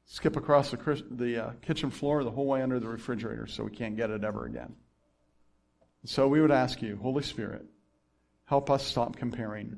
skip 0.05 0.35
across 0.35 0.71
the, 0.71 1.03
the 1.09 1.45
uh, 1.45 1.51
kitchen 1.61 1.91
floor 1.91 2.23
the 2.23 2.31
whole 2.31 2.47
way 2.47 2.61
under 2.61 2.79
the 2.79 2.87
refrigerator 2.87 3.47
so 3.47 3.63
we 3.63 3.71
can't 3.71 3.97
get 3.97 4.09
it 4.09 4.23
ever 4.23 4.45
again. 4.45 4.75
So 6.05 6.27
we 6.27 6.39
would 6.39 6.51
ask 6.51 6.81
you, 6.81 6.97
Holy 7.01 7.23
Spirit, 7.23 7.65
Help 8.47 8.69
us 8.69 8.85
stop 8.85 9.17
comparing 9.17 9.77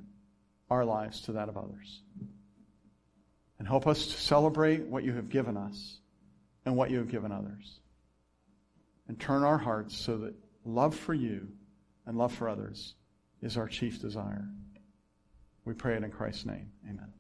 our 0.70 0.86
lives 0.86 1.22
to 1.22 1.34
that 1.34 1.50
of 1.50 1.58
others. 1.58 2.02
And 3.58 3.68
help 3.68 3.88
us 3.88 4.06
to 4.06 4.14
celebrate 4.14 4.84
what 4.84 5.04
you 5.04 5.14
have 5.14 5.30
given 5.30 5.58
us 5.58 5.98
and 6.66 6.76
what 6.76 6.92
you 6.92 7.00
have 7.00 7.10
given 7.10 7.32
others. 7.32 7.79
And 9.10 9.20
turn 9.20 9.44
our 9.44 9.58
hearts 9.58 9.98
so 9.98 10.20
that 10.20 10.36
love 10.64 10.96
for 10.96 11.16
you 11.16 11.48
and 12.06 12.16
love 12.16 12.32
for 12.32 12.48
others 12.48 12.94
is 13.42 13.58
our 13.58 13.68
chief 13.68 14.00
desire. 14.00 14.48
We 15.66 15.74
pray 15.74 15.96
it 15.96 16.04
in 16.04 16.12
Christ's 16.12 16.46
name. 16.46 16.72
Amen. 16.88 17.12